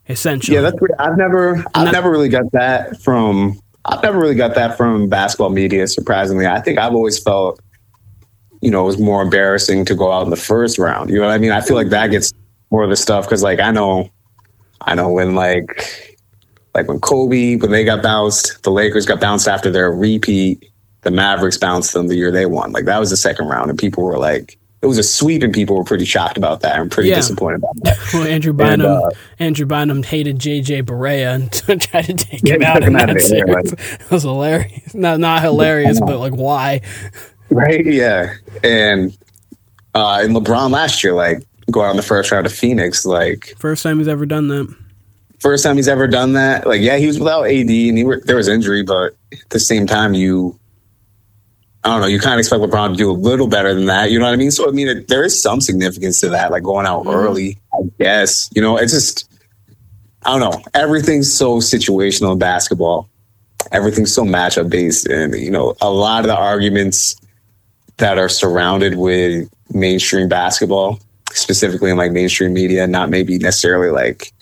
essentially. 0.08 0.56
yeah, 0.56 0.62
that's 0.62 0.80
weird. 0.80 0.92
I've 0.98 1.16
never, 1.16 1.58
I've 1.74 1.84
Not- 1.84 1.92
never 1.92 2.10
really 2.10 2.28
got 2.28 2.50
that 2.52 3.00
from. 3.00 3.60
I've 3.86 4.02
never 4.02 4.18
really 4.18 4.34
got 4.34 4.54
that 4.54 4.78
from 4.78 5.10
basketball 5.10 5.50
media. 5.50 5.86
Surprisingly, 5.86 6.46
I 6.46 6.58
think 6.62 6.78
I've 6.78 6.94
always 6.94 7.22
felt, 7.22 7.60
you 8.62 8.70
know, 8.70 8.82
it 8.82 8.86
was 8.86 8.98
more 8.98 9.20
embarrassing 9.20 9.84
to 9.84 9.94
go 9.94 10.10
out 10.10 10.22
in 10.22 10.30
the 10.30 10.36
first 10.36 10.78
round. 10.78 11.10
You 11.10 11.16
know 11.16 11.26
what 11.26 11.34
I 11.34 11.38
mean? 11.38 11.52
I 11.52 11.60
feel 11.60 11.76
like 11.76 11.90
that 11.90 12.10
gets 12.10 12.32
more 12.70 12.82
of 12.82 12.88
the 12.88 12.96
stuff 12.96 13.26
because, 13.26 13.42
like, 13.42 13.60
I 13.60 13.70
know, 13.70 14.08
I 14.80 14.94
know 14.94 15.10
when 15.10 15.34
like, 15.34 16.16
like 16.74 16.88
when 16.88 16.98
Kobe 16.98 17.56
when 17.56 17.70
they 17.70 17.84
got 17.84 18.02
bounced, 18.02 18.62
the 18.62 18.70
Lakers 18.70 19.04
got 19.04 19.20
bounced 19.20 19.48
after 19.48 19.70
their 19.70 19.92
repeat. 19.92 20.64
The 21.04 21.10
Mavericks 21.10 21.56
bounced 21.58 21.92
them 21.92 22.08
the 22.08 22.16
year 22.16 22.30
they 22.30 22.46
won. 22.46 22.72
Like 22.72 22.86
that 22.86 22.98
was 22.98 23.10
the 23.10 23.16
second 23.16 23.46
round, 23.46 23.70
and 23.70 23.78
people 23.78 24.02
were 24.04 24.18
like, 24.18 24.58
it 24.82 24.86
was 24.86 24.98
a 24.98 25.02
sweep, 25.02 25.42
and 25.42 25.52
people 25.54 25.76
were 25.76 25.84
pretty 25.84 26.04
shocked 26.04 26.36
about 26.36 26.60
that 26.60 26.78
and 26.78 26.90
pretty 26.90 27.08
Yeah. 27.10 27.16
disappointed 27.16 27.56
about 27.56 27.76
that. 27.84 27.98
Well, 28.14 28.24
Andrew 28.24 28.50
And, 28.50 28.58
Bynum, 28.82 28.86
uh, 29.02 29.10
Andrew 29.38 29.64
Bynum 29.66 30.02
hated 30.02 30.38
JJ 30.38 30.82
Barea 30.84 31.34
and 31.34 31.52
tried 31.82 32.02
to 32.06 32.14
take 32.14 32.42
Yeah, 32.42 32.54
him 32.56 32.62
out 32.62 32.82
in 32.82 32.92
that 32.94 33.08
of 33.10 33.16
there, 33.16 33.22
series. 33.24 33.72
It 33.72 34.10
was 34.10 34.22
hilarious. 34.24 34.94
Not 34.94 35.20
not 35.20 35.40
hilarious, 35.42 36.00
but 36.00 36.18
like 36.18 36.34
why? 36.34 36.80
Right? 37.50 37.84
Yeah. 37.86 38.34
And 38.62 39.16
uh 39.94 40.20
and 40.22 40.34
LeBron 40.34 40.70
last 40.70 41.02
year, 41.04 41.12
like 41.14 41.42
going 41.70 41.88
on 41.88 41.96
the 41.96 42.02
first 42.02 42.30
round 42.30 42.44
of 42.46 42.52
Phoenix, 42.52 43.04
like 43.06 43.54
First 43.58 43.82
time 43.82 43.98
he's 43.98 44.08
ever 44.08 44.26
done 44.26 44.48
that. 44.48 44.74
first 45.38 45.64
time 45.64 45.76
he's 45.76 45.88
ever 45.88 46.06
done 46.06 46.32
that. 46.34 46.66
Like, 46.66 46.80
yeah, 46.82 46.96
he 46.98 47.06
was 47.06 47.18
without 47.18 47.44
AD 47.44 47.68
and 47.70 47.96
he 47.98 48.04
were, 48.04 48.20
there 48.24 48.36
was 48.36 48.48
injury, 48.48 48.82
but 48.82 49.14
at 49.32 49.48
the 49.50 49.58
same 49.60 49.86
time, 49.86 50.12
you 50.14 50.58
I 51.84 51.90
don't 51.90 52.00
know, 52.00 52.06
you 52.06 52.18
kind 52.18 52.34
of 52.34 52.38
expect 52.38 52.62
LeBron 52.62 52.92
to 52.92 52.96
do 52.96 53.10
a 53.10 53.12
little 53.12 53.46
better 53.46 53.74
than 53.74 53.86
that. 53.86 54.10
You 54.10 54.18
know 54.18 54.24
what 54.24 54.32
I 54.32 54.36
mean? 54.36 54.50
So 54.50 54.68
I 54.68 54.72
mean 54.72 54.88
it, 54.88 55.08
there 55.08 55.22
is 55.22 55.40
some 55.40 55.60
significance 55.60 56.20
to 56.20 56.30
that, 56.30 56.50
like 56.50 56.62
going 56.62 56.86
out 56.86 57.04
mm-hmm. 57.04 57.10
early, 57.10 57.58
I 57.74 57.82
guess. 57.98 58.48
You 58.54 58.62
know, 58.62 58.78
it's 58.78 58.92
just 58.92 59.28
I 60.24 60.38
don't 60.38 60.40
know. 60.40 60.62
Everything's 60.72 61.32
so 61.32 61.58
situational 61.58 62.32
in 62.32 62.38
basketball. 62.38 63.10
Everything's 63.72 64.12
so 64.12 64.24
matchup 64.24 64.70
based. 64.70 65.06
And, 65.06 65.34
you 65.34 65.50
know, 65.50 65.74
a 65.80 65.90
lot 65.90 66.20
of 66.20 66.28
the 66.28 66.36
arguments 66.36 67.16
that 67.98 68.18
are 68.18 68.28
surrounded 68.28 68.96
with 68.96 69.48
mainstream 69.70 70.28
basketball, 70.28 70.98
specifically 71.32 71.90
in 71.90 71.96
like 71.96 72.12
mainstream 72.12 72.54
media, 72.54 72.86
not 72.86 73.10
maybe 73.10 73.38
necessarily 73.38 73.90
like 73.90 74.32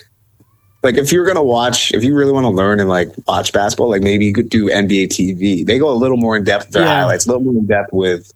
like 0.83 0.97
if 0.97 1.13
you're 1.13 1.27
gonna 1.27 1.43
watch, 1.43 1.93
if 1.93 2.03
you 2.05 2.15
really 2.15 2.33
want 2.33 2.45
to 2.45 2.51
learn 2.51 2.81
and 2.81 2.89
like 2.89 3.09
watch 3.27 3.53
basketball, 3.53 3.89
like 3.91 4.03
maybe 4.03 4.25
you 4.25 4.33
could 4.33 4.49
do 4.49 4.69
NBA 4.69 5.09
TV. 5.09 5.65
They 5.67 5.79
go 5.79 5.91
a 5.91 5.95
little 5.95 6.17
more 6.17 6.37
in 6.37 6.45
depth 6.45 6.67
with 6.67 6.75
their 6.75 6.83
Yeah. 6.85 7.01
highlights, 7.03 7.27
a 7.27 7.29
little 7.29 7.43
more 7.45 7.55
in 7.55 7.67
depth 7.67 7.93
with, 7.93 8.33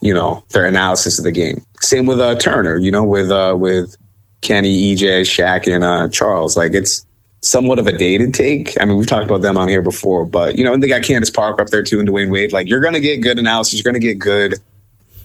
you 0.00 0.14
know, 0.14 0.42
their 0.50 0.64
analysis 0.66 1.18
of 1.18 1.24
the 1.24 1.32
game. 1.32 1.62
Same 1.80 2.06
with 2.06 2.20
uh, 2.20 2.36
Turner, 2.36 2.78
you 2.78 2.90
know, 2.90 3.04
with 3.04 3.30
uh, 3.30 3.54
with 3.58 3.96
Kenny, 4.40 4.94
EJ, 4.94 5.22
Shaq, 5.22 5.72
and 5.72 5.84
uh, 5.84 6.08
Charles. 6.08 6.56
Like 6.56 6.72
it's 6.72 7.04
somewhat 7.42 7.78
of 7.78 7.86
a 7.86 7.92
dated 7.92 8.32
take. 8.32 8.74
I 8.80 8.86
mean, 8.86 8.96
we've 8.96 9.06
talked 9.06 9.24
about 9.26 9.42
them 9.42 9.58
on 9.58 9.68
here 9.68 9.82
before, 9.82 10.24
but 10.24 10.56
you 10.56 10.64
know, 10.64 10.72
and 10.72 10.82
they 10.82 10.88
got 10.88 11.02
Candace 11.02 11.30
Parker 11.30 11.60
up 11.62 11.68
there 11.68 11.82
too, 11.82 12.00
and 12.00 12.08
Dwyane 12.08 12.30
Wade. 12.30 12.52
Like 12.52 12.68
you're 12.68 12.80
gonna 12.80 13.00
get 13.00 13.18
good 13.22 13.38
analysis. 13.38 13.74
You're 13.74 13.90
gonna 13.90 13.98
get 13.98 14.18
good 14.18 14.54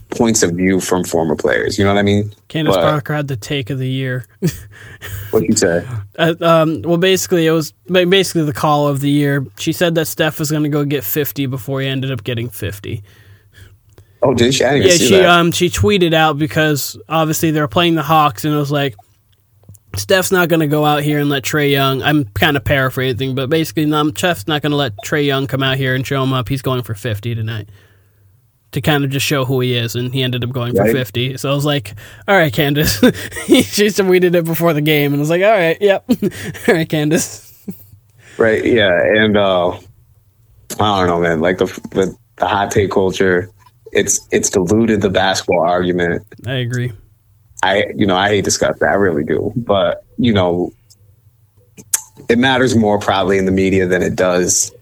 points 0.10 0.43
of 0.43 0.51
view 0.51 0.80
from 0.80 1.03
former 1.03 1.36
players. 1.36 1.78
You 1.78 1.86
know 1.86 1.93
what 1.93 1.99
I 1.99 2.03
mean? 2.03 2.34
Candace 2.47 2.76
But- 2.76 2.82
Parker 2.82 3.14
had 3.14 3.28
the 3.28 3.36
take 3.36 3.70
of 3.70 3.80
the 3.80 3.89
year. 3.89 4.26
What 5.32 5.43
you 5.43 5.55
say? 5.55 5.88
Uh, 6.18 6.34
um, 6.41 6.82
well, 6.82 6.97
basically, 6.97 7.45
it 7.45 7.51
was 7.51 7.72
basically 7.88 8.43
the 8.43 8.53
call 8.53 8.88
of 8.88 8.99
the 8.99 9.10
year. 9.10 9.45
She 9.60 9.72
said 9.72 9.93
that 9.95 10.07
Steph 10.07 10.39
was 10.39 10.49
going 10.49 10.64
to 10.64 10.70
go 10.70 10.84
get 10.84 11.03
50 11.03 11.45
before 11.45 11.82
he 11.82 11.88
ended 11.88 12.12
up 12.12 12.24
getting 12.24 12.49
50. 12.49 13.03
Oh, 14.24 14.34
did 14.34 14.55
she? 14.55 14.64
Yeah, 14.64 14.89
she 14.89 15.24
um 15.24 15.51
she 15.51 15.70
tweeted 15.70 16.14
out 16.14 16.39
because 16.39 16.97
obviously 17.07 17.51
they 17.51 17.62
were 17.62 17.68
playing 17.68 17.93
the 17.93 18.01
Hawks, 18.01 18.43
and 18.43 18.53
it 18.53 18.57
was 18.57 18.72
like 18.72 18.95
Steph's 19.95 20.32
not 20.32 20.49
going 20.49 20.62
to 20.62 20.68
go 20.68 20.84
out 20.84 21.03
here 21.03 21.20
and 21.20 21.30
let 21.30 21.43
Trae 21.43 21.72
Young. 21.72 22.01
I'm 22.01 22.26
kind 22.26 22.57
of 22.57 22.66
paraphrasing, 22.66 23.36
but 23.36 23.49
basically, 23.49 23.91
um, 23.93 24.14
Steph's 24.16 24.47
not 24.47 24.64
going 24.64 24.72
to 24.72 24.78
let 24.78 24.97
Trae 25.05 25.26
Young 25.26 25.45
come 25.47 25.62
out 25.64 25.78
here 25.78 25.93
and 25.95 26.05
show 26.05 26.22
him 26.24 26.34
up. 26.34 26.49
He's 26.49 26.64
going 26.64 26.82
for 26.82 26.95
50 26.95 27.36
tonight 27.36 27.70
to 28.72 28.82
kind 28.82 29.03
of 29.03 29.09
just 29.09 29.26
show 29.26 29.45
who 29.45 29.59
he 29.61 29.76
is, 29.76 29.95
and 29.95 30.13
he 30.13 30.22
ended 30.22 30.43
up 30.43 30.51
going 30.51 30.76
for 30.76 30.86
50. 30.86 31.38
So 31.38 31.51
I 31.51 31.55
was 31.55 31.65
like, 31.65 31.95
"All 32.28 32.36
right, 32.36 32.53
Candace." 32.53 32.99
she 33.47 33.89
said 33.89 34.07
we 34.07 34.20
did 34.20 34.36
it 34.36 34.45
before 34.45 34.74
the 34.74 34.82
game, 34.82 35.13
and 35.13 35.20
I 35.20 35.22
was 35.22 35.30
like, 35.30 35.41
"All 35.41 35.49
right, 35.49 35.78
yep, 35.82 36.05
all 36.67 36.76
right, 36.76 36.88
Candace." 36.88 37.49
Right. 38.39 38.63
Yeah. 38.65 38.97
And 39.03 39.36
uh, 39.36 39.72
I 40.80 40.99
don't 40.99 41.07
know, 41.07 41.20
man. 41.20 41.41
Like 41.41 41.57
the, 41.57 41.65
the 41.91 42.15
the 42.38 42.47
hot 42.47 42.72
take 42.72 42.89
culture, 42.89 43.51
it's 43.91 44.26
it's 44.32 44.49
diluted 44.49 45.01
the 45.01 45.09
basketball 45.09 45.61
argument. 45.61 46.26
I 46.47 46.53
agree. 46.53 46.93
I 47.61 47.88
you 47.95 48.07
know 48.07 48.15
I 48.15 48.30
hate 48.30 48.38
to 48.38 48.41
discuss 48.43 48.80
that. 48.80 48.89
I 48.89 48.93
really 48.93 49.26
do. 49.26 49.51
But 49.57 50.05
you 50.17 50.32
know, 50.32 50.72
it 52.30 52.39
matters 52.39 52.78
more 52.78 52.97
probably 52.97 53.38
in 53.38 53.45
the 53.45 53.51
media 53.51 53.86
than 53.88 54.01
it 54.01 54.15
does 54.15 54.74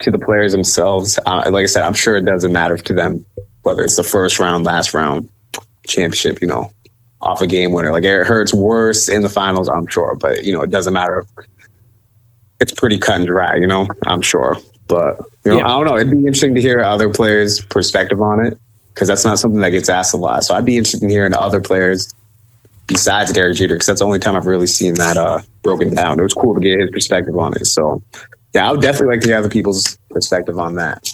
to 0.00 0.10
the 0.10 0.18
players 0.18 0.52
themselves. 0.52 1.18
Uh, 1.26 1.42
like 1.50 1.62
I 1.62 1.66
said, 1.66 1.82
I'm 1.82 1.94
sure 1.94 2.16
it 2.16 2.24
doesn't 2.24 2.52
matter 2.52 2.76
to 2.76 2.92
them 2.92 3.24
whether 3.62 3.82
it's 3.82 3.96
the 3.96 4.04
first 4.04 4.38
round, 4.38 4.64
last 4.64 4.94
round, 4.94 5.28
championship. 5.86 6.40
You 6.40 6.48
know, 6.48 6.72
off 7.20 7.40
a 7.40 7.46
game 7.46 7.72
winner. 7.72 7.92
Like 7.92 8.04
it 8.04 8.26
hurts 8.26 8.54
worse 8.54 9.08
in 9.08 9.22
the 9.22 9.28
finals, 9.28 9.68
I'm 9.68 9.86
sure. 9.86 10.14
But 10.14 10.44
you 10.44 10.52
know, 10.52 10.62
it 10.62 10.70
doesn't 10.70 10.92
matter. 10.92 11.26
It's 12.60 12.72
pretty 12.72 12.98
cut 12.98 13.16
and 13.16 13.26
dry. 13.26 13.56
You 13.56 13.66
know, 13.66 13.88
I'm 14.06 14.22
sure. 14.22 14.56
But 14.88 15.18
you 15.44 15.52
know, 15.52 15.58
Yeah. 15.58 15.66
I 15.66 15.68
don't 15.70 15.84
know. 15.86 15.96
It'd 15.96 16.10
be 16.10 16.18
interesting 16.18 16.54
to 16.54 16.60
hear 16.60 16.80
other 16.80 17.12
players' 17.12 17.60
perspective 17.60 18.20
on 18.20 18.44
it 18.46 18.58
because 18.94 19.08
that's 19.08 19.24
not 19.24 19.38
something 19.38 19.60
that 19.60 19.70
gets 19.70 19.88
asked 19.88 20.14
a 20.14 20.16
lot. 20.16 20.44
So 20.44 20.54
I'd 20.54 20.64
be 20.64 20.76
interested 20.76 21.02
in 21.02 21.10
hearing 21.10 21.34
other 21.34 21.60
players 21.60 22.14
besides 22.86 23.32
Derek 23.32 23.56
Jeter 23.56 23.74
because 23.74 23.86
that's 23.86 23.98
the 24.00 24.06
only 24.06 24.20
time 24.20 24.36
I've 24.36 24.46
really 24.46 24.68
seen 24.68 24.94
that 24.94 25.16
uh, 25.16 25.40
broken 25.62 25.94
down. 25.94 26.20
It 26.20 26.22
was 26.22 26.34
cool 26.34 26.54
to 26.54 26.60
get 26.60 26.78
his 26.78 26.90
perspective 26.90 27.36
on 27.36 27.54
it. 27.56 27.66
So 27.66 28.00
yeah, 28.54 28.68
I 28.68 28.72
would 28.72 28.80
definitely 28.80 29.16
like 29.16 29.20
to 29.22 29.28
hear 29.28 29.38
other 29.38 29.50
people's 29.50 29.98
perspective 30.10 30.58
on 30.58 30.76
that. 30.76 31.08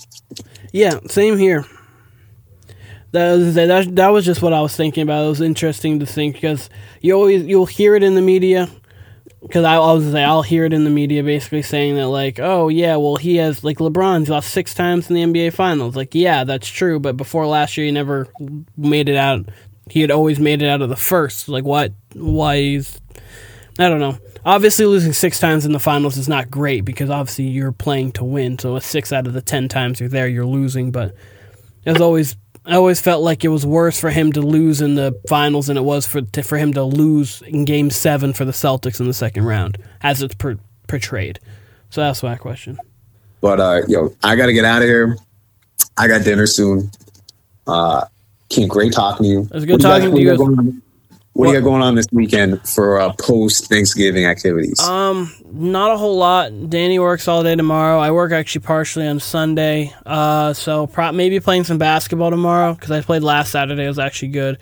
Yeah, 0.72 1.00
same 1.06 1.38
here. 1.38 1.66
That 3.12 3.32
was, 3.32 3.54
that, 3.54 3.94
that 3.96 4.08
was 4.08 4.24
just 4.24 4.40
what 4.40 4.54
I 4.54 4.62
was 4.62 4.74
thinking 4.74 5.02
about. 5.02 5.26
It 5.26 5.28
was 5.28 5.40
interesting 5.42 6.00
to 6.00 6.06
think 6.06 6.34
because 6.34 6.70
you 7.02 7.14
always 7.14 7.44
you'll 7.44 7.66
hear 7.66 7.94
it 7.94 8.02
in 8.02 8.14
the 8.14 8.22
media. 8.22 8.68
Because 9.42 9.64
I, 9.64 9.76
was 9.78 10.12
say 10.12 10.22
I'll 10.22 10.42
hear 10.42 10.64
it 10.64 10.72
in 10.72 10.84
the 10.84 10.90
media 10.90 11.22
basically 11.24 11.62
saying 11.62 11.96
that 11.96 12.06
like, 12.06 12.38
oh 12.38 12.68
yeah, 12.68 12.96
well 12.96 13.16
he 13.16 13.36
has 13.36 13.64
like 13.64 13.78
LeBron's 13.78 14.28
lost 14.28 14.50
six 14.50 14.72
times 14.72 15.10
in 15.10 15.16
the 15.16 15.22
NBA 15.22 15.52
Finals. 15.52 15.96
Like 15.96 16.14
yeah, 16.14 16.44
that's 16.44 16.68
true, 16.68 17.00
but 17.00 17.16
before 17.16 17.46
last 17.46 17.76
year 17.76 17.86
he 17.86 17.92
never 17.92 18.28
made 18.76 19.08
it 19.08 19.16
out. 19.16 19.48
He 19.90 20.00
had 20.00 20.12
always 20.12 20.38
made 20.38 20.62
it 20.62 20.68
out 20.68 20.80
of 20.80 20.88
the 20.88 20.96
first. 20.96 21.48
Like 21.48 21.64
what? 21.64 21.92
Why 22.14 22.56
he's 22.58 23.00
I 23.78 23.88
don't 23.88 24.00
know. 24.00 24.16
Obviously, 24.45 24.86
losing 24.86 25.12
six 25.12 25.38
times 25.38 25.64
in 25.64 25.72
the 25.72 25.78
finals 25.78 26.16
is 26.16 26.28
not 26.28 26.51
great 26.51 26.84
because 26.84 27.11
obviously 27.11 27.45
you're 27.45 27.72
playing 27.72 28.12
to 28.12 28.24
win. 28.24 28.59
So, 28.59 28.74
with 28.74 28.84
six 28.84 29.12
out 29.12 29.26
of 29.26 29.32
the 29.32 29.43
ten 29.43 29.68
times 29.68 30.01
you're 30.01 30.09
there, 30.09 30.26
you're 30.26 30.47
losing. 30.47 30.90
But 30.90 31.14
as 31.86 32.01
always, 32.01 32.36
I 32.66 32.74
always 32.74 33.01
felt 33.01 33.22
like 33.22 33.45
it 33.45 33.49
was 33.49 33.64
worse 33.64 34.01
for 34.01 34.11
him 34.11 34.32
to 34.32 34.40
lose 34.40 34.80
in 34.80 34.97
the 34.97 35.18
finals 35.28 35.68
than 35.68 35.76
it 35.76 35.84
was 35.84 36.07
for 36.07 36.22
to, 36.22 36.43
for 36.43 36.59
him 36.59 36.72
to 36.74 36.82
lose 36.82 37.43
in 37.43 37.64
Game 37.64 37.90
Seven 37.90 38.32
for 38.32 38.45
the 38.45 38.53
Celtics 38.53 38.99
in 38.99 39.07
the 39.07 39.14
second 39.14 39.45
round, 39.45 39.78
as 40.01 40.22
it's 40.22 40.34
per, 40.34 40.59
portrayed. 40.88 41.38
So 41.90 42.01
that's 42.01 42.22
my 42.22 42.36
question. 42.36 42.78
But 43.40 43.61
uh, 43.61 43.82
yo, 43.86 44.14
I 44.22 44.34
got 44.34 44.47
to 44.47 44.53
get 44.53 44.64
out 44.64 44.82
of 44.82 44.88
here. 44.88 45.16
I 45.97 46.09
got 46.09 46.24
dinner 46.24 46.47
soon. 46.47 46.90
Uh, 47.66 48.07
Keith, 48.49 48.68
great 48.68 48.93
talking 48.93 49.24
to 49.24 49.28
you. 49.28 49.40
It 49.43 49.53
was 49.53 49.64
good 49.64 49.80
talking 49.80 50.14
to 50.14 50.20
you. 50.20 50.82
What, 51.34 51.46
do 51.46 51.52
you 51.52 51.60
got 51.60 51.64
going 51.64 51.82
on 51.82 51.94
this 51.94 52.06
weekend 52.12 52.66
for 52.68 53.00
uh, 53.00 53.12
post 53.14 53.68
Thanksgiving 53.68 54.26
activities? 54.26 54.78
Um, 54.80 55.32
not 55.50 55.90
a 55.90 55.96
whole 55.96 56.16
lot. 56.16 56.68
Danny 56.68 56.98
works 56.98 57.26
all 57.26 57.42
day 57.42 57.56
tomorrow. 57.56 57.98
I 57.98 58.10
work 58.10 58.32
actually 58.32 58.62
partially 58.62 59.06
on 59.08 59.18
Sunday. 59.18 59.94
Uh, 60.04 60.52
so 60.52 60.86
pro- 60.86 61.12
maybe 61.12 61.40
playing 61.40 61.64
some 61.64 61.78
basketball 61.78 62.30
tomorrow 62.30 62.74
because 62.74 62.90
I 62.90 63.00
played 63.00 63.22
last 63.22 63.50
Saturday. 63.50 63.84
It 63.84 63.88
was 63.88 63.98
actually 63.98 64.28
good. 64.28 64.58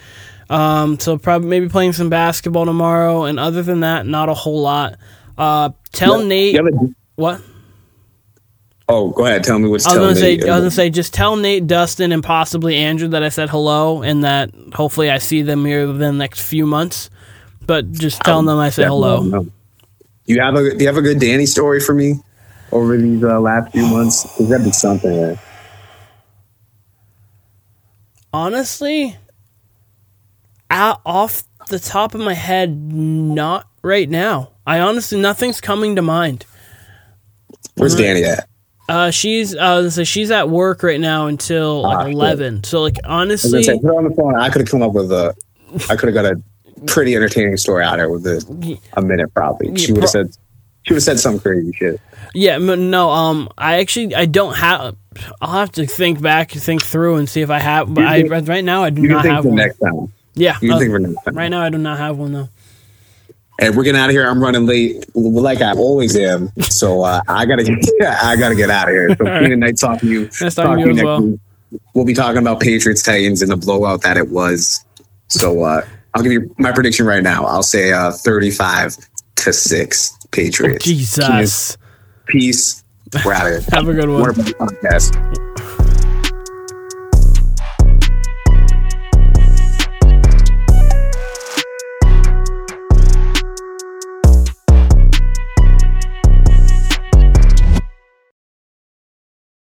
Um, 0.48 0.98
so 1.00 1.18
probably 1.18 1.48
maybe 1.48 1.68
playing 1.68 1.92
some 1.92 2.08
basketball 2.08 2.66
tomorrow. 2.66 3.24
And 3.24 3.40
other 3.40 3.62
than 3.62 3.80
that, 3.80 4.06
not 4.06 4.28
a 4.28 4.34
whole 4.34 4.62
lot. 4.62 4.96
Uh, 5.36 5.70
tell 5.92 6.22
Nate 6.22 6.60
what. 7.16 7.40
Oh, 8.90 9.10
go 9.10 9.24
ahead. 9.24 9.44
Tell 9.44 9.58
me 9.58 9.68
what's 9.68 9.86
I 9.86 9.96
was 9.96 9.98
gonna 9.98 10.16
say, 10.16 10.36
me. 10.36 10.48
I 10.48 10.56
was 10.56 10.60
gonna 10.62 10.70
say, 10.70 10.90
just 10.90 11.14
tell 11.14 11.36
Nate, 11.36 11.66
Dustin, 11.66 12.12
and 12.12 12.22
possibly 12.22 12.76
Andrew 12.76 13.08
that 13.08 13.22
I 13.22 13.28
said 13.28 13.48
hello, 13.48 14.02
and 14.02 14.24
that 14.24 14.50
hopefully 14.74 15.10
I 15.10 15.18
see 15.18 15.42
them 15.42 15.64
here 15.64 15.86
within 15.86 16.00
the 16.00 16.18
next 16.18 16.40
few 16.40 16.66
months. 16.66 17.10
But 17.66 17.92
just 17.92 18.20
telling 18.22 18.46
them 18.46 18.58
I 18.58 18.70
said 18.70 18.86
hello. 18.86 19.22
Do 19.30 19.52
you 20.26 20.40
have 20.40 20.54
a 20.54 20.70
Do 20.70 20.78
you 20.78 20.86
have 20.86 20.96
a 20.96 21.02
good 21.02 21.20
Danny 21.20 21.46
story 21.46 21.80
for 21.80 21.94
me 21.94 22.14
over 22.72 22.96
these 22.96 23.22
uh, 23.22 23.40
last 23.40 23.72
few 23.72 23.86
months? 23.86 24.24
There's 24.36 24.50
got 24.50 24.64
be 24.64 24.72
something. 24.72 25.38
Honestly, 28.32 29.16
out, 30.70 31.00
off 31.04 31.42
the 31.68 31.78
top 31.78 32.14
of 32.14 32.20
my 32.20 32.34
head, 32.34 32.76
not 32.92 33.66
right 33.82 34.08
now. 34.08 34.50
I 34.66 34.80
honestly, 34.80 35.20
nothing's 35.20 35.60
coming 35.60 35.96
to 35.96 36.02
mind. 36.02 36.46
Where's 37.74 37.94
Danny 37.94 38.24
at? 38.24 38.49
Uh, 38.90 39.10
she's 39.10 39.54
uh, 39.54 39.88
so 39.88 40.02
she's 40.04 40.30
at 40.30 40.48
work 40.48 40.82
right 40.82 41.00
now 41.00 41.26
until 41.28 41.84
Ah, 41.86 41.88
like 41.90 42.06
shit. 42.06 42.14
eleven. 42.14 42.64
So 42.64 42.82
like 42.82 42.96
honestly, 43.04 43.62
say, 43.62 43.78
put 43.78 43.86
her 43.86 43.94
on 43.96 44.04
the 44.04 44.14
phone. 44.14 44.34
I 44.36 44.48
could 44.50 44.62
have 44.62 44.70
come 44.70 44.82
up 44.82 44.92
with 44.92 45.12
a. 45.12 45.34
I 45.88 45.96
could 45.96 46.12
have 46.12 46.14
got 46.14 46.24
a 46.26 46.42
pretty 46.86 47.14
entertaining 47.14 47.56
story 47.56 47.84
out 47.84 48.00
of 48.00 48.06
it 48.06 48.10
with 48.10 48.26
a, 48.26 48.78
a 48.94 49.02
minute 49.02 49.32
probably. 49.34 49.76
She 49.76 49.92
would 49.92 50.02
have 50.02 50.10
said. 50.10 50.36
She 50.82 50.94
would 50.94 50.96
have 50.96 51.02
said 51.04 51.20
some 51.20 51.38
crazy 51.38 51.72
shit. 51.72 52.00
Yeah, 52.34 52.56
no. 52.58 53.10
Um, 53.10 53.48
I 53.58 53.80
actually 53.80 54.14
I 54.14 54.24
don't 54.24 54.56
have. 54.56 54.96
I'll 55.40 55.58
have 55.60 55.72
to 55.72 55.86
think 55.86 56.20
back, 56.22 56.50
think 56.50 56.82
through, 56.82 57.16
and 57.16 57.28
see 57.28 57.42
if 57.42 57.50
I 57.50 57.58
have. 57.58 57.92
But 57.92 58.04
I 58.04 58.22
right 58.22 58.64
now 58.64 58.82
I 58.82 58.90
do 58.90 59.02
not 59.02 59.22
think 59.22 59.34
have 59.34 59.44
one. 59.44 59.56
next 59.56 59.78
time. 59.78 60.12
Yeah, 60.34 60.52
uh, 60.56 60.78
think 60.78 60.90
for 60.90 60.98
next 60.98 61.22
time. 61.24 61.34
right 61.36 61.48
now 61.48 61.62
I 61.62 61.68
do 61.70 61.78
not 61.78 61.98
have 61.98 62.16
one 62.16 62.32
though. 62.32 62.48
And 63.60 63.76
we're 63.76 63.84
getting 63.84 64.00
out 64.00 64.08
of 64.08 64.14
here. 64.14 64.26
I'm 64.26 64.42
running 64.42 64.66
late, 64.66 65.04
like 65.14 65.60
I 65.60 65.72
always 65.72 66.16
am. 66.16 66.50
So 66.62 67.02
uh, 67.02 67.20
I 67.28 67.44
gotta, 67.44 67.62
get, 67.62 67.78
I 68.02 68.36
gotta 68.36 68.54
get 68.54 68.70
out 68.70 68.88
of 68.88 68.94
here. 68.94 69.10
So 69.10 69.24
Keenan, 69.24 69.60
nice 69.60 69.80
talking 69.80 70.08
to 70.08 70.12
you. 70.12 70.30
Nice 70.40 70.54
talking 70.54 70.84
to 70.84 70.90
you 70.90 70.98
as 70.98 71.04
well. 71.04 71.22
week. 71.22 71.40
We'll 71.94 72.06
be 72.06 72.14
talking 72.14 72.40
about 72.40 72.60
Patriots 72.60 73.02
Titans 73.02 73.42
and 73.42 73.50
the 73.50 73.56
blowout 73.56 74.02
that 74.02 74.16
it 74.16 74.28
was. 74.30 74.84
So 75.28 75.62
uh, 75.62 75.86
I'll 76.14 76.22
give 76.22 76.32
you 76.32 76.52
my 76.58 76.72
prediction 76.72 77.06
right 77.06 77.22
now. 77.22 77.44
I'll 77.44 77.62
say 77.62 77.92
uh, 77.92 78.12
35 78.12 78.96
to 79.36 79.52
six 79.52 80.16
Patriots. 80.30 80.84
Keenan, 80.84 80.98
Jesus, 80.98 81.76
peace. 82.26 82.82
We're 83.24 83.34
out 83.34 83.46
of 83.46 83.52
here. 83.52 83.60
have 83.72 83.88
a 83.88 83.94
good 83.94 84.08
one. 84.08 84.22
Podcast. 84.22 85.49